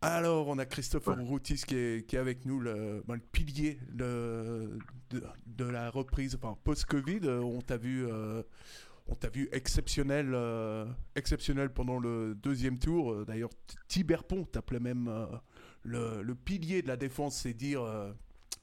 Alors, 0.00 0.48
on 0.48 0.58
a 0.58 0.66
Christopher 0.66 1.18
Routis 1.18 1.62
qui 1.66 1.76
est, 1.76 2.06
qui 2.06 2.16
est 2.16 2.18
avec 2.18 2.44
nous, 2.44 2.60
le, 2.60 3.02
ben, 3.06 3.14
le 3.14 3.20
pilier 3.20 3.78
de, 3.92 4.78
de, 5.10 5.64
la 5.64 5.90
reprise 5.90 6.34
enfin, 6.34 6.56
post-Covid. 6.64 7.20
Euh, 7.24 7.40
on 7.40 7.60
t'a 7.60 7.76
vu, 7.76 8.06
euh, 8.06 8.42
on 9.06 9.14
t'a 9.14 9.28
vu 9.28 9.48
exceptionnel, 9.52 10.30
euh, 10.34 10.86
exceptionnel 11.14 11.72
pendant 11.72 11.98
le 11.98 12.34
deuxième 12.34 12.78
tour. 12.78 13.24
D'ailleurs, 13.26 13.50
Tiberpont 13.88 14.44
t'appelait 14.44 14.80
même 14.80 15.10
le, 15.82 16.22
le, 16.22 16.34
pilier 16.34 16.82
de 16.82 16.88
la 16.88 16.96
défense, 16.96 17.36
c'est 17.36 17.54
dire 17.54 17.82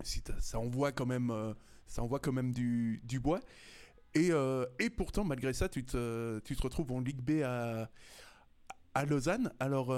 si 0.03 0.21
ça 0.39 0.59
envoie 0.59 0.91
quand 0.91 1.05
même, 1.05 1.33
ça 1.87 2.01
envoie 2.01 2.19
quand 2.19 2.33
même 2.33 2.53
du, 2.53 3.01
du 3.03 3.19
bois. 3.19 3.39
Et, 4.13 4.31
et, 4.79 4.89
pourtant, 4.89 5.25
malgré 5.25 5.53
ça, 5.53 5.67
tu 5.67 5.83
te, 5.83 6.39
tu 6.39 6.55
te 6.55 6.61
retrouves 6.61 6.91
en 6.91 7.01
Ligue 7.01 7.21
B 7.21 7.41
à, 7.43 7.89
à 8.93 9.05
Lausanne. 9.05 9.51
Alors, 9.59 9.91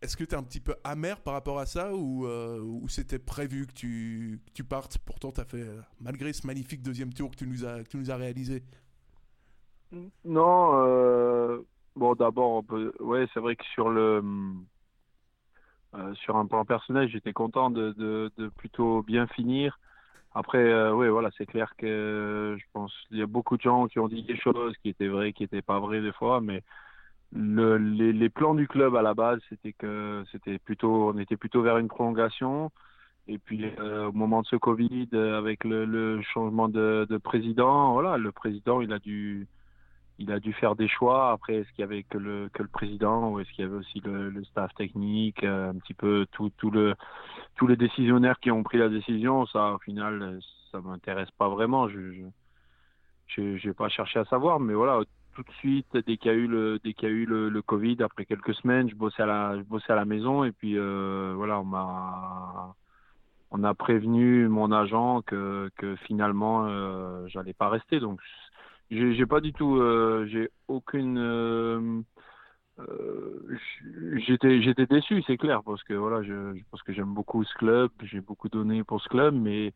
est-ce 0.00 0.16
que 0.16 0.24
tu 0.24 0.30
es 0.30 0.38
un 0.38 0.42
petit 0.42 0.60
peu 0.60 0.74
amer 0.84 1.20
par 1.20 1.34
rapport 1.34 1.58
à 1.58 1.66
ça 1.66 1.94
ou, 1.94 2.26
euh, 2.26 2.60
c'était 2.88 3.18
prévu 3.18 3.66
que 3.66 3.72
tu, 3.72 4.64
partes? 4.68 4.98
Pourtant, 4.98 5.32
tu 5.32 5.40
as 5.40 5.44
fait, 5.44 5.62
euh, 5.62 5.80
malgré 6.00 6.32
ce 6.32 6.46
magnifique 6.46 6.82
deuxième 6.82 7.12
tour 7.12 7.30
que 7.30 7.36
tu 7.36 7.46
nous 7.46 7.64
as, 7.64 8.16
réalisé. 8.16 8.62
Non, 10.24 10.70
euh, 10.74 11.58
bon, 11.96 12.14
d'abord, 12.14 12.62
ouais, 13.00 13.26
c'est 13.34 13.40
vrai 13.40 13.56
que 13.56 13.64
sur 13.66 13.88
le. 13.88 14.22
sur 16.14 16.36
un 16.36 16.46
plan 16.46 16.64
personnel, 16.64 17.08
j'étais 17.08 17.32
content 17.32 17.70
de, 17.70 18.30
plutôt 18.56 19.02
bien 19.02 19.26
finir. 19.28 19.78
Après, 20.34 20.90
oui, 20.92 21.08
voilà, 21.08 21.30
c'est 21.36 21.46
clair 21.46 21.72
que 21.76 22.56
je 22.56 22.64
pense 22.72 22.92
qu'il 23.08 23.16
y 23.16 23.22
a 23.22 23.26
beaucoup 23.26 23.56
de 23.56 23.62
gens 23.62 23.88
qui 23.88 23.98
ont 23.98 24.08
dit 24.08 24.22
des 24.22 24.36
choses 24.36 24.76
qui 24.82 24.90
étaient 24.90 25.08
vraies, 25.08 25.32
qui 25.32 25.42
n'étaient 25.42 25.62
pas 25.62 25.80
vraies 25.80 26.02
des 26.02 26.12
fois, 26.12 26.40
mais 26.40 26.62
le, 27.32 27.76
les, 27.76 28.12
les, 28.12 28.28
plans 28.28 28.54
du 28.54 28.66
club 28.68 28.96
à 28.96 29.02
la 29.02 29.14
base, 29.14 29.40
c'était 29.48 29.72
que 29.72 30.24
c'était 30.32 30.58
plutôt, 30.58 31.10
on 31.10 31.18
était 31.18 31.36
plutôt 31.36 31.62
vers 31.62 31.78
une 31.78 31.88
prolongation. 31.88 32.70
Et 33.28 33.38
puis 33.38 33.64
euh, 33.78 34.08
au 34.08 34.12
moment 34.12 34.40
de 34.42 34.46
ce 34.46 34.56
Covid, 34.56 35.08
euh, 35.12 35.36
avec 35.36 35.64
le, 35.64 35.84
le 35.84 36.22
changement 36.22 36.68
de, 36.68 37.06
de, 37.08 37.18
président, 37.18 37.92
voilà, 37.92 38.16
le 38.16 38.32
président, 38.32 38.80
il 38.80 38.92
a 38.92 38.98
dû, 38.98 39.46
il 40.18 40.32
a 40.32 40.40
dû 40.40 40.54
faire 40.54 40.76
des 40.76 40.88
choix. 40.88 41.32
Après, 41.32 41.56
est-ce 41.56 41.68
qu'il 41.72 41.80
y 41.80 41.84
avait 41.84 42.04
que 42.04 42.16
le 42.16 42.48
que 42.54 42.62
le 42.62 42.68
président 42.68 43.30
ou 43.30 43.40
est-ce 43.40 43.50
qu'il 43.52 43.64
y 43.64 43.68
avait 43.68 43.76
aussi 43.76 44.00
le, 44.00 44.30
le 44.30 44.44
staff 44.44 44.74
technique, 44.74 45.44
euh, 45.44 45.70
un 45.70 45.74
petit 45.74 45.94
peu 45.94 46.26
tout 46.32 46.50
tout 46.56 46.70
le 46.70 46.94
tous 47.56 47.66
les 47.66 47.76
décisionnaires 47.76 48.40
qui 48.40 48.50
ont 48.50 48.62
pris 48.62 48.78
la 48.78 48.88
décision? 48.88 49.44
Ça, 49.46 49.74
au 49.74 49.78
final, 49.78 50.40
ça 50.72 50.80
m'intéresse 50.80 51.30
pas 51.32 51.48
vraiment. 51.50 51.88
Je, 51.88 52.12
je 52.12 52.22
je, 53.58 53.70
pas 53.72 53.88
cherché 53.88 54.18
à 54.18 54.24
savoir, 54.24 54.60
mais 54.60 54.74
voilà, 54.74 55.00
tout 55.38 55.52
de 55.52 55.56
suite 55.58 55.86
dès 55.92 56.16
qu'il 56.16 56.32
y 56.32 56.34
a 56.34 56.36
eu 56.36 56.48
le 56.48 56.80
dès 56.82 56.94
qu'il 56.94 57.08
y 57.08 57.12
a 57.12 57.14
eu 57.14 57.24
le, 57.24 57.62
Covid 57.62 57.98
après 58.02 58.24
quelques 58.24 58.54
semaines 58.54 58.90
je 58.90 58.96
bossais 58.96 59.22
à 59.22 59.26
la 59.26 59.56
je 59.56 59.62
bossais 59.62 59.92
à 59.92 59.96
la 59.96 60.04
maison 60.04 60.42
et 60.42 60.50
puis 60.50 60.76
euh, 60.76 61.32
voilà 61.36 61.60
on 61.60 61.64
m'a 61.64 62.74
on 63.52 63.62
a 63.62 63.72
prévenu 63.74 64.48
mon 64.48 64.72
agent 64.72 65.22
que 65.22 65.70
que 65.76 65.94
finalement 66.06 66.66
euh, 66.66 67.24
j'allais 67.28 67.54
pas 67.54 67.68
rester. 67.68 68.00
Donc 68.00 68.20
j'ai 68.90 69.26
pas 69.26 69.40
du 69.40 69.52
tout 69.52 69.76
euh, 69.76 70.26
j'ai 70.28 70.50
aucune 70.66 71.18
euh, 71.18 72.02
j'étais 74.26 74.60
j'étais 74.62 74.86
déçu 74.86 75.22
c'est 75.26 75.36
clair 75.36 75.62
parce 75.62 75.82
que 75.84 75.94
voilà 75.94 76.22
je, 76.22 76.54
je 76.56 76.62
pense 76.70 76.82
que 76.82 76.92
j'aime 76.92 77.14
beaucoup 77.14 77.44
ce 77.44 77.54
club 77.54 77.90
j'ai 78.02 78.20
beaucoup 78.20 78.48
donné 78.48 78.82
pour 78.84 79.00
ce 79.00 79.08
club 79.08 79.34
mais 79.34 79.72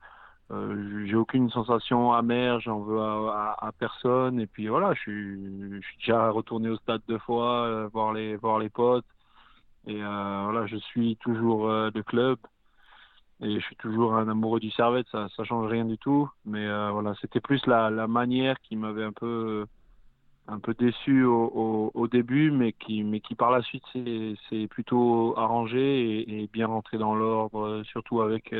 euh, 0.53 1.06
j'ai 1.06 1.17
aucune 1.17 1.48
sensation 1.50 2.12
amère, 2.12 2.61
j'en 2.61 2.81
veux 2.81 3.00
à, 3.00 3.72
personne. 3.78 4.41
Et 4.41 4.47
puis 4.47 4.69
voilà, 4.69 4.92
je 4.95 5.00
suis, 5.00 5.81
je 5.81 5.86
suis 5.86 5.97
déjà 5.98 6.31
retourné 6.31 6.69
au 6.69 6.77
stade 6.77 7.03
deux 7.08 7.19
fois, 7.19 7.64
euh, 7.67 7.89
voir 7.92 8.12
les 8.12 8.36
voir 8.36 8.58
les 8.58 8.69
potes. 8.69 9.06
Et 9.86 10.03
euh, 10.03 10.41
voilà, 10.45 10.67
je 10.67 10.77
suis 10.77 11.17
toujours 11.17 11.69
de 11.69 12.03
club 12.03 12.39
et 13.41 13.58
je 13.58 13.64
suis 13.64 13.77
toujours 13.77 14.14
un 14.14 14.28
amoureux 14.28 14.61
du 14.61 14.70
Servette. 14.70 15.06
Ça, 15.11 15.28
ça 15.36 15.45
change 15.45 15.70
rien 15.70 15.84
du 15.84 15.98
tout. 15.98 16.28
Mais 16.45 16.67
voilà, 16.91 17.14
c'était 17.20 17.41
plus 17.41 17.67
la 17.67 18.06
manière 18.06 18.61
qui 18.61 18.77
m'avait 18.77 19.05
un 19.05 19.12
peu 19.12 19.67
un 20.48 20.58
peu 20.58 20.75
déçu 20.75 21.25
au, 21.25 22.08
début, 22.11 22.51
mais 22.51 22.73
qui, 22.73 23.05
mais 23.05 23.20
qui 23.20 23.35
par 23.35 23.51
la 23.51 23.63
suite 23.63 23.85
s'est 23.92 24.67
plutôt 24.69 25.35
arrangé 25.39 26.42
et, 26.42 26.47
bien 26.53 26.67
rentré 26.67 26.98
dans 26.98 27.14
l'ordre, 27.14 27.83
surtout 27.85 28.20
avec 28.20 28.55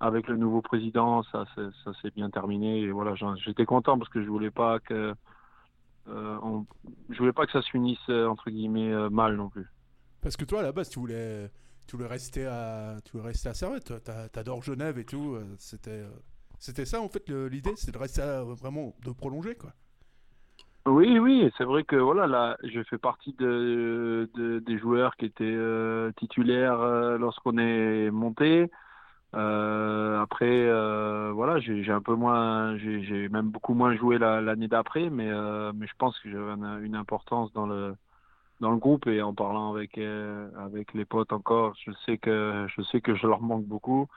avec 0.00 0.28
le 0.28 0.36
nouveau 0.36 0.60
président, 0.60 1.22
ça, 1.24 1.44
ça 1.56 1.92
s'est 2.02 2.10
bien 2.10 2.30
terminé. 2.30 2.80
Et 2.80 2.90
voilà, 2.90 3.14
j'étais 3.44 3.64
content 3.64 3.98
parce 3.98 4.10
que 4.10 4.22
je 4.22 4.28
voulais 4.28 4.50
pas 4.50 4.80
que, 4.80 5.14
euh, 6.08 6.60
je 7.10 7.18
voulais 7.18 7.32
pas 7.32 7.46
que 7.46 7.52
ça 7.52 7.62
se 7.62 7.70
finisse 7.70 7.98
euh, 8.08 8.26
entre 8.26 8.50
guillemets 8.50 8.92
euh, 8.92 9.08
mal 9.10 9.36
non 9.36 9.48
plus. 9.48 9.66
Parce 10.20 10.36
que 10.36 10.44
toi, 10.44 10.60
à 10.60 10.62
la 10.62 10.72
base, 10.72 10.88
tu 10.90 10.98
voulais, 10.98 11.50
tu 11.86 11.96
voulais 11.96 12.08
rester 12.08 12.46
à, 12.46 12.96
tu 13.04 13.12
voulais 13.12 13.28
rester 13.28 13.48
à 13.48 13.54
Servette. 13.54 13.92
T'adores 14.32 14.62
Genève 14.62 14.98
et 14.98 15.04
tout. 15.04 15.38
C'était, 15.58 16.04
c'était 16.58 16.86
ça 16.86 17.00
en 17.00 17.08
fait 17.08 17.28
l'idée, 17.28 17.74
c'est 17.76 17.92
de 17.92 17.98
rester 17.98 18.22
vraiment, 18.56 18.94
de 19.04 19.12
prolonger 19.12 19.54
quoi. 19.54 19.72
Oui, 20.86 21.18
oui, 21.18 21.50
c'est 21.56 21.64
vrai 21.64 21.82
que 21.84 21.96
voilà, 21.96 22.26
là, 22.26 22.56
je 22.62 22.82
fais 22.84 22.98
partie 22.98 23.32
de, 23.34 24.28
de 24.34 24.58
des 24.58 24.78
joueurs 24.78 25.16
qui 25.16 25.24
étaient 25.26 25.56
titulaires 26.18 26.78
lorsqu'on 27.18 27.56
est 27.58 28.10
monté. 28.10 28.70
Euh, 29.34 30.20
après, 30.22 30.46
euh, 30.48 31.32
voilà, 31.34 31.58
j'ai 31.60 31.90
un 31.90 32.00
peu 32.02 32.14
moins, 32.14 32.76
j'ai 32.78 33.28
même 33.30 33.50
beaucoup 33.50 33.74
moins 33.74 33.96
joué 33.96 34.18
l'année 34.18 34.68
d'après, 34.68 35.10
mais 35.10 35.28
euh, 35.30 35.72
mais 35.74 35.86
je 35.88 35.94
pense 35.98 36.18
que 36.20 36.30
j'avais 36.30 36.52
une, 36.86 36.94
importance 36.94 37.52
dans 37.52 37.66
le 37.66 37.96
dans 38.60 38.70
le 38.72 38.78
groupe 38.78 39.06
et 39.08 39.22
en 39.22 39.34
parlant 39.34 39.72
avec 39.74 39.98
euh, 39.98 40.50
avec 40.58 40.94
les 40.94 41.04
potes 41.06 41.32
encore, 41.32 41.74
je 41.84 41.92
sais 42.06 42.18
que 42.18 42.66
je 42.76 42.82
sais 42.84 43.00
que 43.00 43.14
je 43.16 43.26
leur 43.26 43.42
manque 43.42 43.66
beaucoup, 43.66 44.08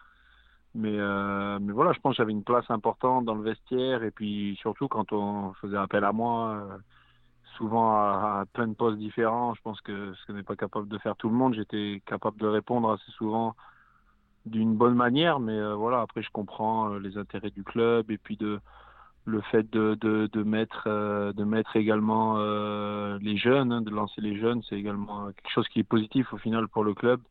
mais 0.78 0.98
euh, 0.98 1.60
mais 1.60 1.74
voilà, 1.74 1.92
je 1.94 2.00
pense 2.00 2.14
que 2.14 2.18
j'avais 2.18 2.32
une 2.32 2.44
place 2.44 2.70
importante 2.70 3.26
dans 3.26 3.36
le 3.36 3.44
vestiaire 3.44 4.04
et 4.04 4.12
puis 4.12 4.58
surtout 4.62 4.88
quand 4.88 5.12
on 5.12 5.54
faisait 5.56 5.78
appel 5.78 6.04
à 6.04 6.12
moi. 6.14 6.80
souvent 7.58 7.92
à, 7.94 8.46
plein 8.54 8.68
de 8.68 8.76
postes 8.76 9.00
différents, 9.00 9.56
je 9.56 9.62
pense 9.62 9.82
que 9.82 10.14
ce 10.14 10.26
que 10.28 10.34
n'est 10.34 10.44
pas 10.44 10.56
capable 10.56 10.88
de 10.88 10.98
faire 11.00 11.16
tout 11.16 11.30
le 11.30 11.36
monde, 11.36 11.56
j'étais 11.56 12.02
capable 12.06 12.38
de 12.40 12.48
répondre 12.48 12.92
assez 12.92 13.12
souvent 13.14 13.56
d'une 14.48 14.76
bonne 14.76 14.96
manière, 14.96 15.40
mais 15.40 15.58
euh, 15.58 15.76
voilà, 15.76 16.02
après 16.02 16.24
je 16.24 16.30
comprends 16.32 16.92
euh, 16.94 17.00
les 17.00 17.18
intérêts 17.18 17.52
du 17.52 17.64
club 17.64 18.10
et 18.12 18.18
puis 18.18 18.38
de 18.38 18.60
le 19.26 19.42
fait 19.42 19.70
de, 19.72 19.96
de, 19.96 20.30
de 20.32 20.44
mettre 20.44 20.86
euh, 20.88 21.34
de 21.34 21.44
mettre 21.44 21.76
également 21.76 22.38
les 23.20 23.38
jeunes, 23.38 23.72
hein, 23.74 23.82
de 23.82 23.90
lancer 23.92 24.22
les 24.22 24.40
jeunes, 24.40 24.62
c'est 24.70 24.78
également 24.78 25.28
quelque 25.28 25.52
chose 25.52 25.68
qui 25.70 25.80
est 25.80 25.84
positif 25.84 26.32
au 26.34 26.38
final 26.38 26.68
pour 26.68 26.84
le 26.84 26.94
club. 26.94 27.22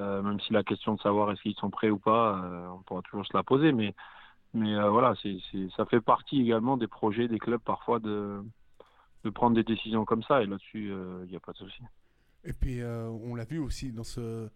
Même 0.00 0.40
si 0.40 0.52
la 0.52 0.64
question 0.64 0.94
de 0.94 1.00
savoir 1.00 1.30
est-ce 1.30 1.42
qu'ils 1.42 1.54
sont 1.54 1.70
prêts 1.70 1.90
ou 1.90 1.98
pas, 1.98 2.42
on 2.74 2.82
pourra 2.82 3.02
toujours 3.02 3.26
se 3.26 3.36
la 3.36 3.42
poser, 3.42 3.72
mais 3.72 3.94
mais 4.52 4.74
voilà, 4.88 5.14
ça 5.76 5.86
fait 5.86 6.00
partie 6.00 6.40
également 6.40 6.76
des 6.76 6.88
projets 6.88 7.28
des 7.28 7.38
clubs 7.38 7.60
parfois 7.60 8.00
de 8.00 8.42
prendre 9.34 9.54
des 9.54 9.64
décisions 9.64 10.04
comme 10.04 10.22
ça 10.22 10.42
et 10.42 10.46
là-dessus 10.46 10.92
il 11.24 11.30
n'y 11.30 11.36
a 11.36 11.40
pas 11.40 11.52
de 11.52 11.58
souci. 11.58 11.82
Et 12.44 12.52
puis 12.52 12.82
on 12.82 13.34
l'a 13.34 13.44
vu 13.44 13.58
aussi 13.58 13.92
dans 13.92 14.04
ce 14.04 14.48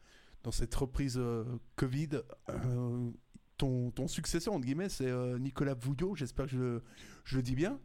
dans 0.45 0.53
cette 0.53 0.75
reprise 0.75 1.19
euh, 1.19 1.45
Covid. 1.75 2.21
Euh, 2.51 3.11
ton, 3.57 3.91
ton, 3.91 4.07
successeur, 4.07 4.55
entre 4.55 4.67
guillemets, 4.67 4.89
c'est 4.89 5.09
euh, 5.09 5.39
Nicolas 5.39 5.75
Vouillot. 5.75 6.15
J'espère 6.15 6.47
que 6.47 6.53
je, 6.53 6.81
je, 7.25 7.37
le 7.37 7.43
dis 7.43 7.55
bien. 7.55 7.79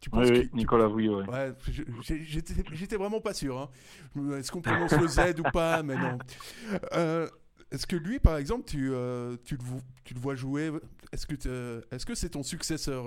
Tu 0.00 0.10
penses 0.10 0.30
oui, 0.30 0.48
Nicolas 0.52 0.86
Vouillot. 0.86 1.24
Ouais. 1.24 1.52
J'étais 2.72 2.96
vraiment 2.96 3.20
pas 3.20 3.34
sûr. 3.34 3.58
Hein. 3.58 3.68
Est-ce 4.36 4.52
qu'on 4.52 4.60
prononce 4.60 4.92
le 4.92 5.08
Z 5.08 5.40
ou 5.40 5.50
pas 5.52 5.82
Mais 5.82 5.96
non. 5.96 6.18
Est-ce 7.70 7.86
que 7.86 7.96
lui, 7.96 8.18
par 8.18 8.36
exemple, 8.36 8.64
tu, 8.64 8.92
tu, 9.44 9.56
le, 9.56 9.62
tu 10.04 10.14
le 10.14 10.20
vois 10.20 10.34
jouer? 10.34 10.70
Est-ce 11.12 11.26
que 11.26 11.34
est-ce 11.90 12.06
que 12.06 12.14
c'est 12.14 12.30
ton 12.30 12.42
successeur 12.42 13.06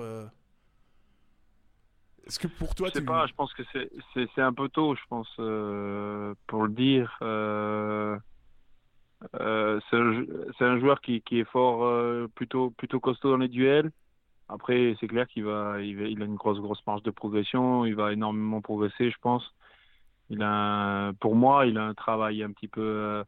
Est-ce 2.27 2.39
que 2.39 2.47
pour 2.47 2.75
toi, 2.75 2.89
je 2.89 2.99
sais 2.99 3.05
pas. 3.05 3.25
Je 3.25 3.33
pense 3.33 3.53
que 3.53 3.63
c'est 3.73 4.41
un 4.41 4.53
peu 4.53 4.67
tôt. 4.69 4.95
Je 4.95 5.01
pense 5.09 5.29
pour 6.47 6.63
le 6.63 6.73
dire. 6.73 7.17
Euh, 9.39 9.79
c'est 9.89 10.65
un, 10.65 10.79
joueur 10.79 10.99
qui, 11.01 11.21
qui 11.21 11.39
est 11.39 11.49
fort, 11.49 11.85
euh, 11.85 12.27
plutôt, 12.33 12.71
plutôt 12.71 12.99
costaud 12.99 13.29
dans 13.29 13.37
les 13.37 13.47
duels. 13.47 13.91
Après, 14.51 14.95
c'est 14.99 15.07
clair 15.07 15.27
qu'il 15.27 15.47
a 15.47 15.79
une 15.79 16.35
grosse, 16.35 16.59
grosse 16.59 16.85
marge 16.85 17.03
de 17.03 17.11
progression. 17.11 17.85
Il 17.85 17.95
va 17.95 18.11
énormément 18.11 18.61
progresser, 18.61 19.09
je 19.09 19.17
pense. 19.21 19.43
Il 20.29 20.43
a, 20.43 21.13
pour 21.19 21.35
moi, 21.35 21.65
il 21.65 21.77
a 21.77 21.85
un 21.85 21.93
travail 21.93 22.43
un 22.43 22.51
petit 22.51 22.67
peu 22.67 23.23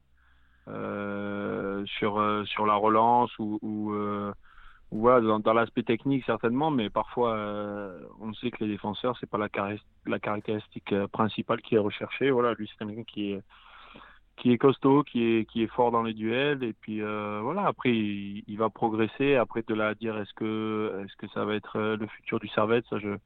euh, 0.68 1.86
sur, 1.86 2.44
sur 2.46 2.66
la 2.66 2.76
relance 2.76 3.32
ou, 3.40 3.92
voilà, 4.92 5.40
dans, 5.40 5.54
l'aspect 5.54 5.84
technique 5.84 6.24
certainement, 6.26 6.70
mais 6.70 6.90
parfois, 6.90 7.36
on 8.20 8.34
sait 8.34 8.52
que 8.52 8.64
les 8.64 8.72
défenseurs, 8.72 9.18
c'est 9.20 9.30
pas 9.30 9.38
la, 9.38 9.50
la 10.06 10.20
caractéristique 10.20 10.94
principale 11.12 11.62
qui 11.62 11.76
est 11.76 11.80
recherchée. 11.80 12.32
Voilà, 12.32 12.54
lui, 12.54 12.70
c'est 12.70 12.86
quelqu'un 12.86 13.04
qui 13.04 13.32
est 13.32 13.44
qui 14.36 14.52
est 14.52 14.58
costaud, 14.58 15.04
qui 15.04 15.24
est 15.24 15.56
est 15.56 15.68
fort 15.68 15.92
dans 15.92 16.04
les 16.04 16.14
duels. 16.14 16.64
Et 16.64 16.74
puis 16.74 17.02
euh, 17.02 17.40
voilà. 17.42 17.66
Après 17.68 17.92
il, 17.92 18.58
va 18.58 18.70
progresser. 18.70 19.36
Après 19.36 19.64
de 19.68 19.74
la 19.74 19.96
dire 19.96 20.18
est-ce 20.18 20.34
que 20.34 21.04
est-ce 21.04 21.16
que 21.18 21.28
ça 21.34 21.46
va 21.46 21.56
être 21.56 21.78
euh, 21.78 21.98
le 21.98 22.08
futur 22.08 22.40
du 22.40 22.48
Servette 22.50 22.86
ça 22.90 23.00
je 23.00 23.18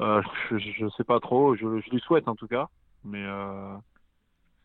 euh, 0.00 0.22
je, 0.50 0.58
je 0.58 0.88
sais 0.96 1.04
pas 1.04 1.20
trop. 1.20 1.54
Je, 1.56 1.80
je 1.80 1.90
lui 1.90 2.00
souhaite 2.00 2.28
en 2.28 2.34
tout 2.36 2.48
cas. 2.48 2.68
Mais 3.04 3.24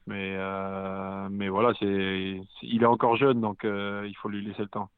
Mais, 0.06 0.36
euh, 0.38 1.30
mais 1.30 1.48
voilà, 1.50 1.74
c'est, 1.80 2.42
il 2.62 2.84
est 2.84 2.86
encore 2.86 3.16
jeune, 3.16 3.40
donc 3.40 3.64
euh, 3.64 4.06
il 4.08 4.16
faut 4.18 4.28
lui 4.30 4.46
laisser 4.46 4.64
le 4.64 4.68
temps. 4.68 4.90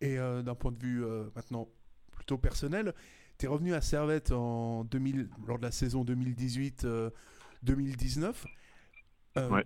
Et 0.00 0.16
d'un 0.16 0.54
point 0.54 0.72
de 0.72 0.78
vue 0.78 1.04
maintenant 1.34 1.68
plutôt 2.12 2.36
personnel, 2.36 2.92
tu 3.38 3.46
es 3.46 3.48
revenu 3.48 3.72
à 3.72 3.80
Servette 3.80 4.30
en 4.30 4.84
2000, 4.84 5.30
lors 5.46 5.58
de 5.58 5.62
la 5.62 5.70
saison 5.70 6.04
2018-2019. 6.04 7.12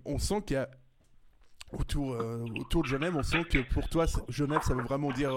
On 0.05 0.19
sent 0.19 0.43
qu'il 0.47 0.55
y 0.55 0.59
a 0.59 0.69
autour, 1.73 2.17
autour 2.59 2.83
de 2.83 2.89
Genève, 2.89 3.17
on 3.17 3.23
sent 3.23 3.45
que 3.45 3.59
pour 3.73 3.89
toi, 3.89 4.07
Genève, 4.29 4.63
ça 4.63 4.75
veut 4.75 4.83
vraiment 4.83 5.11
dire 5.13 5.33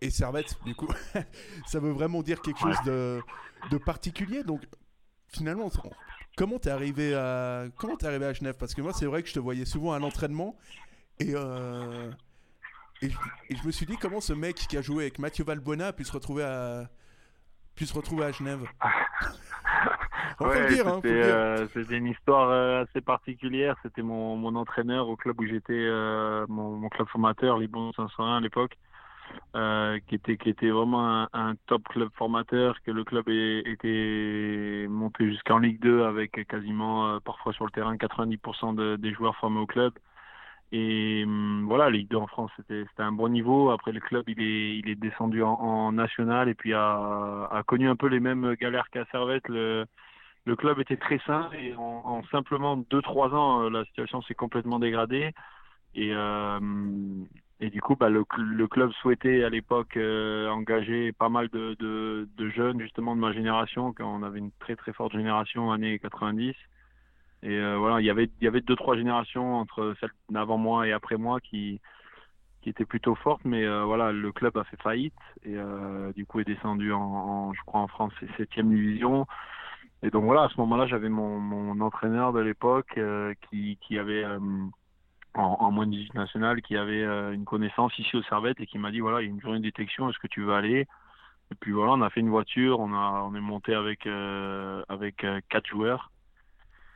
et 0.00 0.10
Servette, 0.10 0.58
du 0.64 0.74
coup, 0.74 0.88
ça 1.66 1.78
veut 1.80 1.92
vraiment 1.92 2.22
dire 2.22 2.40
quelque 2.42 2.60
chose 2.60 2.76
de, 2.84 3.20
de 3.70 3.78
particulier. 3.78 4.42
Donc, 4.42 4.62
finalement, 5.28 5.70
comment 6.36 6.58
t'es 6.58 6.70
arrivé 6.70 7.14
à 7.14 7.66
comment 7.76 7.96
arrivé 8.02 8.26
à 8.26 8.32
Genève? 8.32 8.56
Parce 8.58 8.74
que 8.74 8.82
moi, 8.82 8.92
c'est 8.92 9.06
vrai 9.06 9.22
que 9.22 9.28
je 9.28 9.34
te 9.34 9.40
voyais 9.40 9.64
souvent 9.64 9.92
à 9.92 9.98
l'entraînement 9.98 10.56
et, 11.20 11.32
euh, 11.34 12.10
et, 13.02 13.10
je 13.50 13.66
me 13.66 13.70
suis 13.70 13.86
dit 13.86 13.96
comment 13.96 14.20
ce 14.20 14.32
mec 14.32 14.56
qui 14.56 14.76
a 14.76 14.82
joué 14.82 15.04
avec 15.04 15.18
Mathieu 15.18 15.44
Valbuena 15.44 15.88
a 15.88 15.92
pu 15.92 16.04
se 16.04 16.12
retrouver 16.12 16.44
à 16.44 16.90
pu 17.74 17.86
se 17.86 17.94
retrouver 17.94 18.26
à 18.26 18.32
Genève? 18.32 18.64
ouais, 20.40 20.80
hein, 20.80 21.00
euh, 21.04 21.66
C'était 21.72 21.96
une 21.96 22.06
histoire 22.06 22.50
euh, 22.50 22.82
assez 22.82 23.00
particulière. 23.00 23.76
C'était 23.82 24.02
mon, 24.02 24.36
mon, 24.36 24.54
entraîneur 24.56 25.08
au 25.08 25.16
club 25.16 25.40
où 25.40 25.46
j'étais, 25.46 25.88
mon, 26.48 26.76
mon, 26.76 26.88
club 26.88 27.08
formateur, 27.08 27.58
Libon 27.58 27.92
501 27.92 28.36
à 28.36 28.40
l'époque. 28.40 28.76
Euh, 29.56 30.00
qui 30.08 30.16
était 30.16 30.36
qui 30.36 30.48
était 30.50 30.70
vraiment 30.70 31.28
un, 31.32 31.54
top 31.66 31.84
club 31.88 32.10
formateur, 32.14 32.76
que 32.82 32.90
le 32.90 33.04
club 33.04 33.28
était 33.28 34.86
monté 34.88 35.30
jusqu'en 35.30 35.58
Ligue 35.58 35.80
2 35.80 36.02
avec 36.02 36.46
quasiment 36.48 37.08
euh, 37.08 37.18
parfois 37.20 37.52
sur 37.52 37.64
le 37.64 37.70
terrain 37.70 37.94
90% 37.94 38.98
des 38.98 39.12
joueurs 39.12 39.36
formés 39.36 39.60
au 39.60 39.66
club. 39.66 39.92
Et 40.72 41.22
hum, 41.24 41.66
voilà, 41.68 41.88
Ligue 41.90 42.08
2 42.08 42.16
en 42.16 42.26
France, 42.26 42.50
c'était 42.56 42.84
un 42.98 43.12
bon 43.12 43.28
niveau. 43.28 43.70
Après, 43.70 43.92
le 43.92 44.00
club, 44.00 44.24
il 44.28 44.42
est, 44.42 44.78
il 44.78 44.88
est 44.88 44.96
descendu 44.96 45.42
en, 45.42 45.92
national 45.92 46.48
et 46.48 46.54
puis 46.54 46.74
a, 46.74 47.48
a, 47.50 47.62
connu 47.64 47.88
un 47.88 47.96
peu 47.96 48.08
les 48.08 48.20
mêmes 48.20 48.54
galères 48.54 48.90
qu'à 48.90 49.04
Servette. 49.12 49.48
Le, 49.48 49.86
le 50.44 50.56
club 50.56 50.78
était 50.80 50.96
très 50.96 51.18
sain 51.26 51.50
et 51.58 51.74
en, 51.74 52.02
en 52.04 52.24
simplement 52.24 52.76
2-3 52.76 53.34
ans, 53.34 53.62
euh, 53.62 53.70
la 53.70 53.84
situation 53.86 54.22
s'est 54.22 54.34
complètement 54.34 54.78
dégradée. 54.78 55.32
Et, 55.94 56.10
euh, 56.12 56.60
et 57.60 57.70
du 57.70 57.80
coup, 57.80 57.96
bah, 57.96 58.10
le, 58.10 58.24
club 58.66 58.92
souhaitait 59.00 59.44
à 59.44 59.48
l'époque 59.48 59.96
euh, 59.96 60.48
engager 60.48 61.12
pas 61.12 61.28
mal 61.28 61.48
de, 61.48 61.76
de, 61.78 62.50
jeunes 62.50 62.80
justement 62.80 63.14
de 63.14 63.20
ma 63.20 63.32
génération, 63.32 63.92
quand 63.92 64.06
on 64.06 64.22
avait 64.22 64.40
une 64.40 64.50
très 64.58 64.76
très 64.76 64.92
forte 64.92 65.12
génération 65.12 65.72
années 65.72 65.98
90. 65.98 66.54
Et 67.42 67.60
voilà, 67.76 68.00
il 68.00 68.06
y 68.06 68.10
avait 68.10 68.30
il 68.40 68.44
y 68.44 68.48
avait 68.48 68.62
deux 68.62 68.74
trois 68.74 68.96
générations 68.96 69.56
entre 69.56 69.94
celle 70.00 70.10
d'avant 70.30 70.56
moi 70.56 70.88
et 70.88 70.92
après 70.92 71.18
moi 71.18 71.40
qui 71.40 71.78
qui 72.62 72.70
étaient 72.70 72.86
plutôt 72.86 73.14
fortes, 73.14 73.44
mais 73.44 73.66
voilà, 73.84 74.12
le 74.12 74.32
club 74.32 74.56
a 74.56 74.64
fait 74.64 74.80
faillite 74.80 75.12
et 75.44 75.54
du 76.16 76.24
coup 76.24 76.40
est 76.40 76.44
descendu 76.44 76.92
en, 76.92 77.02
en, 77.02 77.52
je 77.52 77.60
crois 77.66 77.80
en 77.80 77.88
France 77.88 78.14
septième 78.38 78.70
division. 78.70 79.26
Et 80.04 80.10
donc 80.10 80.24
voilà, 80.24 80.42
à 80.42 80.48
ce 80.50 80.60
moment-là, 80.60 80.86
j'avais 80.86 81.08
mon, 81.08 81.40
mon 81.40 81.80
entraîneur 81.80 82.32
de 82.32 82.40
l'époque 82.40 83.00
qui 83.50 83.78
qui 83.82 83.98
avait 83.98 84.24
en, 85.34 85.56
en 85.60 85.70
moins 85.70 85.86
de 85.86 85.92
18 85.92 86.14
national 86.14 86.62
qui 86.62 86.76
avait 86.76 87.02
euh, 87.02 87.32
une 87.32 87.44
connaissance 87.44 87.98
ici 87.98 88.16
au 88.16 88.22
Servette 88.22 88.60
et 88.60 88.66
qui 88.66 88.78
m'a 88.78 88.90
dit 88.90 89.00
voilà 89.00 89.20
il 89.20 89.26
y 89.26 89.28
a 89.28 89.30
une 89.30 89.40
journée 89.40 89.58
de 89.58 89.64
détection 89.64 90.08
est-ce 90.08 90.18
que 90.18 90.28
tu 90.28 90.42
veux 90.42 90.54
aller? 90.54 90.86
Et 91.50 91.54
puis 91.60 91.72
voilà 91.72 91.92
on 91.92 92.02
a 92.02 92.10
fait 92.10 92.20
une 92.20 92.30
voiture 92.30 92.80
on 92.80 92.92
a 92.94 93.22
on 93.22 93.34
est 93.34 93.40
monté 93.40 93.74
avec 93.74 94.06
euh, 94.06 94.82
avec 94.88 95.24
euh, 95.24 95.40
quatre 95.48 95.68
joueurs. 95.68 96.10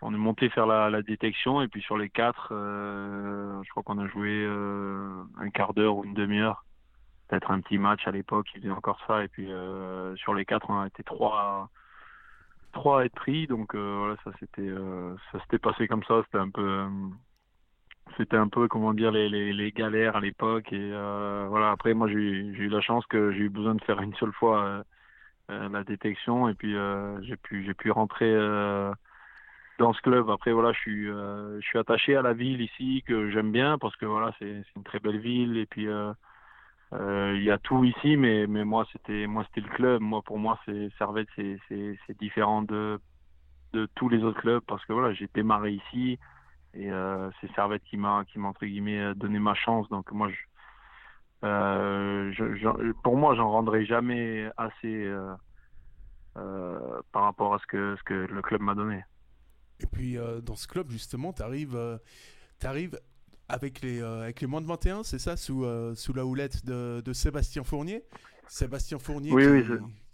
On 0.01 0.15
est 0.15 0.19
monté 0.19 0.49
faire 0.49 0.67
la, 0.67 0.91
la, 0.91 1.03
détection 1.03 1.61
et 1.61 1.67
puis 1.67 1.83
sur 1.83 1.99
les 1.99 2.09
quatre 2.09 2.51
je 2.53 3.71
crois 3.71 3.83
qu'on 3.83 3.99
a 3.99 4.07
joué 4.07 4.47
un 4.47 5.51
quart 5.51 5.75
d'heure 5.75 5.97
ou 5.97 6.05
une 6.05 6.15
demi-heure. 6.15 6.65
Peut-être 7.27 7.51
un 7.51 7.61
petit 7.61 7.79
match 7.79 8.07
à 8.07 8.13
l'époque 8.13 8.47
il 8.55 8.61
faisait 8.61 8.73
encore 8.73 9.01
ça. 9.09 9.25
Et 9.25 9.29
puis 9.29 9.51
sur 10.17 10.35
les 10.35 10.45
quatre 10.45 10.71
on 10.71 10.81
a 10.81 10.87
été 10.87 11.03
trois 11.03 11.69
trois 12.79 13.03
à 13.03 13.05
être 13.05 13.15
pris 13.15 13.47
donc 13.47 13.75
voilà 13.75 14.17
ça 14.25 14.31
c'était 14.39 14.71
ça 15.33 15.41
s'était 15.43 15.59
passé 15.59 15.89
comme 15.89 16.05
ça 16.05 16.23
c'était 16.25 16.39
un 16.39 16.51
peu 16.51 16.87
c'était 18.17 18.37
un 18.37 18.49
peu 18.49 18.69
comment 18.69 18.95
dire 18.95 19.13
les, 19.13 19.73
galères 19.73 20.17
à 20.17 20.21
l'époque 20.21 20.73
et 20.73 20.91
euh, 20.93 21.47
voilà 21.49 21.71
après 21.71 21.95
moi 21.95 22.09
j'ai 22.09 22.15
eu 22.15 22.69
la 22.69 22.81
chance 22.81 23.05
que 23.07 23.33
j'ai 23.33 23.41
eu 23.41 23.49
besoin 23.49 23.75
de 23.75 23.83
faire 23.85 24.01
une 24.01 24.15
seule 24.15 24.33
fois 24.33 24.65
euh, 24.65 24.83
euh, 25.51 25.69
la 25.69 25.85
détection 25.85 26.49
et 26.49 26.55
puis 26.55 26.75
j'ai 27.23 27.37
pu 27.37 27.65
j'ai 27.65 27.75
pu 27.75 27.91
rentrer 27.91 28.35
dans 29.79 29.93
ce 29.93 30.01
club. 30.03 30.31
Après 30.31 30.53
voilà 30.53 30.73
je 30.73 30.79
suis 30.79 31.07
je 31.07 31.61
suis 31.63 31.79
attaché 31.79 32.17
à 32.17 32.23
la 32.23 32.33
ville 32.33 32.61
ici 32.61 33.03
que 33.07 33.31
j'aime 33.31 33.53
bien 33.53 33.79
parce 33.79 33.97
que 33.97 34.07
voilà 34.07 34.33
c'est 34.39 34.65
une 34.77 34.85
très 34.85 35.01
belle 35.01 35.21
ville 35.21 35.57
et 35.59 35.67
puis 35.67 35.87
il 36.93 37.43
y 37.43 37.51
a 37.51 37.59
tout 37.59 37.85
ici 37.85 38.17
mais 38.17 38.47
mais 38.47 38.65
moi 38.65 38.87
c'était 38.93 39.27
moi 39.27 39.45
c'était 39.47 39.67
le 39.69 39.75
club. 39.75 40.01
Moi 40.01 40.23
pour 40.23 40.39
moi 40.39 40.59
c'est 40.65 40.89
Servette 40.99 41.29
c'est 41.37 42.19
différent 42.19 42.63
de 42.63 42.99
de 43.73 43.87
tous 43.95 44.09
les 44.09 44.23
autres 44.23 44.41
clubs 44.41 44.63
parce 44.67 44.85
que 44.87 44.93
voilà 44.93 45.13
j'ai 45.13 45.29
démarré 45.35 45.73
ici 45.73 46.19
et 46.75 46.91
euh, 46.91 47.31
c'est 47.41 47.53
Servette 47.55 47.83
qui 47.85 47.97
m'a 47.97 48.25
qui 48.25 48.39
m'a 48.39 48.49
entre 48.49 48.65
guillemets 48.65 49.01
euh, 49.01 49.15
donné 49.15 49.39
ma 49.39 49.55
chance. 49.55 49.89
Donc 49.89 50.11
moi 50.13 50.29
je, 50.31 50.37
euh, 51.45 52.33
pour 53.03 53.17
moi 53.17 53.35
j'en 53.35 53.51
rendrai 53.51 53.87
jamais 53.87 54.51
assez 54.57 55.05
euh, 55.05 55.35
euh, 56.37 57.01
par 57.13 57.23
rapport 57.23 57.55
à 57.55 57.59
ce 57.59 57.67
que 57.67 57.97
ce 57.97 58.03
que 58.03 58.15
le 58.15 58.43
club 58.43 58.61
m'a 58.61 58.75
donné. 58.75 59.05
Et 59.81 59.87
puis 59.87 60.17
dans 60.43 60.57
ce 60.57 60.67
club 60.67 60.91
justement 60.91 61.33
tu 61.33 61.43
arrives 61.43 61.79
arrives 62.65 62.99
avec 63.49 63.81
les 63.81 64.03
avec 64.03 64.41
les 64.41 64.47
moins 64.47 64.61
de 64.61 64.67
21 64.67 65.03
c'est 65.03 65.19
ça 65.19 65.37
sous 65.37 65.65
sous 65.95 66.13
la 66.13 66.25
houlette 66.25 66.65
de, 66.65 67.01
de 67.05 67.13
Sébastien 67.13 67.65
Fournier 67.65 68.05
Sébastien 68.47 68.99
Fournier 68.99 69.33
oui 69.33 69.45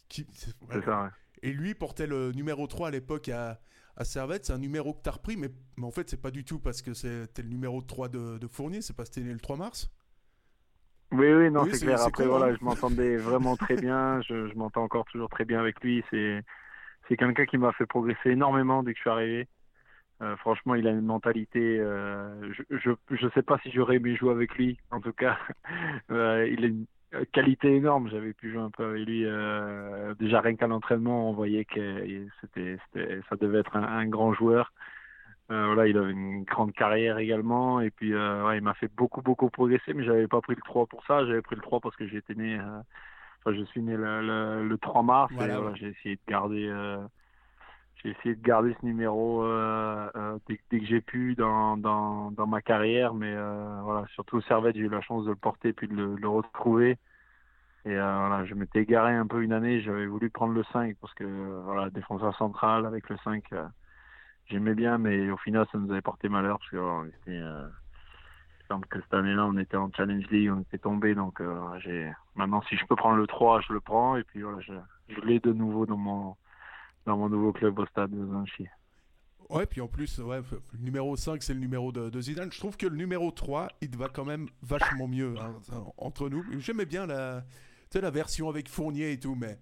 qui, 0.08 0.26
oui 0.26 0.68
c'est 0.70 0.84
ça 0.84 1.10
et 1.42 1.52
lui 1.52 1.74
portait 1.74 2.06
le 2.06 2.32
numéro 2.32 2.66
3 2.66 2.88
à 2.88 2.90
l'époque 2.90 3.28
à 3.28 3.60
à 3.96 4.04
Servette, 4.04 4.46
c'est 4.46 4.52
un 4.52 4.58
numéro 4.58 4.92
que 4.92 5.02
tu 5.02 5.08
as 5.08 5.12
repris, 5.12 5.36
mais, 5.36 5.48
mais 5.76 5.84
en 5.84 5.90
fait, 5.90 6.10
c'est 6.10 6.20
pas 6.20 6.30
du 6.30 6.44
tout 6.44 6.58
parce 6.58 6.82
que 6.82 6.94
c'était 6.94 7.42
le 7.42 7.48
numéro 7.48 7.80
3 7.80 8.08
de, 8.08 8.38
de 8.38 8.46
Fournier, 8.46 8.82
c'est 8.82 8.94
parce 8.94 9.08
que 9.08 9.16
c'était 9.16 9.26
né 9.28 9.32
le 9.32 9.40
3 9.40 9.56
mars. 9.56 9.90
Oui, 11.12 11.32
oui, 11.32 11.50
non, 11.50 11.64
c'est 11.70 11.84
clair. 11.84 12.02
Après, 12.02 12.26
voilà, 12.26 12.54
je 12.54 12.64
m'entendais 12.64 13.16
vraiment 13.18 13.56
très 13.56 13.76
bien. 13.76 14.20
Je, 14.22 14.48
je 14.48 14.54
m'entends 14.54 14.82
encore 14.82 15.04
toujours 15.06 15.28
très 15.28 15.44
bien 15.44 15.60
avec 15.60 15.80
lui. 15.80 16.02
C'est, 16.10 16.42
c'est 17.08 17.16
quelqu'un 17.16 17.46
qui 17.46 17.56
m'a 17.56 17.72
fait 17.72 17.86
progresser 17.86 18.30
énormément 18.30 18.82
dès 18.82 18.92
que 18.92 18.98
je 18.98 19.02
suis 19.02 19.10
arrivé. 19.10 19.48
Euh, 20.24 20.36
franchement, 20.36 20.74
il 20.74 20.86
a 20.86 20.90
une 20.90 21.02
mentalité. 21.02 21.78
Euh, 21.78 22.52
je, 22.52 22.76
je, 22.78 22.90
je 23.10 23.28
sais 23.34 23.42
pas 23.42 23.58
si 23.62 23.70
j'aurais 23.70 23.96
aimé 23.96 24.16
jouer 24.16 24.32
avec 24.32 24.54
lui. 24.54 24.78
En 24.90 25.00
tout 25.00 25.12
cas, 25.12 25.36
euh, 26.10 26.48
il 26.50 26.64
a 26.64 26.68
une 26.68 26.86
qualité 27.32 27.74
énorme. 27.74 28.08
J'avais 28.10 28.32
pu 28.32 28.50
jouer 28.50 28.62
un 28.62 28.70
peu 28.70 28.84
avec 28.84 29.06
lui. 29.06 29.24
Déjà 30.18 30.40
rien 30.40 30.56
qu'à 30.56 30.66
l'entraînement, 30.66 31.30
on 31.30 31.34
voyait 31.34 31.64
que 31.64 32.26
c'était, 32.40 32.78
ça 33.28 33.36
devait 33.36 33.60
être 33.60 33.76
un, 33.76 34.06
grand 34.06 34.32
joueur. 34.32 34.72
Voilà, 35.48 35.86
il 35.86 35.96
avait 35.98 36.10
une 36.10 36.44
grande 36.44 36.72
carrière 36.72 37.18
également. 37.18 37.80
Et 37.80 37.90
puis, 37.90 38.14
ouais, 38.14 38.58
il 38.58 38.62
m'a 38.62 38.74
fait 38.74 38.90
beaucoup, 38.96 39.20
beaucoup 39.20 39.50
progresser. 39.50 39.92
Mais 39.92 40.04
j'avais 40.04 40.26
pas 40.26 40.40
pris 40.40 40.54
le 40.54 40.62
3 40.62 40.86
pour 40.86 41.04
ça. 41.06 41.26
J'avais 41.26 41.42
pris 41.42 41.56
le 41.56 41.62
3 41.62 41.80
parce 41.80 41.96
que 41.96 42.06
j'étais 42.08 42.34
né. 42.34 42.58
Enfin, 43.40 43.56
je 43.56 43.62
suis 43.64 43.82
né 43.82 43.94
le, 43.96 44.66
le, 44.66 44.78
3 44.78 45.02
mars. 45.02 45.32
et 45.32 45.36
voilà, 45.36 45.74
j'ai 45.74 45.88
essayé 45.88 46.16
de 46.16 46.20
garder. 46.26 46.68
Euh, 48.04 48.08
j'ai 48.08 48.10
essayé 48.10 48.34
de 48.34 48.42
garder 48.42 48.76
ce 48.80 48.86
numéro 48.86 49.44
dès, 50.48 50.60
dès, 50.70 50.80
que 50.80 50.86
j'ai 50.86 51.00
pu 51.00 51.34
dans, 51.34 51.76
dans, 51.76 52.30
dans 52.30 52.46
ma 52.46 52.60
carrière, 52.62 53.14
mais 53.14 53.34
voilà, 53.82 54.04
surtout 54.14 54.36
au 54.38 54.40
Servette, 54.42 54.76
j'ai 54.76 54.82
eu 54.82 54.88
la 54.88 55.00
chance 55.00 55.24
de 55.24 55.30
le 55.30 55.36
porter 55.36 55.72
puis 55.72 55.88
de 55.88 55.94
le, 55.94 56.16
le 56.16 56.28
retrouver. 56.28 56.98
Et 57.86 57.94
euh, 57.94 58.16
voilà, 58.18 58.44
je 58.46 58.54
m'étais 58.54 58.80
égaré 58.80 59.12
un 59.12 59.26
peu 59.26 59.42
une 59.42 59.52
année, 59.52 59.82
j'avais 59.82 60.06
voulu 60.06 60.30
prendre 60.30 60.54
le 60.54 60.64
5 60.72 60.96
parce 61.00 61.12
que 61.12 61.24
voilà, 61.64 61.90
défenseur 61.90 62.34
central 62.36 62.86
avec 62.86 63.10
le 63.10 63.18
5, 63.18 63.44
euh, 63.52 63.66
j'aimais 64.46 64.74
bien, 64.74 64.96
mais 64.96 65.30
au 65.30 65.36
final 65.36 65.66
ça 65.70 65.76
nous 65.76 65.92
avait 65.92 66.00
porté 66.00 66.30
malheur 66.30 66.58
parce 66.58 66.70
que 66.70 66.76
voilà, 66.78 67.10
euh, 67.28 67.68
que 68.88 69.00
cette 69.02 69.12
année-là 69.12 69.44
on 69.44 69.58
était 69.58 69.76
en 69.76 69.92
Challenge 69.92 70.26
League, 70.30 70.50
on 70.50 70.62
était 70.62 70.78
tombé, 70.78 71.14
donc 71.14 71.42
euh, 71.42 71.78
j'ai 71.80 72.10
maintenant 72.36 72.62
si 72.62 72.76
je 72.76 72.86
peux 72.86 72.96
prendre 72.96 73.16
le 73.16 73.26
3, 73.26 73.60
je 73.60 73.74
le 73.74 73.80
prends 73.80 74.16
et 74.16 74.24
puis 74.24 74.40
voilà, 74.40 74.60
je, 74.60 74.72
je 75.08 75.20
l'ai 75.20 75.38
de 75.38 75.52
nouveau 75.52 75.84
dans 75.84 75.98
mon 75.98 76.36
dans 77.06 77.16
mon 77.16 77.28
nouveau 77.28 77.52
club 77.52 77.78
au 77.78 77.86
stade 77.86 78.10
de 78.10 78.26
Zanchi. 78.26 78.66
Ouais, 79.50 79.66
puis 79.66 79.80
en 79.80 79.88
plus, 79.88 80.18
le 80.18 80.42
numéro 80.78 81.16
5, 81.16 81.42
c'est 81.42 81.54
le 81.54 81.60
numéro 81.60 81.92
de, 81.92 82.20
Zidane. 82.20 82.50
Je 82.50 82.58
trouve 82.58 82.76
que 82.76 82.86
le 82.86 82.96
numéro 82.96 83.30
3, 83.30 83.68
il 83.82 83.96
va 83.96 84.08
quand 84.08 84.24
même 84.24 84.48
vachement 84.62 85.06
mieux 85.06 85.34
hein, 85.38 85.54
entre 85.98 86.28
nous. 86.28 86.44
J'aimais 86.58 86.86
bien 86.86 87.06
la, 87.06 87.44
la 87.92 88.10
version 88.10 88.48
avec 88.48 88.68
Fournier 88.68 89.12
et 89.12 89.20
tout, 89.20 89.34
mais, 89.34 89.58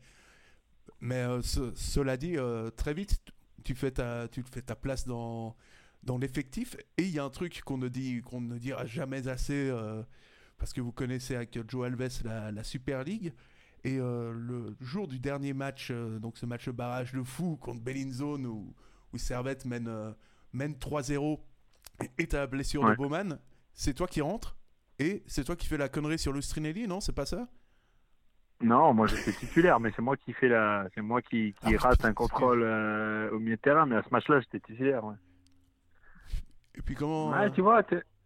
mais 1.01 1.17
euh, 1.17 1.43
cela 1.43 2.17
dit, 2.17 2.39
euh, 2.39 2.71
très 2.71 2.95
vite, 2.95 3.21
tu 3.65 3.75
fais 3.75 3.91
ta, 3.91 4.29
tu 4.29 4.43
fais 4.43 4.63
ta 4.63 4.77
place 4.77 5.07
dans, 5.07 5.57
dans 6.05 6.17
l'effectif. 6.17 6.77
Et 6.97 7.03
il 7.03 7.11
y 7.11 7.19
a 7.19 7.25
un 7.25 7.31
truc 7.31 7.63
qu'on 7.63 7.79
ne, 7.79 7.89
ne 7.89 8.59
dira 8.59 8.87
jamais 8.87 9.27
assez, 9.27 9.69
euh, 9.69 10.03
parce 10.59 10.73
que 10.73 10.81
vous 10.81 10.93
connaissez 10.93 11.35
avec 11.35 11.59
Joe 11.69 11.87
Alves 11.87 12.23
la 12.25 12.65
Super 12.65 13.03
League. 13.03 13.35
Et 13.85 13.97
le 13.99 14.77
jour 14.81 15.09
du 15.09 15.19
dernier 15.19 15.55
match, 15.55 15.91
donc 15.91 16.39
ce 16.39 16.47
match 16.47 16.69
barrage 16.69 17.13
de 17.13 17.23
fou 17.23 17.57
contre 17.57 17.81
Bellinzone, 17.81 18.47
où, 18.47 18.73
où 19.13 19.19
Servette 19.19 19.65
mène, 19.65 20.15
mène 20.53 20.75
3-0 20.75 21.41
et 22.19 22.27
ta 22.27 22.47
blessure 22.47 22.89
de 22.89 22.95
Bowman, 22.95 23.39
c'est 23.75 23.95
toi 23.95 24.07
qui 24.07 24.21
rentres 24.21 24.57
et 24.99 25.23
c'est 25.27 25.45
toi 25.45 25.57
qui 25.57 25.67
fais 25.67 25.77
la 25.77 25.89
connerie 25.89 26.19
sur 26.19 26.33
le 26.33 26.41
Strinelli, 26.41 26.87
non 26.87 27.01
C'est 27.01 27.15
pas 27.15 27.27
ça? 27.27 27.49
Non, 28.61 28.95
moi 28.95 29.09
j'étais 29.09 29.33
titulaire, 29.33 29.81
mais 29.81 29.91
c'est 29.97 30.03
moi 30.03 30.17
qui 30.17 30.33
fais 30.33 30.49
la, 30.49 30.87
c'est 30.95 31.01
moi 31.01 31.21
qui, 31.21 31.53
qui 31.55 31.75
ah, 31.75 31.79
rate 31.79 32.05
un 32.05 32.13
contrôle 32.13 32.63
euh, 32.63 33.29
au 33.33 33.41
milieu 33.41 33.57
de 33.57 33.61
terrain, 33.61 33.87
mais 33.87 33.97
à 33.97 34.03
ce 34.03 34.11
match-là 34.11 34.41
j'étais 34.41 34.61
titulaire. 34.61 35.05
Ouais. 35.05 35.17
Et 36.77 36.83
puis 36.83 36.95
comment 36.95 37.31
Ouais, 37.31 37.51
tu 37.51 37.61
vois, 37.61 37.83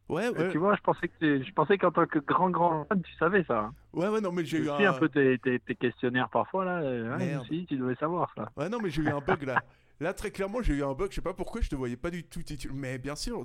ouais, 0.09 0.29
ouais. 0.29 0.51
tu 0.51 0.59
vois, 0.59 0.75
je 0.77 0.83
pensais 0.83 1.09
que 1.09 1.43
je 1.43 1.53
pensais 1.53 1.79
qu'en 1.79 1.91
tant 1.91 2.07
que 2.07 2.19
grand 2.19 2.51
grand 2.51 2.85
fan, 2.87 3.03
tu 3.03 3.13
savais 3.15 3.45
ça. 3.45 3.71
Ouais, 3.93 4.09
ouais, 4.09 4.21
non, 4.21 4.33
mais 4.33 4.45
j'ai 4.45 4.59
eu 4.59 4.71
un... 4.71 4.79
un 4.79 4.93
peu 4.95 5.09
tes, 5.09 5.39
tes, 5.39 5.75
questionnaires 5.75 6.29
parfois 6.29 6.65
là. 6.65 7.19
Si, 7.49 7.67
tu 7.67 7.77
devais 7.77 7.97
savoir 7.97 8.31
ça. 8.37 8.51
Ouais, 8.57 8.69
non, 8.69 8.79
mais 8.83 8.91
j'ai 8.91 9.03
eu 9.03 9.09
un 9.09 9.21
bug 9.21 9.43
là. 9.45 9.63
Là, 9.99 10.13
très 10.13 10.31
clairement, 10.31 10.61
j'ai 10.61 10.75
eu 10.75 10.85
un 10.85 10.93
bug. 10.93 11.09
Je 11.11 11.17
sais 11.17 11.23
pas 11.23 11.33
pourquoi 11.33 11.63
je 11.63 11.71
te 11.71 11.75
voyais 11.75 11.97
pas 11.97 12.11
du 12.11 12.23
tout 12.23 12.43
titulaire. 12.43 12.77
Mais 12.77 12.99
bien 12.99 13.17
sûr. 13.17 13.43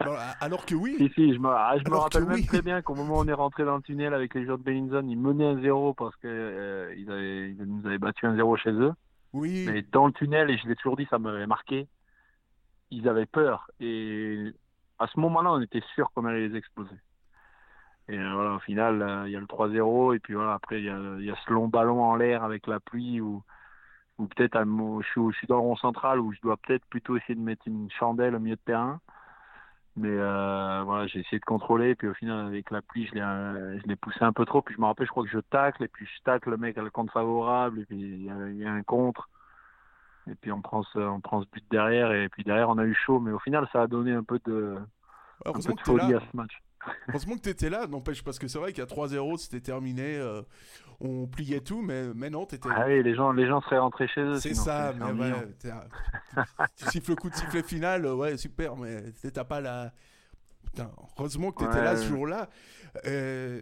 alors 0.40 0.64
que 0.64 0.76
oui. 0.76 0.94
Si, 0.96 1.08
si, 1.14 1.34
je 1.34 1.40
me, 1.40 1.48
ah, 1.48 1.74
je 1.76 1.90
me 1.90 1.96
rappelle 1.96 2.24
même 2.24 2.46
très 2.46 2.62
bien 2.62 2.82
qu'au 2.82 2.94
moment 2.94 3.16
où 3.16 3.22
on 3.22 3.26
est 3.26 3.32
rentré 3.32 3.64
dans 3.64 3.76
le 3.76 3.82
tunnel 3.82 4.14
avec 4.14 4.34
les 4.34 4.44
joueurs 4.44 4.58
de 4.58 4.62
Bellinzone, 4.62 5.10
ils 5.10 5.18
menaient 5.18 5.46
un 5.46 5.60
0 5.60 5.94
parce 5.94 6.14
qu'ils 6.16 6.30
euh, 6.30 6.94
ils 6.96 7.56
nous 7.66 7.84
avaient 7.84 7.98
battu 7.98 8.26
un 8.26 8.36
0 8.36 8.56
chez 8.58 8.70
eux. 8.70 8.92
Oui. 9.32 9.64
Mais 9.66 9.82
dans 9.90 10.06
le 10.06 10.12
tunnel, 10.12 10.50
et 10.50 10.58
je 10.58 10.68
l'ai 10.68 10.76
toujours 10.76 10.96
dit, 10.96 11.06
ça 11.10 11.18
m'avait 11.18 11.46
marqué, 11.46 11.88
ils 12.92 13.08
avaient 13.08 13.26
peur. 13.26 13.68
Et 13.80 14.52
à 15.02 15.06
ce 15.08 15.20
moment-là, 15.20 15.52
on 15.52 15.60
était 15.60 15.82
sûr 15.94 16.10
qu'on 16.12 16.24
allait 16.24 16.48
les 16.48 16.56
exploser. 16.56 16.96
Et 18.08 18.18
euh, 18.18 18.32
voilà, 18.34 18.54
au 18.54 18.58
final, 18.60 19.02
euh, 19.02 19.28
il 19.28 19.32
y 19.32 19.36
a 19.36 19.40
le 19.40 19.46
3-0. 19.46 20.14
Et 20.14 20.18
puis 20.18 20.34
voilà, 20.34 20.54
après, 20.54 20.80
il 20.80 20.84
y 20.84 21.30
a, 21.30 21.36
ce 21.46 21.52
long 21.52 21.68
ballon 21.68 22.02
en 22.02 22.16
l'air 22.16 22.44
avec 22.44 22.66
la 22.66 22.80
pluie 22.80 23.20
ou 23.20 23.42
peut-être 24.18 24.56
je, 24.62 25.32
suis 25.32 25.46
dans 25.48 25.56
le 25.56 25.62
rond 25.62 25.74
central 25.74 26.20
où 26.20 26.32
je 26.32 26.40
dois 26.42 26.56
peut-être 26.56 26.84
plutôt 26.86 27.16
essayer 27.16 27.34
de 27.34 27.40
mettre 27.40 27.66
une 27.66 27.90
chandelle 27.90 28.36
au 28.36 28.38
milieu 28.38 28.56
de 28.56 28.60
terrain. 28.60 29.00
Mais 29.96 30.08
euh, 30.08 30.82
voilà, 30.84 31.06
j'ai 31.06 31.20
essayé 31.20 31.38
de 31.38 31.44
contrôler, 31.44 31.94
puis 31.94 32.08
au 32.08 32.14
final, 32.14 32.46
avec 32.46 32.70
la 32.70 32.80
pluie, 32.80 33.06
je 33.06 33.14
l'ai, 33.14 33.80
je 33.80 33.86
l'ai 33.86 33.96
poussé 33.96 34.22
un 34.22 34.32
peu 34.32 34.46
trop. 34.46 34.62
Puis 34.62 34.74
je 34.74 34.80
me 34.80 34.86
rappelle, 34.86 35.06
je 35.06 35.10
crois 35.10 35.24
que 35.24 35.28
je 35.30 35.38
tacle, 35.38 35.82
et 35.84 35.88
puis 35.88 36.06
je 36.06 36.22
tacle 36.22 36.50
le 36.50 36.56
mec 36.56 36.78
à 36.78 36.82
le 36.82 36.90
compte 36.90 37.10
favorable, 37.10 37.80
et 37.80 37.84
puis 37.84 37.98
il 37.98 38.24
y, 38.24 38.64
a, 38.64 38.72
un 38.72 38.82
contre. 38.82 39.28
Et 40.30 40.34
puis 40.34 40.52
on 40.52 40.60
prend, 40.60 40.82
ce, 40.84 40.98
on 40.98 41.20
prend 41.20 41.42
ce 41.42 41.48
but 41.52 41.64
derrière, 41.70 42.12
et 42.12 42.28
puis 42.28 42.44
derrière, 42.44 42.68
on 42.70 42.78
a 42.78 42.84
eu 42.84 42.94
chaud. 42.94 43.18
Mais 43.20 43.32
au 43.32 43.38
final, 43.40 43.68
ça 43.72 43.82
a 43.82 43.86
donné 43.86 44.12
un 44.12 44.22
peu 44.22 44.38
de, 44.44 44.76
un 45.44 45.52
peu 45.52 45.60
de 45.60 45.80
folie 45.80 46.14
à 46.14 46.20
ce 46.20 46.36
match. 46.36 46.62
Heureusement 47.08 47.36
que 47.36 47.42
tu 47.42 47.48
étais 47.48 47.70
là, 47.70 47.86
n'empêche, 47.86 48.24
parce 48.24 48.38
que 48.38 48.48
c'est 48.48 48.58
vrai 48.58 48.72
qu'à 48.72 48.84
3-0, 48.84 49.36
c'était 49.38 49.60
terminé. 49.60 50.16
Euh, 50.16 50.42
on 51.00 51.26
pliait 51.26 51.60
tout, 51.60 51.82
mais, 51.82 52.12
mais 52.14 52.30
non, 52.30 52.46
t'étais. 52.46 52.68
Ah 52.74 52.84
oui, 52.86 53.02
les 53.02 53.14
gens, 53.14 53.32
les 53.32 53.46
gens 53.46 53.60
seraient 53.62 53.78
rentrés 53.78 54.08
chez 54.08 54.20
eux. 54.20 54.38
C'est 54.38 54.54
ça, 54.54 54.92
mais 54.96 55.12
ouais, 55.12 55.32
tu 56.76 56.84
siffles 56.86 57.10
le 57.10 57.16
coup 57.16 57.30
de 57.30 57.34
sifflet 57.34 57.62
final, 57.62 58.06
ouais, 58.06 58.36
super, 58.36 58.76
mais 58.76 59.12
t'as 59.32 59.44
pas 59.44 59.60
la. 59.60 59.92
Heureusement 61.18 61.52
que 61.52 61.64
t'étais 61.64 61.82
là 61.82 61.96
ce 61.96 62.06
jour-là. 62.06 62.48
Euh, 63.06 63.60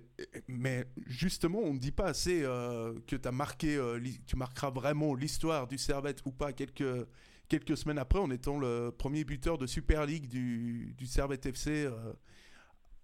mais 0.49 0.87
justement, 1.07 1.59
on 1.59 1.75
ne 1.75 1.79
dit 1.79 1.93
pas 1.93 2.07
assez 2.07 2.43
euh, 2.43 2.95
que 3.07 3.17
as 3.27 3.33
marqué, 3.33 3.77
euh, 3.77 4.01
tu 4.27 4.37
marqueras 4.37 4.71
vraiment 4.71 5.15
l'histoire 5.15 5.67
du 5.67 5.79
Servette 5.79 6.23
ou 6.27 6.33
pas 6.33 6.53
quelques, 6.53 7.07
quelques 7.49 7.77
semaines 7.77 7.99
après 7.99 8.19
en 8.19 8.31
étant 8.31 8.59
le 8.59 8.91
premier 8.91 9.25
buteur 9.25 9.59
de 9.59 9.67
Super 9.67 10.07
League 10.07 10.29
du, 10.29 10.95
du 10.97 11.07
Servette 11.07 11.47
FC 11.47 11.89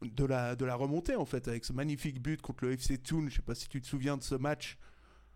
de 0.03 0.25
la, 0.25 0.57
de 0.57 0.65
la 0.65 0.75
remontée 0.75 1.17
en 1.17 1.25
fait, 1.25 1.49
avec 1.49 1.65
ce 1.65 1.73
magnifique 1.73 2.21
but 2.21 2.43
contre 2.43 2.65
le 2.65 2.73
FC 2.73 2.99
Thun. 2.99 3.29
Je 3.29 3.37
sais 3.37 3.43
pas 3.43 3.55
si 3.55 3.69
tu 3.69 3.81
te 3.81 3.87
souviens 3.87 4.17
de 4.17 4.23
ce 4.23 4.35
match. 4.35 4.79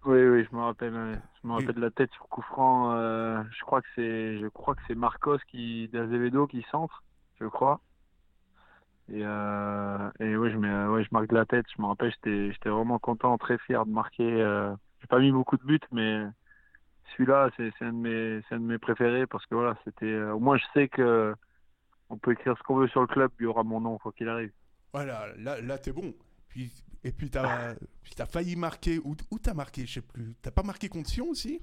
Oui, 0.04 0.26
oui, 0.26 0.46
je 0.50 0.56
me 0.56 0.62
rappelle. 0.62 1.20
Je 1.42 1.48
me 1.48 1.52
rappelle 1.52 1.74
de 1.74 1.80
la 1.80 1.90
tête 1.90 2.10
sur 2.12 2.26
coup 2.28 2.42
franc. 2.42 2.92
Euh, 2.92 3.42
je 3.50 3.60
crois 3.64 3.82
que 3.82 3.88
c'est, 3.94 4.38
je 4.38 4.46
crois 4.48 4.74
que 4.74 4.80
c'est 4.88 4.94
Marcos 4.94 5.38
qui 5.50 5.88
d'Azevedo 5.88 6.46
qui 6.46 6.64
centre, 6.70 7.02
je 7.38 7.46
crois. 7.46 7.80
Et, 9.12 9.22
euh, 9.24 10.10
et 10.20 10.36
oui, 10.36 10.50
je 10.50 10.56
mets, 10.56 10.86
ouais, 10.86 11.02
je 11.02 11.08
marque 11.10 11.28
de 11.28 11.34
la 11.34 11.46
tête. 11.46 11.66
Je 11.76 11.82
me 11.82 11.88
rappelle, 11.88 12.12
j'étais, 12.24 12.68
vraiment 12.68 12.98
content, 12.98 13.36
très 13.38 13.58
fier 13.58 13.84
de 13.84 13.90
marquer. 13.90 14.22
Euh, 14.24 14.72
j'ai 15.00 15.06
pas 15.06 15.18
mis 15.18 15.32
beaucoup 15.32 15.56
de 15.56 15.64
buts, 15.64 15.80
mais 15.90 16.22
celui-là, 17.12 17.50
c'est, 17.56 17.72
un 17.80 17.92
de 17.92 17.98
mes, 17.98 18.40
un 18.50 18.60
de 18.60 18.64
mes 18.64 18.78
préférés 18.78 19.26
parce 19.26 19.44
que 19.46 19.54
voilà, 19.54 19.76
c'était. 19.84 20.20
au 20.22 20.38
moins, 20.38 20.56
je 20.56 20.64
sais 20.74 20.88
que 20.88 21.34
on 22.10 22.18
peut 22.18 22.32
écrire 22.32 22.56
ce 22.58 22.62
qu'on 22.64 22.76
veut 22.76 22.88
sur 22.88 23.00
le 23.00 23.06
club, 23.06 23.30
il 23.38 23.44
y 23.44 23.46
aura 23.46 23.62
mon 23.62 23.80
nom 23.80 23.98
quoi 23.98 24.12
qu'il 24.12 24.28
arrive. 24.28 24.52
Voilà, 24.92 25.26
là, 25.38 25.60
là 25.60 25.78
t'es 25.78 25.92
bon. 25.92 26.12
Puis, 26.48 26.72
et 27.04 27.12
puis 27.12 27.30
t'as 27.30 27.74
as 28.18 28.26
failli 28.26 28.56
marquer, 28.56 28.98
où 28.98 29.14
t'as 29.38 29.54
marqué, 29.54 29.86
je 29.86 29.94
sais 29.94 30.00
plus. 30.00 30.34
T'as 30.42 30.50
pas 30.50 30.64
marqué 30.64 30.88
contre 30.88 31.08
Sion 31.08 31.28
aussi? 31.28 31.62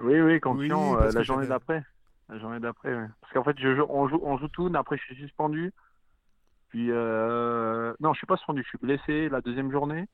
Oui, 0.00 0.20
oui, 0.20 0.40
contre 0.40 0.64
Sion, 0.64 1.00
euh, 1.00 1.10
la 1.12 1.22
journée 1.22 1.46
d'après. 1.46 1.84
La 2.28 2.38
journée 2.38 2.60
d'après, 2.60 2.94
oui. 2.94 3.06
Parce 3.20 3.32
qu'en 3.32 3.44
fait, 3.44 3.58
je 3.58 3.80
on, 3.88 4.08
joue, 4.08 4.20
on 4.22 4.36
joue 4.38 4.48
tout, 4.48 4.70
après 4.74 4.96
je 4.96 5.02
suis 5.04 5.16
suspendu. 5.16 5.72
Puis, 6.72 6.90
euh... 6.90 7.92
non, 8.00 8.14
je 8.14 8.18
suis 8.18 8.26
pas 8.26 8.38
suspendu, 8.38 8.62
je 8.62 8.68
suis 8.68 8.78
blessé 8.78 9.28
la 9.28 9.42
deuxième 9.42 9.70
journée, 9.70 10.08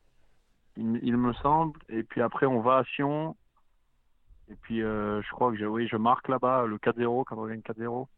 il, 0.77 1.17
me 1.17 1.33
semble. 1.35 1.79
Et 1.89 2.03
puis 2.03 2.21
après, 2.21 2.47
on 2.47 2.61
va 2.61 2.79
à 2.79 2.85
Sion. 2.85 3.37
Et 4.51 4.57
puis, 4.57 4.83
euh, 4.83 5.23
je 5.23 5.31
crois 5.31 5.53
que 5.53 5.65
oui, 5.65 5.87
je 5.87 5.97
marque 5.97 6.27
là-bas 6.27 6.67
le 6.67 6.79
4-0 6.79 7.23
quand 7.27 7.39
on 7.39 7.47
gagne 7.47 7.61
4-0. 7.61 8.09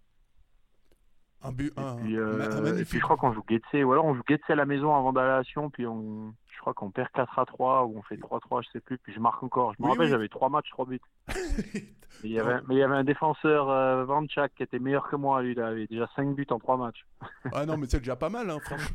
Un 1.42 1.52
but, 1.52 1.70
un, 1.76 1.98
et 1.98 2.00
puis, 2.00 2.16
euh, 2.16 2.78
et 2.78 2.84
puis 2.86 2.98
je 2.98 3.02
crois 3.02 3.18
qu'on 3.18 3.34
joue 3.34 3.44
Getse, 3.46 3.84
ou 3.84 3.92
alors 3.92 4.06
on 4.06 4.14
joue 4.14 4.22
Getse 4.26 4.48
à 4.48 4.54
la 4.54 4.64
maison 4.64 4.96
avant 4.96 5.12
d'aller 5.12 5.32
à 5.32 5.44
Sion, 5.44 5.68
puis 5.68 5.86
on, 5.86 6.34
je 6.60 6.62
crois 6.62 6.74
qu'on 6.74 6.90
perd 6.90 7.08
4 7.14 7.38
à 7.38 7.46
3 7.46 7.84
ou 7.84 7.96
on 7.96 8.02
fait 8.02 8.16
3-3, 8.16 8.62
je 8.62 8.68
sais 8.70 8.80
plus, 8.80 8.98
puis 8.98 9.14
je 9.14 9.18
marque 9.18 9.42
encore. 9.42 9.72
Je 9.72 9.82
me 9.82 9.88
rappelle, 9.88 10.10
j'avais 10.10 10.28
3 10.28 10.50
matchs, 10.50 10.68
3 10.68 10.84
buts. 10.84 11.00
il 12.22 12.32
y 12.32 12.38
avait, 12.38 12.60
mais 12.68 12.74
il 12.74 12.78
y 12.78 12.82
avait 12.82 12.96
un 12.96 13.04
défenseur, 13.04 13.70
euh, 13.70 14.04
Van 14.04 14.28
Chak, 14.28 14.54
qui 14.54 14.62
était 14.62 14.78
meilleur 14.78 15.08
que 15.08 15.16
moi, 15.16 15.40
lui, 15.40 15.52
il 15.52 15.60
avait 15.60 15.86
déjà 15.86 16.06
5 16.16 16.34
buts 16.34 16.46
en 16.50 16.58
3 16.58 16.76
matchs. 16.76 17.06
ah 17.54 17.64
non, 17.64 17.78
mais 17.78 17.86
c'est 17.88 18.00
déjà 18.00 18.14
pas 18.14 18.28
mal, 18.28 18.50
hein, 18.50 18.58
franchement. 18.60 18.94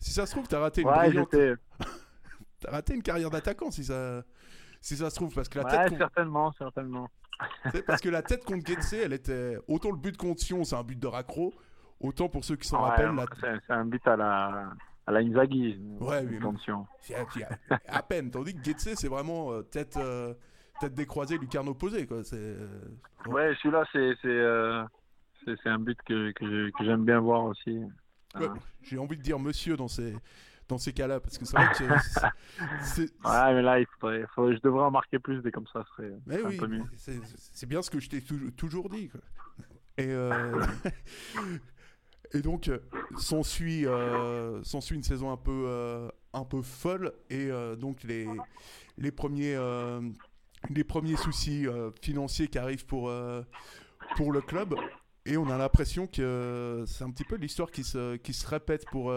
Si 0.00 0.10
ça 0.10 0.26
se 0.26 0.32
trouve, 0.32 0.48
t'as 0.48 0.58
raté 0.58 0.80
une 0.80 0.88
ouais, 0.88 1.06
brillante... 1.06 1.30
t'as 2.60 2.70
raté 2.72 2.94
une 2.96 3.02
carrière 3.04 3.30
d'attaquant, 3.30 3.70
si 3.70 3.84
ça... 3.84 4.24
si 4.80 4.96
ça 4.96 5.08
se 5.08 5.14
trouve, 5.14 5.32
parce 5.32 5.48
que 5.48 5.60
la 5.60 5.66
ouais, 5.66 5.96
certainement, 5.96 6.50
certainement. 6.58 7.08
parce 7.86 8.00
que 8.00 8.08
la 8.08 8.22
tête 8.22 8.44
contre 8.44 8.66
Getse, 8.66 8.94
elle 8.94 9.12
était... 9.12 9.56
Autant 9.68 9.92
le 9.92 9.98
but 9.98 10.16
contre 10.16 10.42
Sion, 10.42 10.64
c'est 10.64 10.74
un 10.74 10.82
but 10.82 10.98
de 10.98 11.06
raccro, 11.06 11.54
Autant 12.00 12.28
pour 12.28 12.44
ceux 12.44 12.56
qui 12.56 12.66
s'en 12.66 12.80
rappellent. 12.80 13.14
C'est 13.40 13.72
un 13.72 13.84
but 13.84 14.04
à 14.08 14.16
la, 14.16 14.72
à 15.06 15.12
la 15.12 15.20
Inzaghi. 15.20 15.78
Ouais, 16.00 16.24
oui. 16.26 16.36
Attention. 16.36 16.86
À, 17.88 18.02
peine. 18.02 18.30
Tandis 18.30 18.54
que 18.54 18.62
Getse, 18.62 18.94
c'est 18.94 19.08
vraiment 19.08 19.52
euh, 19.52 19.62
tête, 19.62 19.96
euh, 19.96 20.34
tête 20.80 20.94
décroisée, 20.94 21.38
lucarne 21.38 21.68
opposée. 21.68 22.06
Quoi. 22.06 22.22
Euh, 22.32 22.80
ouais, 23.26 23.54
celui-là, 23.62 23.84
c'est 23.92 25.68
un 25.68 25.78
but 25.78 25.98
que, 26.06 26.32
que 26.32 26.84
j'aime 26.84 27.04
bien 27.04 27.20
voir 27.20 27.44
aussi. 27.44 27.80
J'ai 28.82 28.98
envie 28.98 29.16
de 29.16 29.22
dire 29.22 29.38
monsieur 29.38 29.76
dans 29.76 29.88
ces, 29.88 30.14
dans 30.68 30.78
ces 30.78 30.92
cas-là, 30.92 31.20
parce 31.20 31.38
que 31.38 31.44
c'est 31.44 31.56
vrai 31.56 31.68
que 31.74 31.84
Ouais, 33.02 33.54
mais 33.54 33.62
là, 33.62 33.78
il 33.80 33.86
faudrait, 34.00 34.26
je 34.36 34.60
devrais 34.60 34.84
en 34.84 34.90
marquer 34.90 35.18
plus 35.18 35.42
des 35.42 35.52
comme 35.52 35.66
ça, 35.72 35.84
ce 35.84 36.02
serait, 36.02 36.12
mais 36.26 36.42
oui, 36.42 36.58
C'est 36.96 37.68
bien 37.68 37.82
ce 37.82 37.90
que 37.90 38.00
je 38.00 38.08
t'ai 38.08 38.22
toujours 38.56 38.88
dit. 38.88 39.10
Quoi. 39.10 39.20
Et, 39.98 40.12
Et 42.32 42.40
donc, 42.40 42.68
euh, 42.68 42.78
s'ensuit 43.16 43.86
euh, 43.86 44.62
une 44.90 45.02
saison 45.02 45.30
un 45.30 45.36
peu, 45.36 45.64
euh, 45.66 46.08
un 46.32 46.44
peu 46.44 46.62
folle. 46.62 47.12
Et 47.30 47.48
donc, 47.78 48.02
les, 48.02 48.26
les, 48.98 49.12
premiers, 49.12 49.56
les 50.70 50.84
premiers 50.84 51.16
soucis 51.16 51.66
financiers 52.00 52.48
qui 52.48 52.58
arrivent 52.58 52.86
pour, 52.86 53.12
pour 54.16 54.32
le 54.32 54.40
club. 54.40 54.74
Et 55.26 55.36
on 55.36 55.48
a 55.48 55.56
l'impression 55.56 56.06
que 56.06 56.84
c'est 56.86 57.04
un 57.04 57.10
petit 57.10 57.24
peu 57.24 57.36
l'histoire 57.36 57.70
qui 57.70 57.84
se, 57.84 58.16
qui 58.16 58.34
se 58.34 58.46
répète 58.46 58.84
pour, 58.86 59.12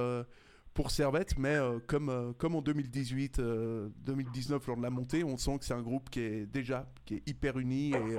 pour 0.74 0.92
Servette. 0.92 1.38
Mais 1.38 1.58
comme, 1.88 2.36
comme 2.38 2.56
en 2.56 2.62
2018, 2.62 3.42
2019, 3.42 4.68
lors 4.68 4.78
de 4.78 4.84
la 4.84 4.90
montée, 4.90 5.24
on 5.24 5.38
sent 5.38 5.58
que 5.60 5.66
c'est 5.66 5.74
un 5.74 5.82
groupe 5.82 6.10
qui 6.10 6.20
est 6.20 6.46
déjà 6.46 6.88
qui 7.06 7.16
est 7.16 7.28
hyper 7.28 7.58
uni. 7.58 7.94
Et, 7.94 8.18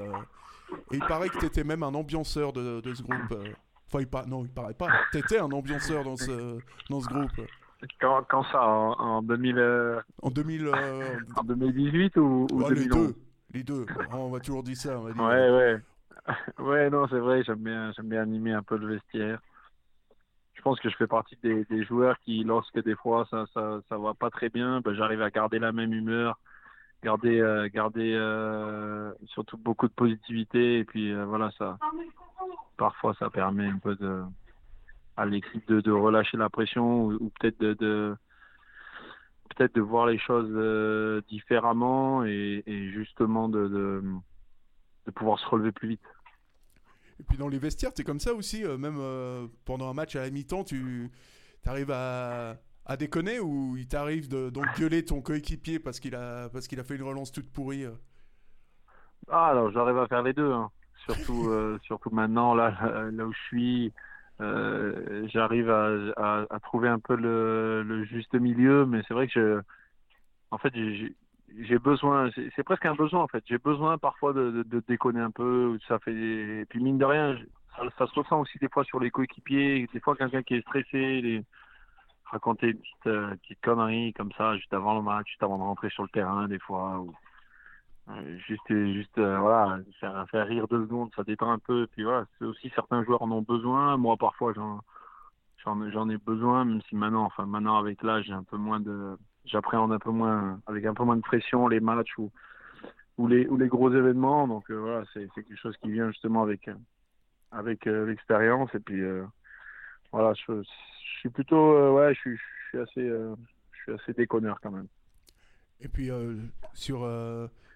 il 0.93 1.01
paraît 1.01 1.31
que 1.31 1.39
tu 1.39 1.47
étais 1.47 1.65
même 1.65 1.83
un 1.83 1.95
ambianceur 1.95 2.53
de 2.53 2.83
ce 2.95 3.03
groupe. 3.03 3.35
Enfin, 3.91 4.05
il 4.05 4.31
non, 4.31 4.45
il 4.45 4.51
paraît 4.51 4.75
pas. 4.75 4.89
T'étais 5.13 5.39
un 5.39 5.51
ambianceur 5.51 6.05
dans 6.05 6.17
ce, 6.17 6.59
dans 6.91 7.01
ce 7.01 7.09
groupe. 7.09 7.31
Quand, 8.01 8.25
quand 8.29 8.43
ça 8.45 8.63
En, 8.63 9.23
2000 9.23 9.59
euh, 9.59 10.01
En 10.23 10.31
2000... 10.31 10.67
Euh, 10.67 11.19
en 11.37 11.45
2018 11.45 12.17
ou, 12.17 12.47
ou 12.53 12.69
Les 12.71 12.87
deux. 12.87 13.15
Les 13.55 13.63
deux. 13.63 13.87
on 14.13 14.31
va 14.31 14.41
toujours 14.41 14.63
dire 14.63 14.77
ça. 14.77 14.99
On 14.99 15.05
va 15.05 15.13
dire. 15.13 15.23
Ouais, 15.23 15.51
ouais. 15.51 15.81
Ouais, 16.59 16.91
non, 16.91 17.09
c'est 17.09 17.19
vrai, 17.19 17.43
j'aime 17.43 17.61
bien, 17.61 17.91
j'aime 17.93 18.09
bien 18.09 18.21
animer 18.21 18.53
un 18.53 18.63
peu 18.63 18.77
le 18.77 18.89
vestiaire. 18.89 19.41
Je 20.53 20.61
pense 20.61 20.79
que 20.81 20.91
je 20.91 20.97
fais 20.97 21.07
partie 21.07 21.39
des, 21.43 21.65
des 21.71 21.85
joueurs 21.85 22.19
qui, 22.21 22.45
lorsque 22.45 22.83
des 22.83 22.97
fois 22.97 23.27
ça, 23.31 23.47
ça, 23.55 23.79
ça 23.89 23.97
va 23.97 24.13
pas 24.13 24.29
très 24.29 24.51
bien, 24.51 24.83
ben, 24.83 24.93
j'arrive 24.93 25.23
à 25.23 25.31
garder 25.31 25.59
la 25.59 25.73
même 25.73 25.95
humeur, 25.95 26.39
garder, 27.03 27.41
euh, 27.41 27.71
garder 27.73 28.13
surtout 29.29 29.57
beaucoup 29.57 29.89
de 29.89 29.95
positivité, 29.95 30.81
et 30.81 30.85
puis 30.85 31.15
voilà, 31.15 31.51
ça, 31.57 31.79
parfois 32.79 33.15
ça 33.19 33.29
permet 33.29 33.67
un 33.67 33.79
peu 33.79 33.95
de 33.97 34.23
à 35.19 35.27
l'équipe 35.27 35.67
de, 35.69 35.81
de, 35.81 35.91
relâcher 35.91 36.37
la 36.37 36.49
pression 36.49 37.07
ou, 37.07 37.31
peut-être 37.41 37.59
de, 37.59 37.75
de 37.75 38.17
peut-être 39.51 39.75
de 39.75 39.81
voir 39.81 40.07
les 40.07 40.19
choses 40.19 40.51
euh, 40.53 41.21
différemment 41.29 42.25
et, 42.25 42.63
et 42.67 42.91
justement 42.93 43.49
de, 43.49 43.67
de, 43.67 44.05
de, 45.07 45.11
pouvoir 45.11 45.41
se 45.41 45.47
relever 45.49 45.73
plus 45.73 45.89
vite. 45.89 46.03
Et 47.19 47.25
puis 47.25 47.37
dans 47.37 47.49
les 47.49 47.59
vestiaires, 47.59 47.91
c'est 47.97 48.05
comme 48.05 48.21
ça 48.21 48.33
aussi, 48.33 48.63
même 48.65 49.01
pendant 49.65 49.91
un 49.91 49.95
match 49.95 50.15
à 50.15 50.21
la 50.21 50.31
mi-temps, 50.31 50.63
tu 50.63 51.11
arrives 51.67 51.91
à, 51.91 52.55
à 52.87 52.97
déconner 52.97 53.41
ou 53.41 53.77
il 53.77 53.89
t'arrive 53.89 54.29
de 54.29 54.53
gueuler 54.79 55.05
ton 55.05 55.21
coéquipier 55.21 55.81
parce 55.81 55.99
qu'il 55.99 56.15
a, 56.15 56.49
parce 56.51 56.69
qu'il 56.69 56.79
a 56.79 56.85
fait 56.85 56.95
une 56.95 57.03
relance 57.03 57.33
toute 57.33 57.51
pourrie 57.51 57.87
Ah, 59.29 59.49
alors 59.49 59.73
j'arrive 59.73 59.99
à 59.99 60.07
faire 60.07 60.23
les 60.23 60.33
deux. 60.33 60.53
Hein. 60.53 60.71
Surtout, 61.09 61.51
surtout 61.83 62.11
maintenant, 62.11 62.55
là, 62.55 62.73
où 63.11 63.33
je 63.33 63.39
suis, 63.47 63.93
euh, 64.41 65.27
j'arrive 65.29 65.71
à, 65.71 66.47
trouver 66.63 66.89
un 66.89 66.99
peu 66.99 67.17
le, 67.17 68.05
juste 68.05 68.35
milieu, 68.35 68.87
mais 68.87 69.03
c'est 69.09 69.15
vrai 69.15 69.29
que 69.29 69.63
en 70.51 70.59
fait, 70.59 70.73
j'ai 70.75 71.79
besoin, 71.79 72.31
c'est 72.57 72.63
presque 72.63 72.87
un 72.87 72.95
besoin 72.95 73.23
en 73.23 73.29
fait. 73.29 73.43
J'ai 73.47 73.59
besoin 73.59 73.99
parfois 73.99 74.33
de, 74.33 74.65
déconner 74.87 75.21
un 75.21 75.31
peu. 75.31 75.79
Ça 75.89 75.99
fait, 75.99 76.15
et 76.15 76.65
puis 76.69 76.81
mine 76.81 76.99
de 76.99 77.05
rien, 77.05 77.37
ça, 77.99 78.07
se 78.07 78.15
ressent 78.15 78.41
aussi 78.41 78.59
des 78.59 78.69
fois 78.69 78.85
sur 78.85 79.01
les 79.01 79.11
coéquipiers. 79.11 79.89
Des 79.93 80.01
fois, 80.01 80.17
quelqu'un 80.17 80.43
qui 80.43 80.55
est 80.55 80.61
stressé, 80.63 81.45
raconter 82.27 82.69
une 82.69 82.79
petite, 82.79 83.07
euh, 83.07 84.13
comme 84.17 84.33
ça 84.33 84.57
juste 84.57 84.73
avant 84.73 84.95
le 84.95 85.03
match, 85.03 85.29
juste 85.29 85.43
avant 85.43 85.59
de 85.59 85.63
rentrer 85.63 85.91
sur 85.91 86.05
le 86.05 86.09
terrain, 86.11 86.47
des 86.49 86.59
fois. 86.59 87.01
Euh, 87.01 87.11
juste, 88.47 88.69
juste 88.69 89.19
euh, 89.19 89.39
voilà, 89.39 89.81
faire, 90.01 90.47
rire 90.47 90.69
deux 90.69 90.85
secondes, 90.85 91.11
ça 91.15 91.25
détend 91.25 91.51
un 91.51 91.59
peu. 91.59 91.85
Et 91.85 91.87
puis 91.89 92.05
voilà, 92.05 92.27
c'est 92.39 92.45
aussi 92.45 92.71
certains 92.75 93.05
joueurs 93.05 93.23
en 93.23 93.31
ont 93.31 93.43
besoin. 93.43 93.97
Moi, 93.97 94.17
parfois, 94.17 94.53
j'en, 94.55 94.81
j'en, 95.65 96.09
ai 96.09 96.17
besoin, 96.17 96.65
même 96.65 96.81
si 96.89 96.97
maintenant, 96.97 97.25
enfin 97.25 97.47
maintenant 97.47 97.77
avec 97.77 98.03
l'âge, 98.03 98.25
j'ai 98.27 98.33
un 98.33 98.45
peu 98.45 98.57
moins 98.57 98.81
de, 98.81 99.17
j'appréhende 99.45 99.93
un 99.93 99.99
peu 99.99 100.11
moins, 100.11 100.61
avec 100.67 100.85
un 100.85 100.95
peu 100.95 101.05
moins 101.05 101.17
de 101.17 101.23
pression 101.23 101.69
les 101.69 101.81
matchs 101.81 102.17
ou 102.19 102.31
ou 103.19 103.27
les 103.27 103.49
ou 103.49 103.57
les 103.57 103.69
gros 103.69 103.93
événements. 103.93 104.49
Donc 104.49 104.71
euh, 104.71 104.77
voilà, 104.77 105.05
c'est, 105.13 105.29
c'est 105.35 105.43
quelque 105.43 105.61
chose 105.61 105.77
qui 105.83 105.91
vient 105.91 106.09
justement 106.11 106.43
avec 106.43 106.71
avec 107.53 107.85
l'expérience. 107.87 108.75
Et 108.75 108.81
puis 108.81 109.03
voilà, 110.13 110.33
je, 110.35 110.63
suis 111.21 111.29
plutôt, 111.29 111.95
ouais, 111.97 112.15
je 112.15 112.21
suis 112.21 112.79
assez, 112.79 113.09
je 113.09 113.83
suis 113.83 113.93
assez 113.93 114.13
déconneur 114.13 114.61
quand 114.63 114.71
même. 114.71 114.87
Et 115.81 115.89
puis 115.89 116.11
sur 116.75 117.05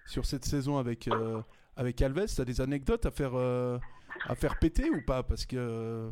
sur 0.05 0.25
cette 0.25 0.45
saison 0.45 0.77
avec, 0.77 1.07
euh, 1.07 1.41
avec 1.75 2.01
Alves 2.01 2.25
Tu 2.33 2.41
as 2.41 2.45
des 2.45 2.61
anecdotes 2.61 3.05
à 3.05 3.11
faire, 3.11 3.33
euh, 3.35 3.77
à 4.27 4.35
faire 4.35 4.57
péter 4.59 4.89
ou 4.89 5.01
pas? 5.05 5.23
Parce 5.23 5.45
que, 5.45 6.09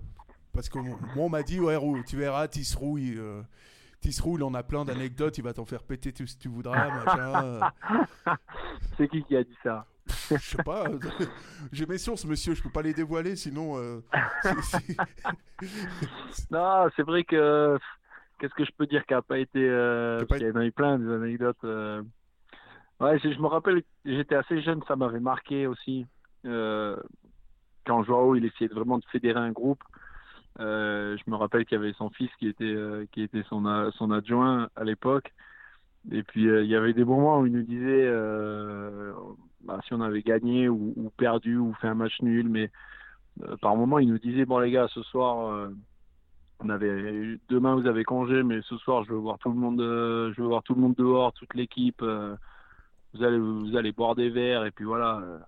parce 0.54 0.70
que 0.70 0.80
moi, 0.80 0.98
on 1.18 1.30
m'a 1.30 1.44
dit, 1.44 1.60
ouais, 1.60 1.78
tu 2.08 2.18
verras, 2.18 2.48
Tisserou, 2.48 2.98
euh, 2.98 3.42
Tisserou, 4.00 4.38
il 4.38 4.44
en 4.44 4.54
a 4.54 4.64
plein 4.64 4.86
d'anecdotes, 4.86 5.38
il 5.38 5.44
va 5.44 5.54
t'en 5.54 5.66
faire 5.66 5.84
péter 5.84 6.14
tout 6.14 6.26
ce 6.26 6.36
que 6.36 6.42
tu 6.42 6.50
voudras. 6.50 7.72
C'est 8.98 9.08
qui 9.08 9.24
qui 9.24 9.36
a 9.36 9.44
dit 9.44 9.58
ça? 9.64 9.86
Je 10.30 10.38
sais 10.38 10.64
pas, 10.64 10.86
j'ai 11.72 11.86
mes 11.86 11.98
sources, 11.98 12.26
monsieur, 12.26 12.54
je 12.56 12.62
peux 12.62 12.72
pas 12.72 12.82
les 12.82 12.94
dévoiler, 12.94 13.36
sinon. 13.36 13.76
non, 16.52 16.90
c'est 16.96 17.04
vrai 17.04 17.24
que. 17.24 17.78
Qu'est-ce 18.40 18.56
que 18.56 18.66
je 18.66 18.72
peux 18.76 18.88
dire 18.88 19.06
qui 19.06 19.14
a 19.14 19.22
pas 19.22 19.38
été. 19.38 19.60
Il 19.60 20.42
y 20.42 20.52
en 20.52 20.56
a 20.56 20.66
eu 20.66 20.72
plein 20.72 20.98
des 20.98 21.08
anecdotes. 21.08 21.64
Ouais, 23.02 23.18
je, 23.18 23.30
me 23.42 23.48
rappelle, 23.48 23.82
j'étais 24.06 24.36
assez 24.36 24.62
jeune, 24.62 24.84
ça 24.88 24.96
m'avait 24.96 25.20
marqué 25.20 25.66
aussi. 25.66 26.06
Euh, 26.46 26.96
quand 27.84 28.04
Joao, 28.04 28.36
il 28.36 28.46
essayait 28.46 28.72
vraiment 28.72 29.00
de 29.00 29.06
fédérer 29.12 29.40
un 29.40 29.52
groupe. 29.52 29.82
Euh, 30.60 31.18
je 31.18 31.32
me 31.32 31.36
rappelle 31.36 31.66
qu'il 31.66 31.80
y 31.80 31.82
avait 31.82 31.94
son 31.94 32.12
fils 32.12 32.30
qui 32.38 32.48
était, 32.48 32.64
euh, 32.64 33.08
qui 33.12 33.24
était 33.24 33.42
son, 33.50 33.92
son 33.94 34.12
adjoint 34.12 34.70
à 34.76 34.84
l'époque. 34.84 35.34
Et 36.12 36.22
puis, 36.22 36.44
il 36.44 36.68
y 36.68 36.76
avait 36.76 36.94
des 36.94 37.04
moments 37.04 37.40
où 37.40 37.48
il 37.48 37.54
nous 37.54 37.64
disait 37.64 38.08
bah, 39.62 39.80
si 39.84 39.96
on 39.96 40.02
avait 40.02 40.22
gagné 40.22 40.70
ou, 40.70 41.12
perdu 41.18 41.58
ou 41.58 41.74
fait 41.82 41.88
un 41.88 41.96
match 41.96 42.22
nul. 42.22 42.50
Mais 42.50 42.70
par 43.62 43.76
moment, 43.76 43.98
il 43.98 44.10
nous 44.10 44.20
disait 44.20 44.46
bon, 44.46 44.60
les 44.60 44.70
gars, 44.70 44.88
ce 44.94 45.02
soir 45.02 45.72
on 46.64 46.70
avait 46.70 47.40
demain 47.50 47.74
vous 47.74 47.88
avez 47.88 48.04
congé 48.04 48.44
mais 48.44 48.62
ce 48.62 48.78
soir 48.78 49.04
je 49.04 49.12
veux 49.12 49.18
voir 49.18 49.40
tout 49.40 49.50
le 49.50 49.56
monde 49.56 49.80
je 49.80 50.40
veux 50.40 50.48
voir 50.48 50.62
tout 50.62 50.76
le 50.76 50.82
monde 50.82 50.94
dehors 50.94 51.34
toute 51.34 51.56
l'équipe 51.56 52.04
vous 53.14 53.24
allez 53.24 53.38
vous 53.38 53.76
allez 53.76 53.92
boire 53.92 54.16
des 54.16 54.30
verres 54.30 54.66
et 54.66 54.72
puis 54.72 54.86
voilà 54.86 55.18
euh, 55.18 55.40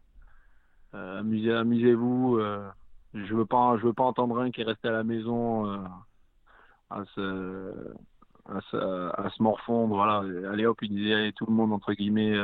euh, 0.95 1.19
amusez 1.19 1.54
amusez-vous 1.54 2.38
euh, 2.38 2.67
je 3.13 3.34
veux 3.34 3.45
pas 3.45 3.78
je 3.78 3.86
veux 3.86 3.93
pas 3.93 4.04
entendre 4.04 4.39
un 4.39 4.52
qui 4.52 4.62
est 4.62 4.65
resté 4.65 4.88
à 4.88 4.91
la 4.91 5.04
maison 5.04 5.65
à 6.89 7.04
se 7.15 7.93
à 8.49 8.60
se, 8.69 8.78
à 8.78 9.30
se 9.30 9.41
morfondre 9.41 9.95
voilà. 9.95 10.23
Allez 10.52 10.65
hop 10.65 10.80
il 10.82 10.89
disait 10.89 11.32
tout 11.34 11.45
le 11.45 11.54
monde 11.54 11.71
entre 11.71 11.93
guillemets 11.93 12.38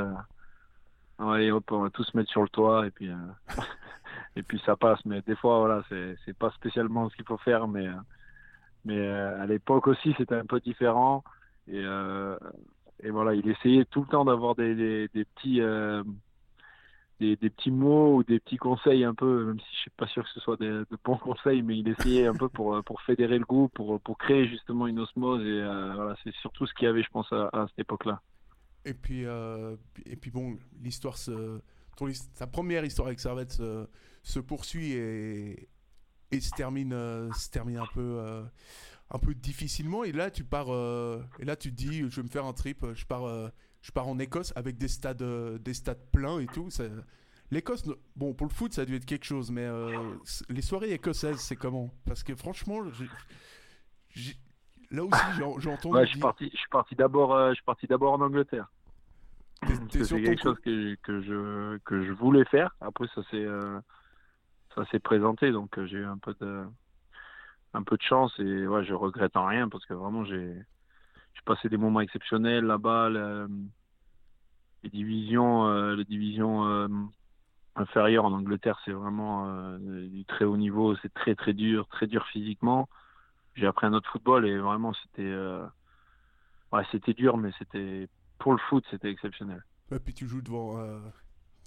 allez 1.17 1.51
hop 1.51 1.71
on 1.71 1.81
va 1.81 1.89
tous 1.89 2.03
se 2.03 2.15
mettre 2.15 2.29
sur 2.29 2.43
le 2.43 2.49
toit 2.49 2.87
et 2.87 2.91
puis 2.91 3.09
et 4.35 4.43
puis 4.43 4.61
ça 4.65 4.75
passe. 4.75 5.03
Mais 5.05 5.21
des 5.21 5.35
fois 5.35 5.59
voilà 5.59 5.83
c'est 5.89 6.15
c'est 6.25 6.37
pas 6.37 6.51
spécialement 6.51 7.09
ce 7.09 7.15
qu'il 7.15 7.25
faut 7.25 7.37
faire 7.37 7.67
mais 7.67 7.87
mais 8.85 9.09
à 9.09 9.45
l'époque 9.45 9.87
aussi 9.87 10.15
c'était 10.17 10.35
un 10.35 10.45
peu 10.45 10.59
différent. 10.61 11.23
Et 11.67 11.83
et 13.01 13.11
voilà, 13.11 13.33
il 13.33 13.47
essayait 13.49 13.85
tout 13.85 14.01
le 14.01 14.07
temps 14.07 14.25
d'avoir 14.25 14.55
des, 14.55 14.75
des, 15.07 15.25
petits 15.25 15.61
euh, 15.61 16.03
des, 17.19 17.35
des, 17.37 17.49
petits 17.49 17.71
mots 17.71 18.17
ou 18.17 18.23
des 18.23 18.39
petits 18.39 18.57
conseils 18.57 19.03
un 19.05 19.13
peu, 19.13 19.45
même 19.45 19.59
si 19.59 19.67
je 19.71 19.79
suis 19.81 19.89
pas 19.91 20.07
sûr 20.07 20.23
que 20.23 20.29
ce 20.33 20.39
soit 20.41 20.59
de 20.59 20.85
bons 21.03 21.17
conseils, 21.17 21.61
mais 21.61 21.77
il 21.77 21.87
essayait 21.87 22.27
un 22.27 22.33
peu 22.33 22.49
pour 22.49 22.83
pour 22.83 23.01
fédérer 23.01 23.39
le 23.39 23.45
groupe, 23.45 23.73
pour 23.73 24.01
pour 24.01 24.17
créer 24.17 24.47
justement 24.47 24.87
une 24.87 24.99
osmose 24.99 25.41
et 25.41 25.61
euh, 25.61 25.93
voilà, 25.95 26.15
c'est 26.23 26.33
surtout 26.35 26.65
ce 26.65 26.73
qu'il 26.73 26.85
y 26.85 26.89
avait, 26.89 27.03
je 27.03 27.09
pense, 27.09 27.31
à, 27.31 27.67
cette 27.69 27.79
époque-là. 27.79 28.21
Et 28.85 28.93
puis 28.93 29.25
euh, 29.25 29.75
et 30.05 30.15
puis 30.15 30.31
bon, 30.31 30.57
l'histoire 30.81 31.17
se 31.17 31.61
sa 32.35 32.47
première 32.47 32.85
histoire 32.85 33.09
avec 33.09 33.19
Servette 33.19 33.51
se, 33.51 33.85
se 34.23 34.39
poursuit 34.39 34.93
et, 34.93 35.67
et 36.31 36.39
se 36.39 36.51
termine 36.51 36.91
se 37.33 37.49
termine 37.49 37.77
un 37.77 37.87
peu 37.93 38.45
un 39.11 39.19
peu 39.19 39.33
difficilement. 39.33 40.03
Et 40.03 40.11
là, 40.11 40.31
tu 40.31 40.43
pars, 40.43 40.71
euh, 40.71 41.21
et 41.39 41.45
là, 41.45 41.55
tu 41.55 41.71
te 41.71 41.75
dis, 41.75 42.09
je 42.09 42.15
vais 42.17 42.23
me 42.23 42.29
faire 42.29 42.45
un 42.45 42.53
trip. 42.53 42.85
Je 42.93 43.05
pars, 43.05 43.25
euh, 43.25 43.49
je 43.81 43.91
pars 43.91 44.07
en 44.07 44.19
Écosse 44.19 44.53
avec 44.55 44.77
des 44.77 44.87
stades, 44.87 45.21
euh, 45.21 45.57
des 45.57 45.73
stades 45.73 46.11
pleins 46.11 46.39
et 46.39 46.47
tout. 46.47 46.69
L'Écosse, 47.51 47.83
bon, 48.15 48.33
pour 48.33 48.47
le 48.47 48.53
foot, 48.53 48.73
ça 48.73 48.81
a 48.83 48.85
dû 48.85 48.95
être 48.95 49.05
quelque 49.05 49.25
chose, 49.25 49.49
mais 49.49 49.67
les 50.49 50.61
soirées 50.61 50.91
écossaises, 50.91 51.39
c'est 51.39 51.55
comment? 51.55 51.89
Parce 52.05 52.23
que 52.23 52.35
franchement, 52.35 52.81
là 54.91 55.03
aussi, 55.03 55.21
j'ai 55.59 55.69
entendu. 55.69 56.05
je 56.05 56.09
suis 56.11 56.19
parti, 56.19 56.49
je 56.53 56.57
suis 56.57 56.69
parti 56.69 56.93
d'abord, 56.93 57.49
je 57.49 57.55
suis 57.55 57.63
parti 57.63 57.87
d'abord 57.87 58.13
en 58.13 58.21
Angleterre. 58.21 58.71
C'est 59.89 60.23
quelque 60.23 60.43
chose 60.43 60.59
que, 60.63 60.95
que, 61.01 61.21
je 61.21 61.77
que 61.79 62.05
je 62.05 62.11
voulais 62.11 62.45
faire. 62.45 62.75
Après, 62.81 63.07
ça 63.15 63.23
s'est 63.31 63.47
ça 64.75 64.85
s'est 64.91 64.99
présenté, 64.99 65.51
donc 65.51 65.83
j'ai 65.85 65.97
eu 65.97 66.05
un 66.05 66.19
peu 66.19 66.35
de 66.39 66.63
un 67.73 67.83
peu 67.83 67.97
de 67.97 68.01
chance 68.01 68.33
et 68.39 68.67
ouais, 68.67 68.83
je 68.83 68.93
regrette 68.93 69.35
en 69.35 69.45
rien 69.45 69.69
parce 69.69 69.85
que 69.85 69.93
vraiment 69.93 70.25
j'ai 70.25 70.65
passé 71.45 71.69
des 71.69 71.77
moments 71.77 72.01
exceptionnels 72.01 72.65
là-bas. 72.65 73.09
Les 74.83 74.89
divisions, 74.89 75.67
euh, 75.67 75.95
les 75.95 76.05
divisions 76.05 76.65
euh, 76.67 76.87
inférieures 77.75 78.25
en 78.25 78.33
Angleterre, 78.33 78.79
c'est 78.85 78.91
vraiment 78.91 79.47
euh, 79.47 80.07
du 80.07 80.25
très 80.25 80.45
haut 80.45 80.57
niveau. 80.57 80.95
C'est 80.97 81.13
très 81.13 81.35
très 81.35 81.53
dur, 81.53 81.87
très 81.87 82.07
dur 82.07 82.25
physiquement. 82.27 82.87
J'ai 83.55 83.67
appris 83.67 83.87
un 83.87 83.93
autre 83.93 84.09
football 84.11 84.47
et 84.47 84.57
vraiment 84.57 84.93
c'était 84.93 85.35
ouais, 86.71 86.83
c'était 86.91 87.13
dur, 87.13 87.37
mais 87.37 87.51
c'était 87.57 88.07
pour 88.37 88.53
le 88.53 88.59
foot, 88.69 88.85
c'était 88.89 89.09
exceptionnel. 89.09 89.63
Et 89.91 89.99
puis 89.99 90.13
tu 90.13 90.27
joues 90.27 90.41
devant 90.41 90.77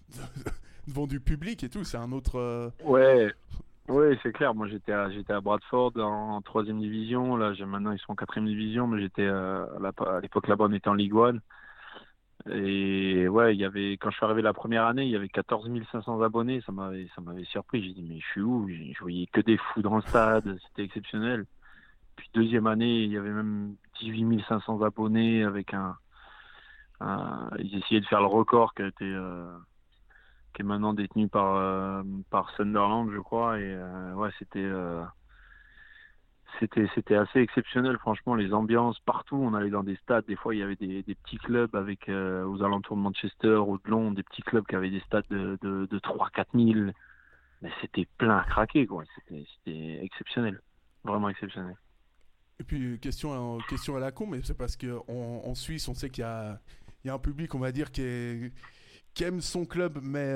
devant 0.87 1.07
du 1.07 1.21
public 1.21 1.65
et 1.65 1.69
tout, 1.69 1.85
c'est 1.85 1.99
un 1.99 2.13
autre. 2.13 2.73
Ouais, 2.85 3.35
oui, 3.89 4.19
c'est 4.23 4.33
clair. 4.33 4.55
Moi, 4.55 4.69
j'étais 4.69 4.93
à, 4.93 5.11
j'étais 5.11 5.33
à 5.33 5.41
Bradford 5.41 5.93
en 5.97 6.41
troisième 6.43 6.81
division. 6.81 7.37
Là, 7.37 7.53
j'ai, 7.55 7.65
maintenant, 7.65 7.93
ils 7.93 7.99
sont 7.99 8.13
en 8.13 8.17
quatrième 8.17 8.47
division, 8.47 8.87
mais 8.87 9.01
j'étais 9.01 9.27
euh, 9.27 9.67
à, 10.07 10.21
l'époque 10.21 10.49
là-bas, 10.49 10.67
on 10.69 10.73
était 10.73 10.89
en 10.89 10.95
Ligue 10.95 11.15
1. 11.15 11.39
Et 12.53 13.29
ouais, 13.29 13.55
il 13.55 13.61
y 13.61 13.65
avait, 13.65 13.93
quand 13.93 14.11
je 14.11 14.17
suis 14.17 14.25
arrivé 14.25 14.43
la 14.43 14.53
première 14.53 14.87
année, 14.87 15.05
il 15.05 15.11
y 15.11 15.17
avait 15.17 15.29
14 15.29 15.69
500 15.93 16.23
abonnés. 16.23 16.61
Ça 16.67 16.73
m'avait, 16.73 17.09
ça 17.15 17.21
m'avait 17.23 17.45
surpris. 17.45 17.85
J'ai 17.85 17.93
dit, 17.93 18.03
mais 18.03 18.19
je 18.21 18.27
suis 18.27 18.41
où? 18.41 18.69
Je 18.69 19.01
voyais 19.01 19.27
que 19.27 19.41
des 19.41 19.57
fous 19.57 19.83
dans 19.83 19.97
le 19.97 20.03
stade. 20.03 20.59
C'était 20.69 20.85
exceptionnel. 20.85 21.47
Puis 22.17 22.29
deuxième 22.35 22.67
année, 22.67 23.03
il 23.05 23.11
y 23.11 23.17
avait 23.17 23.31
même 23.31 23.77
18 24.01 24.43
500 24.49 24.83
abonnés 24.83 25.45
avec 25.45 25.73
un, 25.75 25.97
ils 27.59 27.79
essayaient 27.79 28.01
de 28.01 28.07
faire 28.07 28.21
le 28.21 28.27
record 28.27 28.75
qui 28.75 28.83
a 28.83 28.87
été, 28.89 29.05
euh, 29.05 29.57
qui 30.53 30.63
est 30.63 30.65
maintenant 30.65 30.95
détenu 30.95 31.29
par 31.29 31.57
euh, 31.57 32.03
par 32.31 32.51
Sunderland, 32.57 33.11
je 33.13 33.19
crois. 33.19 33.59
Et 33.59 33.65
euh, 33.65 34.15
ouais, 34.15 34.31
c'était 34.39 34.61
euh, 34.61 35.03
c'était 36.61 36.89
c'était 36.95 37.17
assez 37.17 37.41
exceptionnel, 37.41 37.99
franchement. 37.99 38.35
Les 38.35 38.53
ambiances 38.53 38.99
partout, 39.01 39.37
on 39.37 39.55
allait 39.55 39.71
dans 39.71 39.83
des 39.83 39.97
stades. 39.97 40.27
Des 40.27 40.37
fois, 40.37 40.55
il 40.55 40.59
y 40.59 40.63
avait 40.63 40.77
des, 40.77 41.03
des 41.03 41.15
petits 41.15 41.39
clubs 41.39 41.75
avec 41.75 42.09
aux 42.09 42.63
alentours 42.63 42.97
de 42.97 43.03
Manchester 43.03 43.57
ou 43.57 43.79
de 43.79 43.91
Londres, 43.91 44.17
des 44.17 44.23
petits 44.23 44.43
clubs 44.43 44.67
qui 44.67 44.77
avaient 44.77 44.91
des 44.91 45.01
stades 45.01 45.27
de 45.31 45.59
de, 45.63 45.87
de 45.87 45.99
3-4 45.99 46.73
000. 46.75 46.91
Mais 47.63 47.71
c'était 47.81 48.09
plein 48.19 48.39
à 48.39 48.45
craquer, 48.45 48.87
quoi. 48.87 49.05
C'était 49.29 50.05
exceptionnel, 50.05 50.61
vraiment 51.05 51.29
exceptionnel. 51.29 51.77
Et 52.59 52.65
puis 52.65 52.99
question 53.01 53.59
question 53.69 53.97
à 53.97 54.01
la 54.01 54.13
con, 54.13 54.27
mais 54.27 54.41
c'est 54.43 54.57
parce 54.57 54.77
que 54.77 54.99
en, 55.09 55.55
Suisse, 55.55 55.89
on 55.89 55.95
sait 55.95 56.11
qu'il 56.11 56.23
y 56.23 56.27
a 56.27 56.61
il 57.05 57.09
y 57.09 57.11
a 57.11 57.15
un 57.15 57.19
public, 57.19 57.55
on 57.55 57.59
va 57.59 57.73
dire, 57.73 57.91
qui 57.91 58.03
est 58.03 58.53
qui 59.15 59.25
aime 59.25 59.41
son 59.41 59.65
club, 59.65 59.99
mais, 60.03 60.35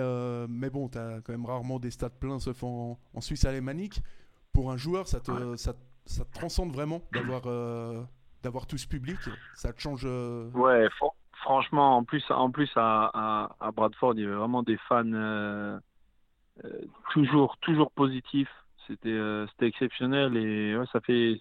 mais 0.48 0.70
bon, 0.70 0.88
tu 0.88 0.98
as 0.98 1.20
quand 1.24 1.32
même 1.32 1.46
rarement 1.46 1.78
des 1.78 1.90
stades 1.90 2.18
pleins, 2.18 2.38
sauf 2.38 2.62
en, 2.62 2.98
en 3.14 3.20
Suisse 3.20 3.44
alémanique. 3.44 4.00
Pour 4.52 4.70
un 4.70 4.76
joueur, 4.76 5.06
ça 5.08 5.20
te, 5.20 5.56
ça, 5.56 5.74
ça 6.04 6.24
te 6.24 6.32
transcende 6.32 6.72
vraiment 6.72 7.02
d'avoir 7.12 7.42
d'avoir 8.42 8.66
tout 8.66 8.78
ce 8.78 8.86
public 8.86 9.18
Ça 9.54 9.72
te 9.72 9.80
change 9.80 10.04
Ouais, 10.54 10.88
franchement, 11.42 11.96
en 11.96 12.04
plus, 12.04 12.24
en 12.30 12.50
plus 12.50 12.70
à, 12.76 13.50
à, 13.60 13.70
Bradford, 13.72 14.14
il 14.14 14.22
y 14.22 14.26
avait 14.26 14.34
vraiment 14.34 14.62
des 14.62 14.78
fans 14.88 15.80
toujours, 17.12 17.56
toujours 17.58 17.90
positifs. 17.92 18.50
C'était 18.86 19.18
c'était 19.50 19.66
exceptionnel 19.66 20.36
et 20.36 20.76
ouais, 20.76 20.86
ça 20.92 21.00
fait 21.00 21.40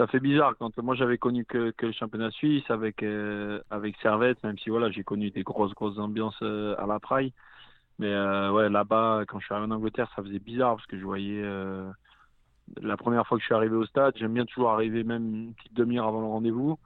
ça 0.00 0.06
fait 0.06 0.20
bizarre. 0.20 0.54
Quand 0.58 0.74
moi 0.78 0.94
j'avais 0.94 1.18
connu 1.18 1.44
que, 1.44 1.72
que, 1.72 1.84
le 1.84 1.92
championnat 1.92 2.30
suisse 2.30 2.64
avec 2.70 3.02
euh, 3.02 3.60
avec 3.68 3.96
Servette 4.02 4.42
même 4.42 4.56
si 4.58 4.70
voilà 4.70 4.90
j'ai 4.90 5.04
connu 5.04 5.30
des 5.30 5.42
grosses 5.42 5.74
grosses 5.74 5.98
ambiances 5.98 6.38
euh, 6.40 6.74
à 6.78 6.86
la 6.86 6.98
Praille. 6.98 7.34
Mais 7.98 8.08
euh, 8.08 8.50
ouais 8.50 8.70
là-bas 8.70 9.24
quand 9.28 9.38
je 9.40 9.44
suis 9.44 9.54
arrivé 9.54 9.70
en 9.70 9.76
Angleterre 9.76 10.10
ça 10.16 10.22
faisait 10.22 10.38
bizarre 10.38 10.76
parce 10.76 10.86
que 10.86 10.98
je 10.98 11.04
voyais 11.04 11.44
la 12.80 12.96
première 12.96 13.26
fois 13.26 13.36
que 13.36 13.42
je 13.42 13.46
suis 13.46 13.54
arrivé 13.54 13.76
au 13.76 13.84
stade 13.84 14.14
j'aime 14.16 14.32
bien 14.32 14.46
toujours 14.46 14.70
arriver 14.70 15.04
même 15.04 15.34
une 15.34 15.54
petite 15.54 15.74
demi-heure 15.74 16.06
avant 16.06 16.20
le 16.20 16.28
rendez-vous. 16.28 16.78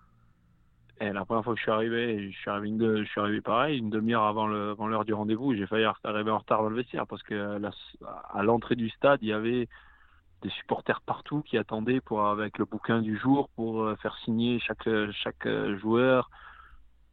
Et 1.01 1.13
la 1.13 1.25
première 1.25 1.45
fois 1.45 1.55
que 1.55 1.59
je 1.61 1.63
suis 1.63 1.73
arrivé 1.73 2.33
je 2.33 2.37
suis 2.37 2.51
arrivé 2.51 2.69
une 2.69 3.05
je 3.05 3.09
suis 3.09 3.21
arrivé 3.21 3.41
pareil 3.43 3.79
une 3.79 3.91
demi-heure 3.91 4.25
avant 4.25 4.49
l'heure 4.49 5.05
du 5.05 5.15
rendez-vous 5.15 5.55
j'ai 5.55 5.69
failli 5.69 5.87
arriver 6.03 6.33
en 6.33 6.39
retard 6.39 6.65
dans 6.65 6.69
le 6.69 6.77
vestiaire 6.77 7.07
parce 7.07 7.23
que 7.23 7.61
à 8.33 8.43
l'entrée 8.43 8.75
du 8.75 8.89
stade 8.91 9.21
il 9.23 9.29
y 9.29 9.33
avait 9.33 9.69
des 10.45 10.51
supporters 10.51 11.01
partout 11.01 11.43
qui 11.43 11.57
attendaient 11.57 12.01
pour 12.01 12.27
avec 12.27 12.59
le 12.59 12.67
bouquin 12.67 13.01
du 13.01 13.17
jour 13.17 13.49
pour 13.57 13.83
euh, 13.83 13.97
faire 13.97 14.17
signer 14.25 14.61
chaque 14.61 14.89
chaque 15.13 15.47
euh, 15.47 15.77
joueur. 15.79 16.31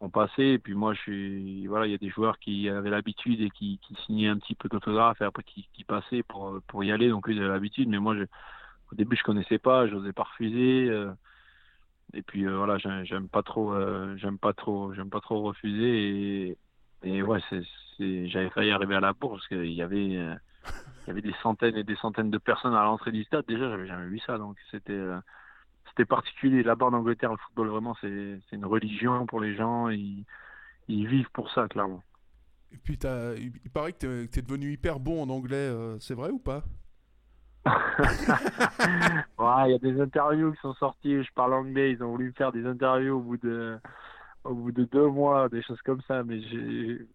On 0.01 0.09
passait 0.09 0.49
et 0.49 0.59
puis 0.59 0.73
moi 0.73 0.93
je 0.93 1.67
voilà 1.67 1.85
il 1.87 1.91
y 1.91 1.95
a 1.95 1.99
des 1.99 2.09
joueurs 2.09 2.39
qui 2.39 2.67
avaient 2.67 2.89
l'habitude 2.89 3.39
et 3.39 3.49
qui, 3.49 3.79
signaient 4.05 4.27
un 4.27 4.37
petit 4.37 4.55
peu 4.55 4.67
d'autographe 4.67 5.21
et 5.21 5.25
après 5.25 5.43
qui, 5.43 5.67
qui 5.73 5.83
passaient 5.83 6.23
pour 6.23 6.59
pour 6.67 6.83
y 6.83 6.91
aller 6.91 7.09
donc 7.09 7.25
ils 7.29 7.39
avaient 7.39 7.47
l'habitude 7.47 7.87
mais 7.87 7.99
moi 7.99 8.15
au 8.91 8.95
début 8.95 9.15
je 9.15 9.23
connaissais 9.23 9.59
pas 9.59 9.87
j'osais 9.87 10.11
pas 10.11 10.23
refuser 10.23 10.89
euh, 10.89 11.11
et 12.13 12.23
puis 12.23 12.45
voilà 12.47 12.79
j'aime 12.79 13.29
pas 13.29 13.43
trop 13.43 13.75
j'aime 14.17 14.39
pas 14.39 14.53
trop 14.53 14.91
j'aime 14.93 15.11
pas 15.11 15.21
trop 15.21 15.43
refuser 15.43 16.57
et, 17.03 17.21
ouais 17.21 17.39
j'avais 17.99 18.49
failli 18.49 18.71
arriver 18.71 18.95
à 18.95 19.01
la 19.01 19.13
bourse 19.13 19.35
parce 19.35 19.47
qu'il 19.49 19.71
y 19.71 19.83
avait 19.83 20.17
il 20.65 21.07
y 21.07 21.11
avait 21.11 21.21
des 21.21 21.33
centaines 21.41 21.75
et 21.75 21.83
des 21.83 21.95
centaines 21.95 22.29
de 22.29 22.37
personnes 22.37 22.73
à 22.73 22.83
l'entrée 22.83 23.11
du 23.11 23.23
stade. 23.23 23.45
Déjà, 23.47 23.69
j'avais 23.69 23.87
jamais 23.87 24.07
vu 24.07 24.19
ça, 24.19 24.37
donc 24.37 24.57
c'était 24.69 24.93
euh, 24.93 25.19
c'était 25.89 26.05
particulier. 26.05 26.63
Là-bas 26.63 26.87
en 26.87 26.93
Angleterre, 26.93 27.31
le 27.31 27.37
football 27.37 27.69
vraiment 27.69 27.95
c'est 28.01 28.39
c'est 28.49 28.55
une 28.55 28.65
religion 28.65 29.25
pour 29.25 29.39
les 29.39 29.55
gens. 29.55 29.89
Ils, 29.89 30.25
ils 30.87 31.07
vivent 31.07 31.31
pour 31.33 31.49
ça, 31.51 31.67
clairement. 31.67 32.03
Et 32.71 32.77
puis 32.77 32.97
as, 33.03 33.35
il 33.35 33.51
paraît 33.73 33.93
que 33.93 34.25
tu 34.25 34.39
es, 34.39 34.41
devenu 34.41 34.71
hyper 34.71 34.99
bon 34.99 35.23
en 35.23 35.29
anglais, 35.29 35.57
euh, 35.57 35.99
c'est 35.99 36.13
vrai 36.13 36.29
ou 36.29 36.39
pas? 36.39 36.63
Il 37.65 39.71
y 39.71 39.75
a 39.75 39.79
des 39.79 40.01
interviews 40.01 40.51
qui 40.53 40.61
sont 40.61 40.73
sorties, 40.75 41.23
je 41.23 41.31
parle 41.33 41.53
anglais, 41.53 41.91
ils 41.91 42.01
ont 42.01 42.09
voulu 42.09 42.33
faire 42.35 42.51
des 42.51 42.65
interviews 42.65 43.17
au 43.17 43.21
bout 43.21 43.37
de 43.37 43.77
au 44.43 44.55
bout 44.55 44.71
de 44.71 44.85
deux 44.85 45.07
mois, 45.07 45.49
des 45.49 45.61
choses 45.61 45.81
comme 45.83 46.01
ça, 46.07 46.23
mais 46.23 46.41
j'ai 46.41 47.05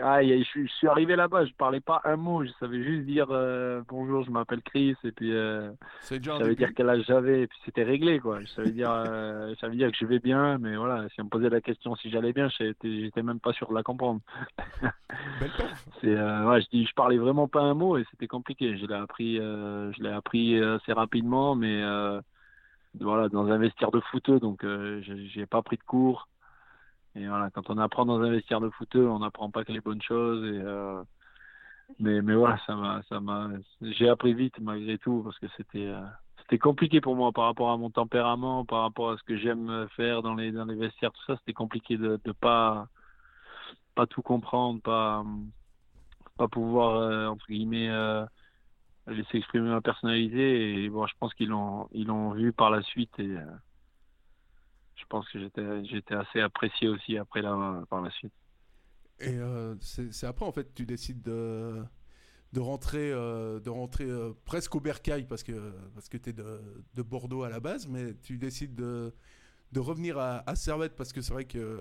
ah, 0.00 0.22
je, 0.22 0.66
suis 0.66 0.88
arrivé 0.88 1.16
là-bas, 1.16 1.44
je 1.44 1.52
parlais 1.52 1.80
pas 1.80 2.00
un 2.04 2.16
mot, 2.16 2.44
je 2.44 2.50
savais 2.58 2.82
juste 2.82 3.04
dire 3.04 3.26
euh, 3.30 3.82
bonjour, 3.88 4.24
je 4.24 4.30
m'appelle 4.30 4.62
Chris, 4.62 4.96
et 5.04 5.12
puis 5.12 5.32
euh, 5.32 5.70
je 6.08 6.18
savais 6.24 6.54
dire 6.54 6.70
quel 6.74 6.88
âge 6.88 7.04
j'avais, 7.06 7.42
et 7.42 7.46
puis 7.46 7.58
c'était 7.64 7.82
réglé, 7.82 8.18
quoi. 8.18 8.40
Je 8.40 8.46
savais 8.46 8.70
dire, 8.70 8.90
euh, 8.90 9.54
je 9.60 9.66
dire 9.68 9.90
que 9.90 9.96
je 9.98 10.06
vais 10.06 10.18
bien, 10.18 10.56
mais 10.58 10.76
voilà, 10.76 11.08
si 11.10 11.20
on 11.20 11.24
me 11.24 11.28
posait 11.28 11.50
la 11.50 11.60
question 11.60 11.94
si 11.96 12.10
j'allais 12.10 12.32
bien, 12.32 12.48
j'étais 12.48 13.22
même 13.22 13.40
pas 13.40 13.52
sûr 13.52 13.68
de 13.68 13.74
la 13.74 13.82
comprendre. 13.82 14.20
c'est, 16.00 16.14
ouais, 16.14 16.60
je 16.62 16.68
dis, 16.70 16.86
je 16.86 16.94
parlais 16.94 17.18
vraiment 17.18 17.48
pas 17.48 17.60
un 17.60 17.74
mot, 17.74 17.98
et 17.98 18.04
c'était 18.10 18.28
compliqué. 18.28 18.78
Je 18.78 18.86
l'ai 18.86 18.94
appris, 18.94 19.36
je 19.36 20.02
l'ai 20.02 20.10
appris 20.10 20.58
assez 20.58 20.92
rapidement, 20.92 21.54
mais 21.54 21.82
voilà, 22.98 23.28
dans 23.28 23.46
un 23.48 23.58
vestiaire 23.58 23.90
de 23.90 24.00
footeux, 24.00 24.40
donc 24.40 24.64
j'ai 25.02 25.46
pas 25.46 25.60
pris 25.60 25.76
de 25.76 25.82
cours. 25.82 26.28
Et 27.14 27.26
voilà, 27.26 27.50
quand 27.50 27.68
on 27.68 27.78
apprend 27.78 28.06
dans 28.06 28.20
un 28.20 28.30
vestiaire 28.30 28.60
de 28.60 28.70
footeux, 28.70 29.06
on 29.08 29.18
n'apprend 29.18 29.50
pas 29.50 29.64
que 29.64 29.72
les 29.72 29.80
bonnes 29.80 30.00
choses. 30.02 30.44
Et, 30.44 30.60
euh, 30.62 31.02
mais, 31.98 32.22
mais 32.22 32.34
voilà, 32.34 32.58
ça 32.66 32.74
m'a, 32.74 33.02
ça 33.08 33.20
m'a, 33.20 33.50
j'ai 33.82 34.08
appris 34.08 34.32
vite 34.34 34.58
malgré 34.60 34.96
tout 34.98 35.22
parce 35.22 35.38
que 35.38 35.46
c'était, 35.56 35.86
euh, 35.86 36.00
c'était 36.38 36.58
compliqué 36.58 37.00
pour 37.02 37.14
moi 37.14 37.32
par 37.32 37.44
rapport 37.44 37.70
à 37.70 37.76
mon 37.76 37.90
tempérament, 37.90 38.64
par 38.64 38.82
rapport 38.82 39.10
à 39.10 39.18
ce 39.18 39.22
que 39.24 39.36
j'aime 39.36 39.86
faire 39.94 40.22
dans 40.22 40.34
les, 40.34 40.52
dans 40.52 40.64
les 40.64 40.74
vestiaires, 40.74 41.12
tout 41.12 41.24
ça. 41.26 41.36
C'était 41.38 41.52
compliqué 41.52 41.98
de, 41.98 42.18
de 42.24 42.32
pas, 42.32 42.88
pas 43.94 44.06
tout 44.06 44.22
comprendre, 44.22 44.80
pas, 44.80 45.22
pas 46.38 46.48
pouvoir 46.48 46.96
euh, 46.96 47.26
entre 47.26 47.46
guillemets 47.46 47.90
laisser 49.06 49.36
exprimer 49.38 49.68
ma 49.68 49.82
personnalité. 49.82 50.82
Et 50.82 50.88
bon, 50.88 51.06
je 51.06 51.14
pense 51.20 51.34
qu'ils 51.34 51.50
l'ont, 51.50 51.88
ils 51.92 52.06
l'ont 52.06 52.32
vu 52.32 52.52
par 52.54 52.70
la 52.70 52.80
suite 52.82 53.18
et 53.18 53.36
je 55.02 55.06
pense 55.08 55.28
que 55.28 55.38
j'étais, 55.84 56.14
assez 56.14 56.40
apprécié 56.40 56.88
aussi 56.88 57.18
après 57.18 57.42
là, 57.42 57.82
par 57.90 58.00
la 58.00 58.10
suite. 58.10 58.32
Et 59.20 59.38
euh, 59.38 59.74
c'est, 59.80 60.26
après, 60.26 60.44
en 60.44 60.52
fait, 60.52 60.74
tu 60.74 60.86
décides 60.86 61.22
de, 61.22 61.84
rentrer, 62.56 63.12
euh, 63.12 63.60
de 63.60 63.70
rentrer 63.70 64.04
euh, 64.04 64.32
presque 64.44 64.74
au 64.74 64.80
bercail 64.80 65.26
parce 65.28 65.42
que, 65.42 65.72
parce 65.94 66.08
que 66.08 66.16
tu 66.16 66.30
es 66.30 66.32
de, 66.32 66.60
de, 66.94 67.02
Bordeaux 67.02 67.42
à 67.44 67.48
la 67.48 67.60
base, 67.60 67.86
mais 67.86 68.14
tu 68.22 68.36
décides 68.38 68.74
de, 68.74 69.12
revenir 69.76 70.18
à, 70.18 70.48
à, 70.48 70.56
Servette 70.56 70.96
parce 70.96 71.12
que 71.12 71.20
c'est 71.20 71.32
vrai 71.32 71.44
que 71.44 71.80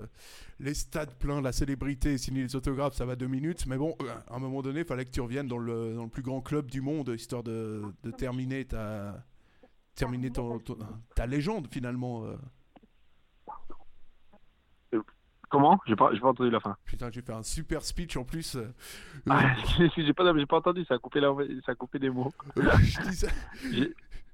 les 0.59 0.73
stades 0.73 1.15
pleins, 1.15 1.41
la 1.41 1.51
célébrité, 1.51 2.17
signer 2.17 2.43
les 2.43 2.55
autographes, 2.55 2.95
ça 2.95 3.05
va 3.05 3.15
deux 3.15 3.27
minutes. 3.27 3.65
Mais 3.65 3.77
bon, 3.77 3.95
à 4.27 4.35
un 4.35 4.39
moment 4.39 4.61
donné, 4.61 4.81
il 4.81 4.85
fallait 4.85 5.05
que 5.05 5.11
tu 5.11 5.21
reviennes 5.21 5.47
dans 5.47 5.57
le, 5.57 5.95
dans 5.95 6.03
le 6.03 6.09
plus 6.09 6.23
grand 6.23 6.41
club 6.41 6.69
du 6.69 6.81
monde, 6.81 7.11
histoire 7.15 7.43
de, 7.43 7.81
de 8.03 8.11
terminer 8.11 8.65
ta, 8.65 9.25
terminer 9.95 10.31
ta 11.15 11.25
légende 11.25 11.67
finalement. 11.71 12.25
Comment? 15.51 15.79
J'ai 15.85 15.95
pas, 15.95 16.09
pas 16.09 16.29
entendu 16.29 16.49
la 16.49 16.61
fin. 16.61 16.77
Putain, 16.85 17.09
j'ai 17.11 17.21
fait 17.21 17.33
un 17.33 17.43
super 17.43 17.81
speech 17.81 18.15
en 18.15 18.23
plus. 18.23 18.57
Ah, 19.29 19.53
j'ai 19.97 20.13
pas, 20.13 20.33
pas 20.33 20.57
entendu, 20.57 20.85
ça 20.85 20.95
a 20.95 20.97
coupé, 20.97 21.19
la, 21.19 21.33
ça 21.65 21.73
a 21.73 21.75
coupé 21.75 21.99
des 21.99 22.09
mots. 22.09 22.31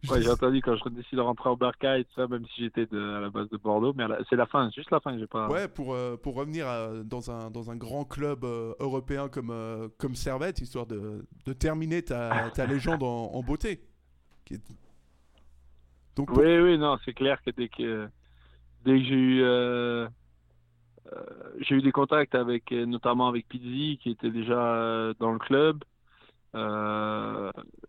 J'ai 0.03 0.29
entendu 0.29 0.61
quand 0.61 0.75
je 0.75 0.89
décide 0.89 1.17
de 1.17 1.21
rentrer 1.21 1.49
au 1.49 1.55
Berca 1.55 1.97
et 1.97 2.03
tout 2.03 2.13
ça, 2.15 2.27
même 2.27 2.45
si 2.53 2.63
j'étais 2.63 2.87
à 2.93 3.19
la 3.19 3.29
base 3.29 3.49
de 3.49 3.57
Bordeaux, 3.57 3.93
mais 3.95 4.05
c'est 4.29 4.35
la 4.35 4.45
fin, 4.45 4.69
juste 4.69 4.91
la 4.91 4.99
fin 4.99 5.13
que 5.13 5.19
j'ai 5.19 5.27
pas. 5.27 5.49
Ouais, 5.49 5.67
pour, 5.67 5.93
euh, 5.93 6.17
pour 6.17 6.35
revenir 6.35 6.67
dans, 7.03 7.31
un, 7.31 7.49
dans 7.49 7.71
un 7.71 7.75
grand 7.75 8.05
club 8.05 8.43
euh, 8.43 8.73
européen 8.79 9.27
comme, 9.27 9.49
euh, 9.49 9.87
comme 9.97 10.15
Servette, 10.15 10.61
histoire 10.61 10.85
de, 10.85 11.25
de 11.45 11.53
terminer 11.53 12.03
ta, 12.03 12.51
ta 12.53 12.65
légende 12.67 13.01
en, 13.03 13.41
beauté. 13.41 13.81
Donc, 16.15 16.29
Oui, 16.31 16.57
oui, 16.59 16.77
non, 16.77 16.97
c'est 17.03 17.13
clair 17.13 17.41
que 17.43 17.51
dès 17.51 17.67
que, 17.67 18.07
dès 18.85 18.99
que 18.99 19.03
j'ai 19.03 19.15
eu 19.15 19.41
euh, 19.43 20.07
j'ai 21.59 21.75
eu 21.75 21.81
des 21.81 21.91
contacts 21.91 22.35
avec, 22.35 22.71
euh, 22.71 22.85
notamment 22.85 23.27
avec 23.27 23.47
Pizzi, 23.47 23.99
qui 24.01 24.11
était 24.11 24.31
déjà 24.31 24.59
euh, 24.59 25.13
dans 25.19 25.31
le 25.31 25.39
club. 25.39 25.83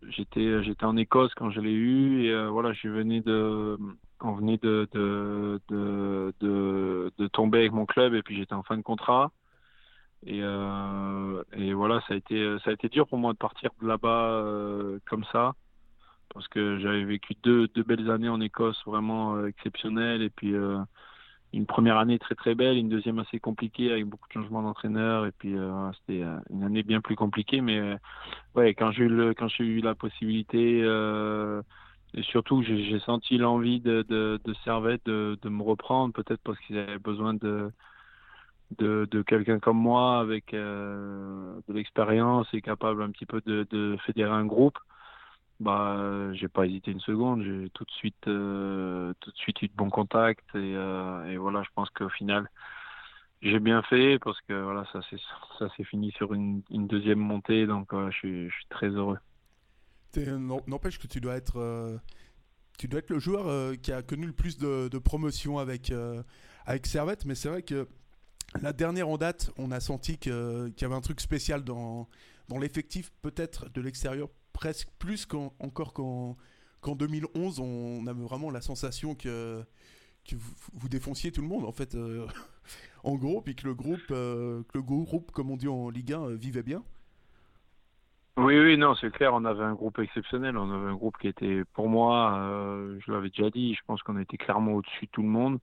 j'étais 0.09 0.85
en 0.85 0.97
Écosse 0.97 1.33
quand 1.35 1.49
je 1.51 1.61
l'ai 1.61 1.71
eu 1.71 2.25
et 2.25 2.47
voilà 2.47 2.73
je 2.73 2.87
venais 2.87 3.21
de 3.21 3.77
on 4.21 4.33
venait 4.33 4.57
de 4.57 4.87
tomber 7.27 7.59
avec 7.59 7.71
mon 7.71 7.85
club 7.85 8.13
et 8.13 8.21
puis 8.21 8.35
j'étais 8.35 8.53
en 8.53 8.63
fin 8.63 8.77
de 8.77 8.83
contrat 8.83 9.31
et 10.25 10.41
voilà 11.73 12.01
ça 12.07 12.13
a 12.13 12.17
été 12.17 12.57
ça 12.63 12.71
a 12.71 12.73
été 12.73 12.89
dur 12.89 13.07
pour 13.07 13.17
moi 13.17 13.33
de 13.33 13.37
partir 13.37 13.71
de 13.81 13.87
là-bas 13.87 14.99
comme 15.05 15.23
ça 15.31 15.53
parce 16.33 16.47
que 16.47 16.77
j'avais 16.79 17.05
vécu 17.05 17.33
deux 17.41 17.67
deux 17.69 17.83
belles 17.83 18.11
années 18.11 18.29
en 18.29 18.41
Écosse 18.41 18.83
vraiment 18.85 19.45
exceptionnelles 19.47 20.21
et 20.21 20.29
puis 20.29 20.53
une 21.53 21.65
première 21.65 21.97
année 21.97 22.19
très 22.19 22.35
très 22.35 22.55
belle, 22.55 22.77
une 22.77 22.89
deuxième 22.89 23.19
assez 23.19 23.39
compliquée 23.39 23.91
avec 23.91 24.05
beaucoup 24.05 24.27
de 24.27 24.33
changements 24.33 24.61
d'entraîneur 24.61 25.25
et 25.25 25.31
puis 25.31 25.57
euh, 25.57 25.91
c'était 25.93 26.21
euh, 26.21 26.37
une 26.51 26.63
année 26.63 26.83
bien 26.83 27.01
plus 27.01 27.15
compliquée 27.15 27.61
mais 27.61 27.79
euh, 27.79 27.97
ouais 28.55 28.73
quand 28.75 28.91
j'ai 28.91 29.05
eu 29.05 29.09
le, 29.09 29.33
quand 29.33 29.47
j'ai 29.47 29.63
eu 29.63 29.81
la 29.81 29.95
possibilité 29.95 30.79
et 32.13 32.23
surtout 32.23 32.63
j'ai 32.63 32.99
senti 32.99 33.37
l'envie 33.37 33.79
de, 33.79 34.03
de, 34.07 34.39
de 34.43 34.53
de, 35.05 35.37
de 35.41 35.49
me 35.49 35.63
reprendre 35.63 36.13
peut-être 36.13 36.41
parce 36.43 36.59
qu'ils 36.59 36.77
avaient 36.77 36.99
besoin 36.99 37.33
de 37.33 37.71
de, 38.77 39.07
de 39.09 39.21
quelqu'un 39.23 39.59
comme 39.59 39.77
moi 39.77 40.19
avec 40.19 40.51
de 40.53 41.73
l'expérience 41.73 42.47
et 42.53 42.61
capable 42.61 43.01
un 43.01 43.09
petit 43.09 43.25
peu 43.25 43.41
de, 43.45 43.65
de 43.71 43.97
fédérer 44.05 44.31
un 44.31 44.45
groupe 44.45 44.77
bah, 45.59 46.33
j'ai 46.33 46.47
pas 46.47 46.65
hésité 46.65 46.91
une 46.91 46.99
seconde. 47.01 47.43
J'ai 47.43 47.69
tout 47.73 47.83
de 47.83 47.91
suite, 47.91 48.27
euh, 48.27 49.13
tout 49.19 49.31
de 49.31 49.37
suite 49.37 49.61
eu 49.61 49.67
de 49.67 49.73
bons 49.73 49.89
contacts 49.89 50.47
et, 50.55 50.75
euh, 50.75 51.25
et 51.25 51.37
voilà, 51.37 51.63
je 51.63 51.69
pense 51.75 51.89
qu'au 51.89 52.09
final, 52.09 52.49
j'ai 53.41 53.59
bien 53.59 53.81
fait 53.83 54.19
parce 54.19 54.39
que 54.41 54.53
voilà, 54.53 54.85
ça 54.93 55.01
s'est 55.09 55.19
ça 55.59 55.67
s'est 55.75 55.83
fini 55.83 56.11
sur 56.11 56.33
une, 56.33 56.61
deuxième 56.69 57.19
montée, 57.19 57.65
donc 57.67 57.89
je, 57.93 58.11
suis, 58.11 58.49
très 58.69 58.89
heureux. 58.89 59.17
N'empêche 60.67 60.97
que 60.97 61.07
tu 61.07 61.21
dois 61.21 61.35
être, 61.35 61.57
euh, 61.57 61.97
tu 62.77 62.87
dois 62.87 62.99
être 62.99 63.09
le 63.09 63.19
joueur 63.19 63.75
qui 63.81 63.91
a 63.91 64.01
connu 64.01 64.25
le 64.25 64.33
plus 64.33 64.57
de, 64.57 64.87
de 64.87 64.97
promotion 64.97 65.59
avec 65.59 65.91
avec 66.65 66.85
Servette, 66.85 67.25
mais 67.25 67.35
c'est 67.35 67.49
vrai 67.49 67.63
que 67.63 67.87
la 68.61 68.73
dernière 68.73 69.09
en 69.09 69.17
date, 69.17 69.51
on 69.57 69.71
a 69.71 69.79
senti 69.79 70.17
qu'il 70.17 70.31
y 70.33 70.85
avait 70.85 70.95
un 70.95 71.01
truc 71.01 71.21
spécial 71.21 71.63
dans, 71.63 72.07
dans 72.47 72.57
l'effectif, 72.57 73.11
peut-être 73.21 73.69
de 73.71 73.81
l'extérieur, 73.81 74.29
presque 74.59 74.89
plus 74.99 75.25
encore 75.59 75.93
qu'en 75.93 76.35
2011. 76.95 77.61
On 77.61 78.05
avait 78.07 78.21
vraiment 78.21 78.51
la 78.51 78.59
sensation 78.59 79.15
que, 79.15 79.63
que 80.29 80.35
vous, 80.35 80.89
défonciez 80.89 81.31
tout 81.31 81.41
le 81.41 81.47
monde, 81.47 81.63
en 81.63 81.71
fait, 81.71 81.95
euh, 81.95 82.27
en 83.05 83.15
gros, 83.15 83.41
puis 83.41 83.55
que 83.55 83.65
le 83.65 83.73
groupe, 83.73 84.01
euh, 84.11 84.61
que 84.63 84.77
le 84.77 84.83
groupe, 84.83 85.31
comme 85.31 85.49
on 85.49 85.55
dit 85.55 85.69
en 85.69 85.89
Ligue 85.89 86.11
1, 86.11 86.21
euh, 86.21 86.35
vivait 86.35 86.63
bien. 86.63 86.83
Oui, 88.35 88.57
oui, 88.59 88.77
non, 88.77 88.95
c'est 88.95 89.11
clair, 89.11 89.33
on 89.33 89.45
avait 89.45 89.63
un 89.63 89.73
groupe 89.73 89.99
exceptionnel. 89.99 90.57
On 90.57 90.71
avait 90.71 90.91
un 90.91 90.95
groupe 90.95 91.17
qui 91.17 91.29
était, 91.29 91.63
pour 91.73 91.87
moi, 91.87 92.37
je 93.05 93.11
l'avais 93.11 93.29
déjà 93.29 93.49
dit, 93.49 93.75
je 93.75 93.81
pense 93.85 94.01
qu'on 94.01 94.17
était 94.17 94.37
clairement 94.37 94.73
au-dessus 94.73 95.07
de 95.07 95.11
tout 95.11 95.21
le 95.21 95.27
monde. 95.27 95.59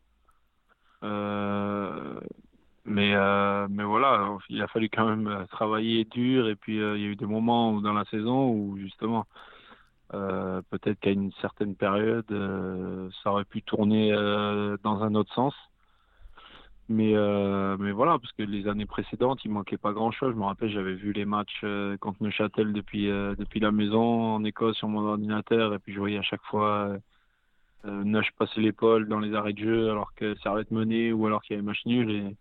Mais, 2.87 3.15
euh, 3.15 3.67
mais 3.69 3.83
voilà, 3.83 4.39
il 4.49 4.63
a 4.63 4.69
fallu 4.69 4.89
quand 4.89 5.07
même 5.07 5.27
euh, 5.27 5.45
travailler 5.47 6.05
dur. 6.05 6.49
Et 6.49 6.55
puis, 6.57 6.81
euh, 6.81 6.97
il 6.97 7.03
y 7.03 7.07
a 7.07 7.09
eu 7.09 7.17
des 7.17 7.27
moments 7.27 7.81
dans 7.81 7.93
la 7.93 8.05
saison 8.07 8.49
où, 8.51 8.79
justement, 8.79 9.27
peut-être 10.11 11.01
qu'à 11.01 11.11
une 11.11 11.33
certaine 11.41 11.75
période, 11.75 12.27
ça 13.23 13.33
aurait 13.33 13.45
pu 13.45 13.63
tourner 13.63 14.13
dans 14.83 15.03
un 15.03 15.15
autre 15.15 15.35
sens. 15.35 15.55
Mais, 16.89 17.15
mais 17.79 17.93
voilà, 17.93 18.19
parce 18.19 18.33
que 18.33 18.43
les 18.45 18.69
années 18.69 18.87
précédentes, 18.87 19.45
il 19.45 19.51
manquait 19.51 19.77
pas 19.79 19.93
grand-chose. 19.93 20.33
Je 20.33 20.39
me 20.39 20.45
rappelle, 20.45 20.71
j'avais 20.71 20.95
vu 20.95 21.13
les 21.13 21.25
matchs 21.25 21.65
contre 22.01 22.23
Neuchâtel 22.23 22.73
depuis, 22.73 23.07
depuis 23.09 23.61
la 23.61 23.73
maison 23.73 24.37
en 24.37 24.45
Écosse 24.45 24.77
sur 24.77 24.89
mon 24.89 25.07
ordinateur. 25.07 25.75
Et 25.75 25.79
puis, 25.81 25.93
je 25.93 25.99
voyais 25.99 26.19
à 26.19 26.23
chaque 26.23 26.45
fois 26.45 26.97
Neuch 27.85 28.31
passer 28.39 28.61
l'épaule 28.61 29.09
dans 29.09 29.21
les 29.21 29.35
arrêts 29.35 29.53
de 29.55 29.59
jeu 29.59 29.91
alors 29.91 30.15
que 30.15 30.37
Servette 30.37 30.71
menait 30.71 31.13
ou 31.13 31.27
alors 31.27 31.43
qu'il 31.43 31.57
y 31.57 31.59
avait 31.59 31.67
match 31.67 31.85
nul. 31.85 32.11
Et, 32.11 32.37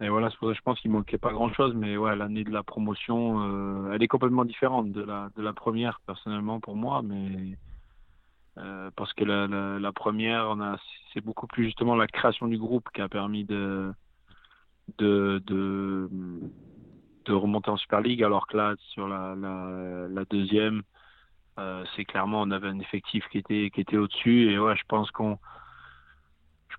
et 0.00 0.08
voilà, 0.08 0.28
pour 0.38 0.48
ça 0.48 0.54
je 0.54 0.60
pense 0.62 0.80
qu'il 0.80 0.90
manquait 0.90 1.18
pas 1.18 1.32
grand-chose, 1.32 1.74
mais 1.74 1.96
ouais, 1.96 2.16
l'année 2.16 2.44
de 2.44 2.50
la 2.50 2.64
promotion, 2.64 3.40
euh, 3.42 3.92
elle 3.92 4.02
est 4.02 4.08
complètement 4.08 4.44
différente 4.44 4.90
de 4.90 5.02
la 5.02 5.30
de 5.36 5.42
la 5.42 5.52
première 5.52 6.00
personnellement 6.06 6.58
pour 6.60 6.74
moi, 6.76 7.02
mais 7.02 7.56
euh, 8.58 8.90
parce 8.96 9.12
que 9.14 9.24
la, 9.24 9.46
la, 9.78 9.92
première, 9.92 10.56
c'est 11.12 11.20
beaucoup 11.20 11.46
plus 11.46 11.64
justement 11.66 11.96
la 11.96 12.06
création 12.06 12.46
du 12.48 12.58
groupe 12.58 12.88
qui 12.94 13.00
a 13.00 13.08
permis 13.08 13.44
de 13.44 13.92
de 14.98 15.42
de, 15.46 17.32
remonter 17.32 17.70
en 17.70 17.76
Super 17.76 18.00
League, 18.00 18.22
alors 18.22 18.46
que 18.46 18.56
là, 18.56 18.74
sur 18.92 19.08
la 19.08 19.34
la, 19.36 20.24
deuxième, 20.26 20.82
euh, 21.58 21.84
c'est 21.96 22.04
clairement 22.04 22.42
on 22.42 22.50
avait 22.50 22.68
un 22.68 22.80
effectif 22.80 23.24
qui 23.30 23.38
était 23.38 23.70
qui 23.70 23.80
était 23.80 23.96
au-dessus, 23.96 24.50
et 24.50 24.58
ouais, 24.58 24.76
je 24.76 24.84
pense 24.88 25.10
qu'on 25.12 25.38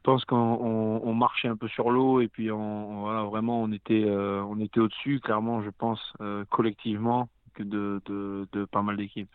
pense 0.06 0.24
qu'on 0.24 1.14
marchait 1.16 1.48
un 1.48 1.58
peu 1.58 1.68
sur 1.68 1.90
l'eau 1.90 2.22
et 2.22 2.28
puis 2.28 2.52
on, 2.52 3.02
voilà, 3.02 3.24
vraiment 3.24 3.64
on 3.64 3.72
était, 3.72 4.04
euh, 4.06 4.44
on 4.44 4.60
était 4.60 4.80
au-dessus, 4.80 5.20
clairement, 5.20 5.64
je 5.64 5.72
pense, 5.72 6.00
euh, 6.22 6.46
collectivement, 6.52 7.28
que 7.56 7.64
de, 7.64 8.02
de, 8.06 8.48
de, 8.52 8.66
pas 8.66 8.84
mal 8.84 8.98
d'équipes. 8.98 9.34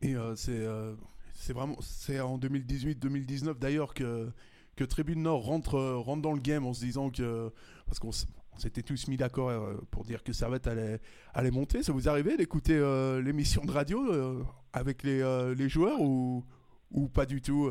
Et 0.00 0.16
euh, 0.16 0.34
c'est 0.34 0.66
c'est 1.34 1.52
vraiment 1.52 1.76
c'est 1.80 2.18
en 2.18 2.38
2018-2019 2.38 3.58
d'ailleurs 3.58 3.92
que, 3.92 4.30
que 4.74 4.84
Tribune 4.84 5.22
Nord 5.22 5.44
rentre, 5.44 5.78
rentre 5.78 6.22
dans 6.22 6.32
le 6.32 6.40
game 6.40 6.64
en 6.66 6.72
se 6.72 6.80
disant 6.80 7.10
que. 7.10 7.52
Parce 7.86 8.00
qu'on 8.00 8.10
s'était 8.58 8.82
tous 8.82 9.06
mis 9.06 9.18
d'accord 9.18 9.52
pour 9.90 10.04
dire 10.04 10.24
que 10.24 10.32
Servette 10.32 10.66
allait, 10.66 10.98
allait 11.34 11.50
monter. 11.50 11.82
Ça 11.82 11.92
vous 11.92 12.08
arrivait 12.08 12.36
d'écouter 12.36 12.74
l'émission 13.22 13.64
de 13.64 13.70
radio 13.70 14.44
avec 14.72 15.02
les, 15.02 15.22
les 15.56 15.68
joueurs 15.68 16.00
ou, 16.00 16.44
ou 16.90 17.08
pas 17.08 17.26
du 17.26 17.40
tout 17.40 17.70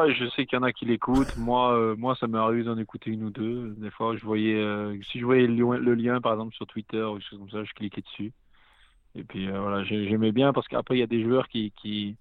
ah, 0.00 0.10
je 0.10 0.26
sais 0.30 0.46
qu'il 0.46 0.56
y 0.58 0.60
en 0.60 0.62
a 0.64 0.72
qui 0.72 0.84
l'écoutent. 0.86 1.36
Moi, 1.36 1.72
euh, 1.76 1.96
moi, 1.96 2.16
ça 2.16 2.26
m'est 2.26 2.38
arrivé 2.38 2.64
d'en 2.64 2.78
écouter 2.78 3.10
une 3.10 3.24
ou 3.24 3.30
deux. 3.30 3.74
Des 3.78 3.90
fois, 3.90 4.16
je 4.16 4.24
voyais, 4.24 4.54
euh, 4.54 5.00
si 5.10 5.18
je 5.20 5.24
voyais 5.24 5.46
le, 5.46 5.94
lien, 5.94 6.20
par 6.20 6.32
exemple, 6.32 6.54
sur 6.54 6.66
Twitter 6.66 7.02
ou 7.02 7.14
quelque 7.14 7.28
chose 7.28 7.38
comme 7.38 7.50
ça, 7.50 7.64
je 7.64 7.72
cliquais 7.74 8.02
dessus. 8.02 8.32
Et 9.16 9.24
puis 9.24 9.48
euh, 9.48 9.60
voilà, 9.60 9.84
j'aimais 9.84 10.32
bien 10.32 10.52
parce 10.52 10.68
qu'après, 10.68 10.96
il 10.96 11.00
y 11.00 11.02
a 11.02 11.06
des 11.06 11.22
joueurs 11.22 11.48
qui 11.48 11.72
qui, 11.72 12.16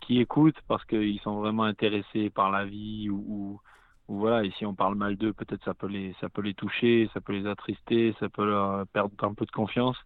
qui 0.00 0.20
écoutent 0.20 0.60
parce 0.68 0.84
qu'ils 0.84 1.20
sont 1.20 1.40
vraiment 1.40 1.64
intéressés 1.64 2.30
par 2.30 2.50
la 2.50 2.64
vie 2.64 3.08
ou, 3.10 3.60
ou, 4.08 4.18
voilà. 4.18 4.44
Et 4.44 4.50
si 4.52 4.66
on 4.66 4.74
parle 4.74 4.96
mal 4.96 5.16
d'eux, 5.16 5.32
peut-être 5.32 5.64
ça 5.64 5.74
peut 5.74 5.86
les 5.88 6.14
ça 6.20 6.28
peut 6.28 6.42
les 6.42 6.54
toucher, 6.54 7.10
ça 7.14 7.20
peut 7.20 7.32
les 7.32 7.46
attrister, 7.46 8.14
ça 8.20 8.28
peut 8.28 8.46
leur 8.46 8.86
perdre 8.88 9.14
un 9.22 9.34
peu 9.34 9.46
de 9.46 9.50
confiance. 9.52 9.96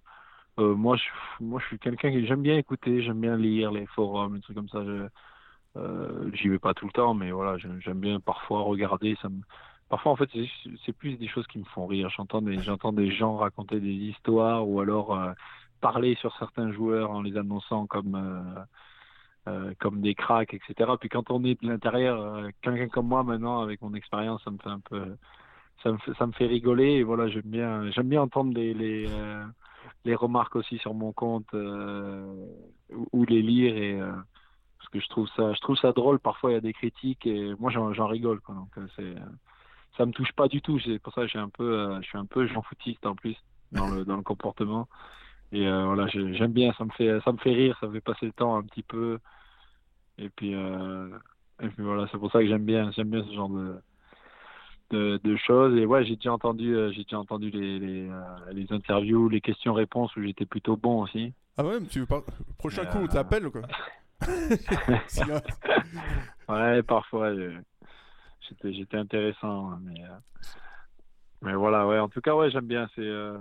moi, 0.59 0.97
je, 0.97 1.05
moi, 1.40 1.61
je 1.61 1.67
suis 1.69 1.79
quelqu'un 1.79 2.11
qui 2.12 2.27
j'aime 2.27 2.43
bien 2.43 2.57
écouter, 2.59 3.03
j'aime 3.03 3.21
bien 3.21 3.37
lire 3.37 3.73
les 3.73 3.87
forums, 3.87 4.37
des 4.37 4.43
trucs 4.43 4.57
comme 4.57 4.69
ça. 4.69 4.83
Euh, 5.77 6.31
J'y 6.35 6.49
vais 6.49 6.59
pas 6.59 6.75
tout 6.75 6.87
le 6.87 6.93
temps, 6.93 7.15
mais 7.15 7.31
voilà, 7.31 7.59
j'aime 7.59 8.01
bien 8.01 8.21
parfois 8.21 8.63
regarder. 8.63 9.17
Ça 9.21 9.29
me... 9.29 9.41
Parfois, 9.89 10.13
en 10.13 10.17
fait, 10.17 10.31
c'est 10.85 10.93
plus 10.93 11.17
des 11.17 11.29
choses 11.29 11.47
qui 11.47 11.59
me 11.59 11.65
font 11.65 11.87
rire. 11.87 12.09
J'entends 12.11 12.43
des, 12.43 12.57
des 12.57 13.11
gens 13.13 13.37
raconter 13.37 13.81
des 13.81 13.93
histoires 13.93 14.67
ou 14.69 14.81
alors 14.81 15.19
euh, 15.19 15.33
parler 15.81 16.15
sur 16.17 16.37
certains 16.39 16.73
joueurs 16.73 17.11
en 17.11 17.23
les 17.23 17.37
annonçant 17.37 17.87
comme 17.87 18.65
euh, 19.47 19.75
comme 19.79 20.01
des 20.01 20.15
cracks, 20.15 20.55
etc. 20.55 20.93
Puis 20.99 21.11
quand 21.11 21.31
on 21.31 21.45
est 21.45 21.61
de 21.63 21.69
l'intérieur, 21.69 22.49
quelqu'un 22.63 22.89
comme 22.89 23.09
moi 23.09 23.23
maintenant, 23.23 23.61
avec 23.61 23.83
mon 23.83 23.95
expérience, 23.95 24.43
ça 24.43 24.51
me 24.51 24.59
fait 24.59 24.71
un 24.71 24.81
peu, 24.81 25.17
ça 25.83 25.93
me 25.93 25.99
fait, 25.99 26.15
ça 26.15 26.27
me 26.27 26.33
fait 26.33 26.47
rigoler. 26.47 26.93
Et 26.93 27.03
voilà, 27.03 27.29
j'aime 27.29 27.43
bien, 27.45 27.83
bien 28.05 28.23
entendre 28.23 28.55
les 28.55 28.73
les, 30.05 30.15
remarques 30.15 30.57
aussi 30.57 30.79
sur 30.79 30.95
mon 30.95 31.13
compte 31.13 31.53
ou 31.53 33.25
les 33.27 33.43
lire 33.43 33.77
et 33.77 34.01
que 34.95 35.01
je 35.01 35.09
trouve 35.09 35.29
ça, 35.37 35.53
je 35.53 35.61
trouve 35.61 35.77
ça 35.77 35.93
drôle. 35.93 36.19
Parfois, 36.21 36.51
il 36.51 36.55
y 36.55 36.57
a 36.57 36.61
des 36.61 36.73
critiques 36.73 37.27
et 37.27 37.53
moi, 37.59 37.71
j'en 37.71 38.07
rigole. 38.07 38.41
Quoi. 38.41 38.55
Donc, 38.55 38.69
euh, 38.79 38.87
c'est, 38.97 39.15
ça 39.97 40.07
me 40.07 40.13
touche 40.13 40.33
pas 40.33 40.49
du 40.49 40.63
tout. 40.63 40.79
C'est 40.81 40.99
pour 41.01 41.13
ça 41.13 41.23
que 41.23 41.29
j'ai 41.29 41.39
un 41.39 41.49
peu, 41.49 41.79
euh, 41.79 42.01
je 42.01 42.07
suis 42.07 42.19
un 42.19 42.27
peu 42.27 42.47
Jean 42.47 42.63
Foutiste 42.63 43.05
en 43.05 43.15
plus 43.15 43.37
dans 43.73 43.89
le, 43.89 44.05
dans 44.05 44.17
le 44.17 44.23
comportement. 44.23 44.89
Et 45.53 45.67
euh, 45.67 45.85
voilà, 45.85 46.07
j'aime 46.07 46.53
bien. 46.53 46.73
Ça 46.79 46.85
me 46.85 46.91
fait, 46.91 47.21
ça 47.25 47.33
me 47.33 47.39
fait 47.39 47.53
rire. 47.53 47.77
Ça 47.81 47.89
me 47.89 47.93
fait 47.93 48.01
passer 48.01 48.27
le 48.27 48.33
temps 48.33 48.57
un 48.57 48.63
petit 48.63 48.85
peu. 48.85 49.19
Et 50.19 50.29
puis, 50.29 50.53
et 50.53 51.69
puis 51.69 51.83
voilà, 51.83 52.07
c'est 52.13 52.19
pour 52.19 52.31
ça 52.31 52.39
que 52.39 52.47
j'aime 52.47 52.65
bien, 52.65 52.93
j'aime 52.93 53.11
bien 53.11 53.25
ce 53.25 53.35
genre 53.35 53.49
de, 53.49 53.75
de, 54.91 55.21
de, 55.25 55.37
choses. 55.37 55.77
Et 55.77 55.87
ouais, 55.87 56.05
j'ai 56.05 56.15
déjà 56.15 56.33
entendu, 56.33 56.77
j'ai 56.93 57.03
déjà 57.03 57.19
entendu 57.19 57.51
les, 57.51 57.81
les, 57.81 58.11
les 58.53 58.73
interviews, 58.73 59.29
les 59.29 59.41
questions-réponses 59.41 60.15
où 60.15 60.23
j'étais 60.23 60.47
plutôt 60.47 60.77
bon 60.77 61.03
aussi. 61.03 61.33
Ah 61.57 61.65
ouais, 61.65 61.81
tu 61.91 61.99
veux 61.99 62.07
pas... 62.07 62.23
prochain 62.59 62.85
coup, 62.87 62.99
on 62.99 63.07
t'appelle 63.09 63.51
quoi 63.51 63.63
ouais, 66.49 66.83
parfois, 66.83 67.33
j'étais 68.65 68.97
intéressant, 68.97 69.79
mais, 69.83 70.03
euh, 70.03 70.17
mais 71.43 71.55
voilà, 71.55 71.87
ouais. 71.87 71.99
En 71.99 72.09
tout 72.09 72.21
cas, 72.21 72.35
ouais, 72.35 72.51
j'aime 72.51 72.67
bien. 72.67 72.89
C'est, 72.95 73.03
euh, 73.03 73.39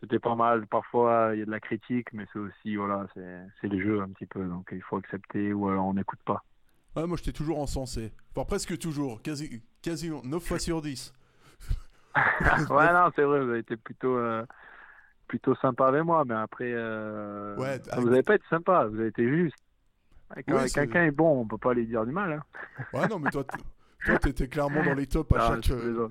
c'était 0.00 0.18
pas 0.18 0.34
mal. 0.34 0.66
Parfois, 0.66 1.30
il 1.34 1.40
y 1.40 1.42
a 1.42 1.46
de 1.46 1.50
la 1.50 1.60
critique, 1.60 2.12
mais 2.12 2.26
c'est 2.32 2.38
aussi, 2.38 2.76
voilà, 2.76 3.06
c'est, 3.14 3.68
les 3.68 3.80
jeux 3.80 4.00
un 4.00 4.08
petit 4.08 4.26
peu, 4.26 4.44
donc 4.44 4.68
il 4.72 4.82
faut 4.82 4.96
accepter 4.96 5.52
ou 5.52 5.68
alors 5.68 5.86
on 5.86 5.94
n'écoute 5.94 6.20
pas. 6.24 6.42
Ouais, 6.94 7.06
moi, 7.06 7.16
j'étais 7.16 7.32
toujours 7.32 7.60
encensé. 7.60 8.12
Enfin, 8.34 8.46
presque 8.46 8.78
toujours, 8.78 9.22
quasi, 9.22 9.62
quasi 9.82 10.10
9 10.10 10.42
fois 10.42 10.58
sur 10.58 10.80
10. 10.80 11.12
ouais, 12.16 12.92
non, 12.92 13.10
c'est 13.14 13.22
vrai, 13.22 13.44
vous 13.44 13.50
avez 13.50 13.58
été 13.58 13.76
plutôt. 13.76 14.16
Euh, 14.16 14.44
plutôt 15.28 15.56
sympa 15.56 15.88
avec 15.88 16.04
moi, 16.04 16.24
mais 16.24 16.36
après, 16.36 16.72
ouais, 16.72 17.80
vous 17.96 18.08
n'avez 18.08 18.22
pas 18.22 18.36
été 18.36 18.44
sympa, 18.48 18.86
vous 18.86 19.00
avez 19.00 19.08
été 19.08 19.26
juste. 19.26 19.56
Quand 20.48 20.72
quelqu'un 20.72 21.04
est 21.04 21.10
bon, 21.10 21.40
on 21.40 21.46
peut 21.46 21.58
pas 21.58 21.74
lui 21.74 21.86
dire 21.86 22.04
du 22.04 22.12
mal. 22.12 22.32
Hein. 22.32 22.42
Ouais, 22.92 23.06
non, 23.08 23.18
mais 23.18 23.30
toi, 23.30 23.44
tu 24.20 24.28
étais 24.28 24.48
clairement 24.48 24.84
dans 24.84 24.94
les 24.94 25.06
tops 25.06 25.32
à 25.34 25.48
chaque. 25.48 25.70
Euh, 25.70 26.08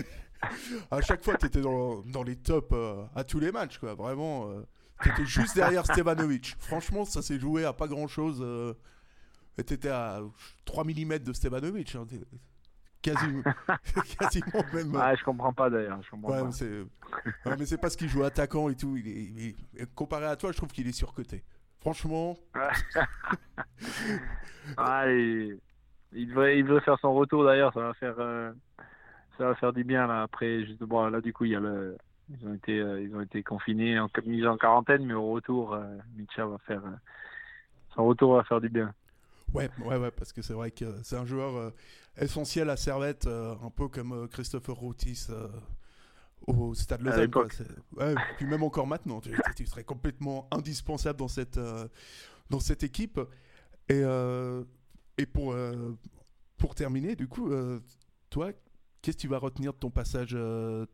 à 0.90 1.00
chaque 1.00 1.24
fois, 1.24 1.36
tu 1.36 1.46
étais 1.46 1.60
dans, 1.60 2.02
dans, 2.02 2.22
les 2.22 2.36
tops 2.36 2.68
euh, 2.72 3.04
à 3.14 3.24
tous 3.24 3.40
les 3.40 3.52
matchs, 3.52 3.78
quoi. 3.78 3.94
Vraiment, 3.94 4.48
euh, 4.48 4.62
tu 5.02 5.10
étais 5.10 5.26
juste 5.26 5.56
derrière 5.56 5.84
Stevanovic. 5.92 6.56
Franchement, 6.60 7.04
ça 7.04 7.22
s'est 7.22 7.38
joué 7.38 7.64
à 7.64 7.72
pas 7.72 7.88
grand 7.88 8.06
chose. 8.06 8.44
tu 9.56 9.74
étais 9.74 9.88
à 9.88 10.20
3 10.64 10.84
mm 10.84 11.18
de 11.18 11.32
Stevanovic. 11.32 11.94
Hein. 11.96 12.06
Quasiment, 13.00 13.42
quasiment 14.18 14.64
même. 14.72 14.96
Ah, 14.96 15.14
je 15.14 15.22
comprends 15.22 15.52
pas 15.52 15.70
d'ailleurs. 15.70 16.00
Ouais, 16.22 17.56
mais 17.56 17.66
c'est 17.66 17.78
parce 17.78 17.94
qu'il 17.96 18.08
joue 18.08 18.24
attaquant 18.24 18.68
et 18.68 18.74
tout. 18.74 18.96
Il 18.96 19.54
est... 19.78 19.94
Comparé 19.94 20.26
à 20.26 20.36
toi, 20.36 20.52
je 20.52 20.56
trouve 20.56 20.70
qu'il 20.70 20.86
est 20.88 20.92
surcoté. 20.92 21.44
Franchement. 21.80 22.36
ah, 24.76 25.10
il, 25.10 25.58
devrait, 26.12 26.58
il 26.58 26.64
devrait 26.64 26.80
faire 26.80 26.98
son 27.00 27.14
retour 27.14 27.44
d'ailleurs. 27.44 27.72
Ça 27.72 27.80
va 27.80 27.94
faire, 27.94 28.16
euh, 28.18 28.52
ça 29.36 29.46
va 29.46 29.54
faire 29.54 29.72
du 29.72 29.84
bien 29.84 30.06
là. 30.06 30.22
Après, 30.22 30.64
juste, 30.64 30.82
bon, 30.82 31.06
là 31.08 31.20
du 31.20 31.32
coup, 31.32 31.44
il 31.44 31.52
y 31.52 31.56
a 31.56 31.60
le, 31.60 31.96
ils 32.28 32.46
ont 32.46 32.54
été, 32.54 32.78
euh, 32.78 33.00
ils 33.00 33.14
ont 33.14 33.20
été 33.20 33.42
confinés, 33.42 33.98
en, 33.98 34.08
mis 34.26 34.46
en 34.46 34.56
quarantaine, 34.56 35.04
mais 35.04 35.14
au 35.14 35.30
retour, 35.30 35.74
euh, 35.74 35.84
Mitcha 36.16 36.46
va 36.46 36.58
faire, 36.58 36.82
son 37.94 38.06
retour 38.06 38.36
va 38.36 38.44
faire 38.44 38.60
du 38.60 38.68
bien. 38.68 38.92
Ouais, 39.54 39.70
ouais, 39.84 39.96
ouais, 39.96 40.10
parce 40.10 40.32
que 40.32 40.42
c'est 40.42 40.52
vrai 40.52 40.70
que 40.70 40.84
c'est 41.02 41.16
un 41.16 41.24
joueur 41.24 41.72
essentiel 42.20 42.68
à 42.68 42.76
Servette, 42.76 43.26
un 43.26 43.70
peu 43.70 43.88
comme 43.88 44.28
Christopher 44.28 44.74
Routis 44.74 45.28
au 46.46 46.74
Stade 46.74 47.02
Lausanne. 47.02 47.30
Ouais, 47.96 48.14
puis 48.36 48.46
même 48.46 48.62
encore 48.62 48.86
maintenant, 48.86 49.20
tu, 49.20 49.66
serais 49.66 49.84
complètement 49.84 50.48
indispensable 50.50 51.18
dans 51.18 51.28
cette, 51.28 51.58
euh, 51.58 51.86
dans 52.50 52.60
cette 52.60 52.82
équipe. 52.82 53.20
Et, 53.88 54.02
euh, 54.02 54.64
et 55.16 55.26
pour, 55.26 55.52
euh, 55.52 55.96
pour 56.56 56.74
terminer, 56.74 57.16
du 57.16 57.28
coup, 57.28 57.50
toi, 58.30 58.52
qu'est-ce 59.02 59.16
que 59.16 59.22
tu 59.22 59.28
vas 59.28 59.38
retenir 59.38 59.72
de 59.72 59.78
ton 59.78 59.90
passage, 59.90 60.36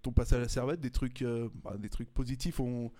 ton 0.02 0.12
passage 0.12 0.38
à 0.38 0.42
la 0.42 0.48
Servette? 0.48 0.80
Des 0.80 0.90
trucs, 0.90 1.24
bah, 1.62 1.76
des 1.78 1.88
trucs 1.88 2.12
positifs, 2.12 2.60
on, 2.60 2.90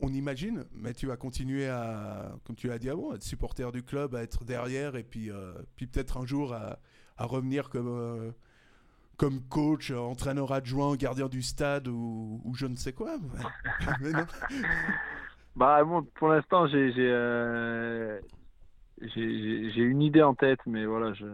on 0.00 0.08
imagine, 0.12 0.64
mais 0.74 0.94
tu 0.94 1.06
vas 1.06 1.16
continuer 1.16 1.68
à, 1.68 2.34
comme 2.44 2.56
tu 2.56 2.68
l'as 2.68 2.78
dit 2.78 2.90
avant, 2.90 3.14
être 3.14 3.22
supporter 3.22 3.70
du 3.72 3.82
club, 3.82 4.14
à 4.14 4.22
être 4.22 4.44
derrière, 4.44 4.96
et 4.96 5.04
puis, 5.04 5.30
puis 5.76 5.86
peut-être 5.86 6.16
un 6.16 6.26
jour 6.26 6.52
à, 6.52 6.78
à 7.16 7.24
revenir 7.26 7.68
comme 7.68 8.32
comme 9.16 9.40
coach, 9.48 9.90
entraîneur 9.90 10.52
adjoint, 10.52 10.96
gardien 10.96 11.28
du 11.28 11.42
stade 11.42 11.88
ou, 11.88 12.40
je 12.54 12.66
ne 12.66 12.76
sais 12.76 12.92
quoi. 12.92 13.16
bah, 15.56 15.80
pour 16.14 16.28
l'instant, 16.28 16.66
euh, 16.72 18.20
j'ai 19.02 19.82
une 19.82 20.02
idée 20.02 20.22
en 20.22 20.34
tête, 20.34 20.60
mais 20.66 20.86
voilà, 20.86 21.12
je, 21.14 21.26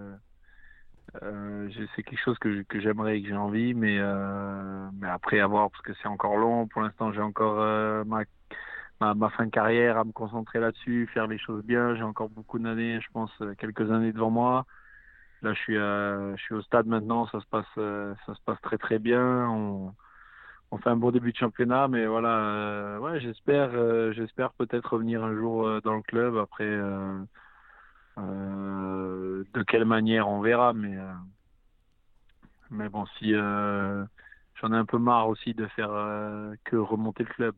euh, 1.22 1.68
c'est 1.96 2.02
quelque 2.02 2.22
chose 2.22 2.38
que, 2.38 2.64
j'aimerais 2.80 3.18
et 3.18 3.22
que 3.22 3.28
j'ai 3.28 3.36
envie, 3.36 3.74
mais, 3.74 3.98
euh, 3.98 4.88
mais 5.00 5.08
après, 5.08 5.40
à 5.40 5.46
voir, 5.46 5.70
parce 5.70 5.82
que 5.82 5.92
c'est 6.02 6.08
encore 6.08 6.36
long. 6.36 6.66
Pour 6.66 6.82
l'instant, 6.82 7.12
j'ai 7.12 7.22
encore 7.22 8.04
ma, 8.04 8.24
ma, 9.14 9.30
fin 9.30 9.46
de 9.46 9.50
carrière 9.50 9.98
à 9.98 10.04
me 10.04 10.12
concentrer 10.12 10.60
là-dessus, 10.60 11.08
faire 11.14 11.26
les 11.26 11.38
choses 11.38 11.64
bien. 11.64 11.96
J'ai 11.96 12.02
encore 12.02 12.28
beaucoup 12.28 12.58
d'années, 12.58 13.00
je 13.00 13.08
pense, 13.12 13.30
quelques 13.58 13.90
années 13.90 14.12
devant 14.12 14.30
moi. 14.30 14.66
Là, 15.42 15.52
je 15.52 15.58
suis, 15.60 15.74
je 15.74 16.42
suis 16.42 16.54
au 16.54 16.62
stade 16.62 16.86
maintenant, 16.86 17.26
ça 17.28 17.40
se 17.40 17.46
passe, 17.46 17.66
euh, 17.78 18.12
ça 18.26 18.34
se 18.34 18.40
passe 18.44 18.60
très 18.60 18.76
très 18.76 18.98
bien. 18.98 19.48
On, 19.48 19.94
on 20.72 20.78
fait 20.78 20.90
un 20.90 20.96
bon 20.96 21.12
début 21.12 21.30
de 21.32 21.36
championnat, 21.36 21.86
mais 21.86 22.06
voilà, 22.06 22.38
euh, 22.40 22.98
ouais, 22.98 23.20
j'espère, 23.20 23.70
euh, 23.72 24.12
j'espère 24.12 24.52
peut-être 24.54 24.94
revenir 24.94 25.22
un 25.22 25.34
jour 25.36 25.80
dans 25.82 25.94
le 25.94 26.02
club. 26.02 26.36
Après, 26.36 26.68
de 28.16 29.62
quelle 29.68 29.84
manière, 29.84 30.28
on 30.28 30.40
verra. 30.40 30.72
Mais, 30.72 30.98
mais 32.70 32.88
bon, 32.88 33.06
si 33.18 33.32
j'en 33.32 34.72
ai 34.72 34.76
un 34.76 34.84
peu 34.84 34.98
marre 34.98 35.28
aussi 35.28 35.54
de 35.54 35.66
faire 35.68 35.90
que 36.64 36.76
remonter 36.76 37.22
le 37.22 37.30
club. 37.32 37.54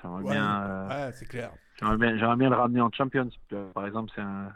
J'aimerais 0.00 0.22
bien, 0.22 0.88
ouais, 0.88 1.10
c'est 1.12 1.26
clair. 1.26 1.50
J'aimerais 1.80 1.96
bien, 1.96 2.16
j'aimerais 2.16 2.36
bien 2.36 2.50
le 2.50 2.56
ramener 2.56 2.80
en 2.80 2.92
Champions. 2.92 3.30
Par 3.74 3.86
exemple, 3.86 4.12
c'est 4.14 4.20
un 4.20 4.52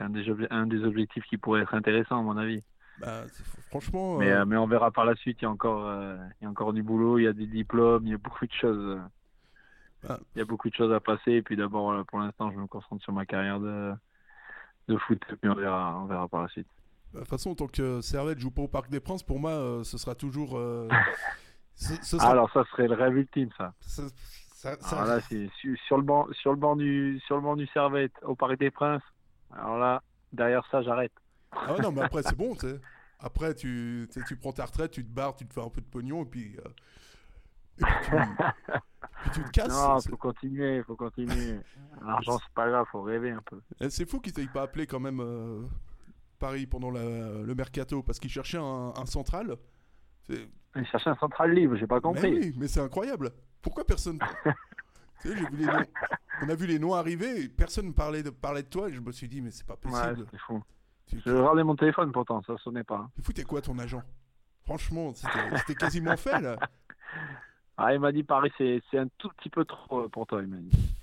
c'est 0.00 0.04
un 0.06 0.10
des, 0.10 0.46
un 0.50 0.66
des 0.66 0.82
objectifs 0.84 1.24
qui 1.24 1.36
pourrait 1.36 1.62
être 1.62 1.74
intéressant 1.74 2.20
à 2.20 2.22
mon 2.22 2.36
avis. 2.36 2.62
Bah, 3.00 3.24
franchement. 3.68 4.18
Mais, 4.18 4.30
euh, 4.30 4.42
euh, 4.42 4.44
mais 4.46 4.56
on 4.56 4.66
verra 4.66 4.90
par 4.90 5.04
la 5.04 5.14
suite. 5.16 5.38
Il 5.40 5.44
y 5.44 5.46
a 5.46 5.50
encore, 5.50 5.86
euh, 5.86 6.16
il 6.40 6.44
y 6.44 6.46
a 6.46 6.50
encore 6.50 6.72
du 6.72 6.82
boulot, 6.82 7.18
il 7.18 7.24
y 7.24 7.26
a 7.26 7.32
des 7.32 7.46
diplômes, 7.46 8.06
il 8.06 8.10
y 8.10 8.14
a 8.14 8.18
beaucoup 8.18 8.46
de 8.46 8.52
choses. 8.52 8.98
Bah. 10.02 10.18
Il 10.34 10.38
y 10.38 10.42
a 10.42 10.44
beaucoup 10.44 10.70
de 10.70 10.74
choses 10.74 10.92
à 10.92 11.00
passer. 11.00 11.32
Et 11.32 11.42
puis 11.42 11.56
d'abord, 11.56 12.04
pour 12.06 12.18
l'instant, 12.20 12.50
je 12.50 12.56
me 12.56 12.66
concentre 12.66 13.02
sur 13.02 13.12
ma 13.12 13.26
carrière 13.26 13.60
de, 13.60 13.92
de 14.88 14.96
foot. 14.96 15.20
Et 15.30 15.36
puis 15.36 15.50
on 15.50 15.54
verra, 15.54 15.98
on 16.02 16.06
verra 16.06 16.28
par 16.28 16.42
la 16.42 16.48
suite. 16.48 16.68
Bah, 17.12 17.20
de 17.20 17.24
toute 17.24 17.28
façon, 17.28 17.54
tant 17.54 17.66
que 17.66 18.00
Servette 18.00 18.38
joue 18.38 18.50
pas 18.50 18.62
au 18.62 18.68
Parc 18.68 18.88
des 18.90 19.00
Princes, 19.00 19.22
pour 19.22 19.38
moi, 19.38 19.82
ce 19.84 19.98
sera 19.98 20.14
toujours. 20.14 20.58
Alors, 22.20 22.50
ça 22.52 22.64
serait 22.70 22.88
le 22.88 22.94
rêve 22.94 23.16
ultime, 23.16 23.48
ça. 23.56 23.72
ça, 23.80 24.76
Alors 24.92 25.06
là, 25.06 25.20
c'est 25.20 25.48
sur, 25.86 25.96
le 25.96 26.02
banc, 26.02 26.26
sur 26.32 26.50
le 26.52 26.58
banc 26.58 26.76
du, 26.76 27.20
sur 27.26 27.36
le 27.36 27.42
banc 27.42 27.56
du 27.56 27.66
Servette 27.68 28.12
au 28.22 28.34
Parc 28.34 28.58
des 28.58 28.70
Princes. 28.70 29.02
Alors 29.52 29.78
là, 29.78 30.02
derrière 30.32 30.66
ça, 30.70 30.82
j'arrête. 30.82 31.12
Ah 31.52 31.76
non, 31.82 31.92
mais 31.92 32.02
après, 32.02 32.22
c'est 32.22 32.36
bon, 32.36 32.54
tu 32.54 32.68
sais. 32.68 32.80
Après, 33.22 33.54
tu, 33.54 34.08
tu 34.26 34.36
prends 34.36 34.52
ta 34.52 34.64
retraite, 34.64 34.92
tu 34.92 35.04
te 35.04 35.14
barres, 35.14 35.36
tu 35.36 35.46
te 35.46 35.52
fais 35.52 35.60
un 35.60 35.68
peu 35.68 35.82
de 35.82 35.86
pognon, 35.86 36.22
et 36.22 36.26
puis. 36.26 36.56
Euh, 36.56 36.68
et 37.78 37.84
puis, 37.84 39.30
tu, 39.34 39.42
te 39.42 39.50
casses. 39.50 39.68
Non, 39.68 40.00
faut 40.00 40.16
continuer, 40.16 40.82
faut 40.84 40.96
continuer. 40.96 41.60
L'argent, 42.02 42.38
c'est 42.38 42.54
pas 42.54 42.70
grave, 42.70 42.86
faut 42.90 43.02
rêver 43.02 43.32
un 43.32 43.42
peu. 43.42 43.60
Eh, 43.78 43.90
c'est 43.90 44.08
fou 44.08 44.20
qu'ils 44.20 44.32
t'aient 44.32 44.46
pas 44.46 44.62
appelé 44.62 44.86
quand 44.86 45.00
même 45.00 45.20
euh, 45.20 45.66
Paris 46.38 46.66
pendant 46.66 46.90
le 46.90 47.54
mercato, 47.54 48.02
parce 48.02 48.18
qu'ils 48.18 48.30
cherchaient 48.30 48.56
un, 48.56 48.94
un 48.96 49.06
central. 49.06 49.56
Ils 50.30 50.86
cherchaient 50.86 51.10
un 51.10 51.16
central 51.16 51.52
libre, 51.52 51.76
j'ai 51.76 51.86
pas 51.86 52.00
compris. 52.00 52.30
Mais 52.30 52.38
oui, 52.38 52.54
mais 52.56 52.68
c'est 52.68 52.80
incroyable. 52.80 53.32
Pourquoi 53.60 53.84
personne. 53.84 54.18
tu 55.20 55.28
sais, 55.28 55.36
j'ai 55.36 55.46
vu 55.46 55.56
les 55.56 55.66
noms 55.66 55.84
on 56.42 56.48
a 56.48 56.54
vu 56.54 56.66
les 56.66 56.78
noms 56.78 56.94
arriver, 56.94 57.42
et 57.42 57.48
personne 57.48 57.92
parlait 57.92 58.22
de, 58.22 58.30
parlait 58.30 58.62
de 58.62 58.68
toi, 58.68 58.88
et 58.88 58.92
je 58.92 59.00
me 59.00 59.12
suis 59.12 59.28
dit, 59.28 59.40
mais 59.40 59.50
c'est 59.50 59.66
pas 59.66 59.76
possible. 59.76 60.20
Ouais, 60.20 60.26
c'est 60.30 60.40
fou. 60.40 60.62
J'ai 61.12 61.32
regardé 61.32 61.62
mon 61.62 61.76
téléphone 61.76 62.12
pourtant, 62.12 62.42
ça 62.46 62.56
sonnait 62.58 62.84
pas. 62.84 63.10
Il 63.18 63.24
foutait 63.24 63.42
quoi 63.42 63.60
ton 63.60 63.78
agent? 63.78 64.02
Franchement, 64.64 65.12
c'était 65.14 65.74
quasiment 65.74 66.16
fait 66.16 66.40
là. 66.40 66.56
Ah, 67.76 67.92
il 67.94 68.00
m'a 68.00 68.12
dit 68.12 68.22
Paris, 68.22 68.52
c'est 68.58 68.98
un 68.98 69.08
tout 69.18 69.30
petit 69.30 69.50
peu 69.50 69.64
trop 69.64 70.08
pour 70.08 70.26
toi, 70.26 70.42
il 70.42 70.48
m'a 70.48 70.58
dit. 70.58 70.94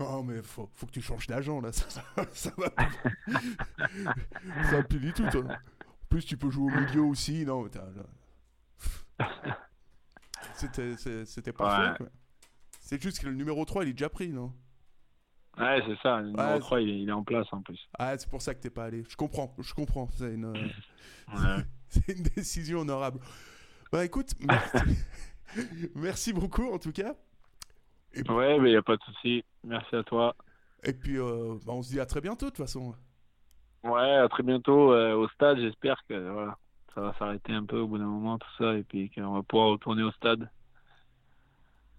Non, 0.00 0.24
mais 0.24 0.42
faut, 0.42 0.68
faut 0.74 0.86
que 0.86 0.90
tu 0.90 1.00
changes 1.00 1.28
d'agent 1.28 1.60
là, 1.60 1.70
ça, 1.72 2.02
ça, 2.32 2.50
va 2.58 2.70
pas. 2.70 2.88
ça 4.64 4.76
va 4.76 4.82
plus 4.82 4.98
du 4.98 5.12
tout. 5.12 5.28
Toi. 5.30 5.42
En 5.42 6.06
plus, 6.08 6.24
tu 6.24 6.36
peux 6.36 6.50
jouer 6.50 6.72
au 6.72 6.76
milieu 6.76 7.02
aussi. 7.02 7.44
Non, 7.44 7.68
c'était 10.54 11.52
parfait. 11.52 12.04
C'est 12.84 13.02
juste 13.02 13.20
que 13.22 13.26
le 13.26 13.34
numéro 13.34 13.64
3 13.64 13.84
il 13.84 13.88
est 13.88 13.92
déjà 13.94 14.10
pris, 14.10 14.28
non? 14.28 14.52
Ouais, 15.56 15.82
c'est 15.86 15.98
ça. 16.02 16.20
Le 16.20 16.32
numéro 16.32 16.58
3, 16.58 16.80
il 16.82 17.08
est, 17.08 17.12
en 17.12 17.24
place 17.24 17.46
en 17.50 17.62
plus. 17.62 17.80
Ah, 17.98 18.16
c'est 18.18 18.28
pour 18.28 18.42
ça 18.42 18.54
que 18.54 18.60
t'es 18.60 18.68
pas 18.68 18.84
allé. 18.84 19.04
Je 19.08 19.16
comprends, 19.16 19.54
je 19.58 19.72
comprends. 19.72 20.06
C'est 20.12 20.34
une, 20.34 20.52
c'est 21.88 22.08
une 22.08 22.24
décision 22.24 22.80
honorable. 22.80 23.20
Bah 23.90 24.04
écoute, 24.04 24.32
merci, 25.94 26.32
beaucoup 26.34 26.70
en 26.70 26.78
tout 26.78 26.92
cas. 26.92 27.14
Et 28.12 28.20
Ouais, 28.30 28.58
mais 28.58 28.68
il 28.68 28.72
n'y 28.72 28.76
a 28.76 28.82
pas 28.82 28.96
de 28.96 29.02
souci. 29.02 29.44
Merci 29.62 29.96
à 29.96 30.02
toi. 30.02 30.36
Et 30.82 30.92
puis, 30.92 31.18
euh, 31.18 31.54
bah, 31.64 31.72
on 31.72 31.82
se 31.82 31.88
dit 31.88 32.00
à 32.00 32.06
très 32.06 32.20
bientôt 32.20 32.46
de 32.46 32.50
toute 32.50 32.66
façon. 32.66 32.94
Ouais, 33.82 34.16
à 34.16 34.28
très 34.28 34.42
bientôt 34.42 34.92
euh, 34.92 35.14
au 35.14 35.26
stade. 35.28 35.56
J'espère 35.58 35.96
que 36.06 36.30
voilà, 36.30 36.58
ça 36.94 37.00
va 37.00 37.14
s'arrêter 37.18 37.54
un 37.54 37.64
peu 37.64 37.78
au 37.78 37.86
bout 37.86 37.96
d'un 37.96 38.04
moment, 38.04 38.38
tout 38.38 38.54
ça, 38.58 38.74
et 38.74 38.82
puis 38.82 39.10
qu'on 39.10 39.32
va 39.32 39.42
pouvoir 39.42 39.68
retourner 39.68 40.02
au 40.02 40.12
stade. 40.12 40.50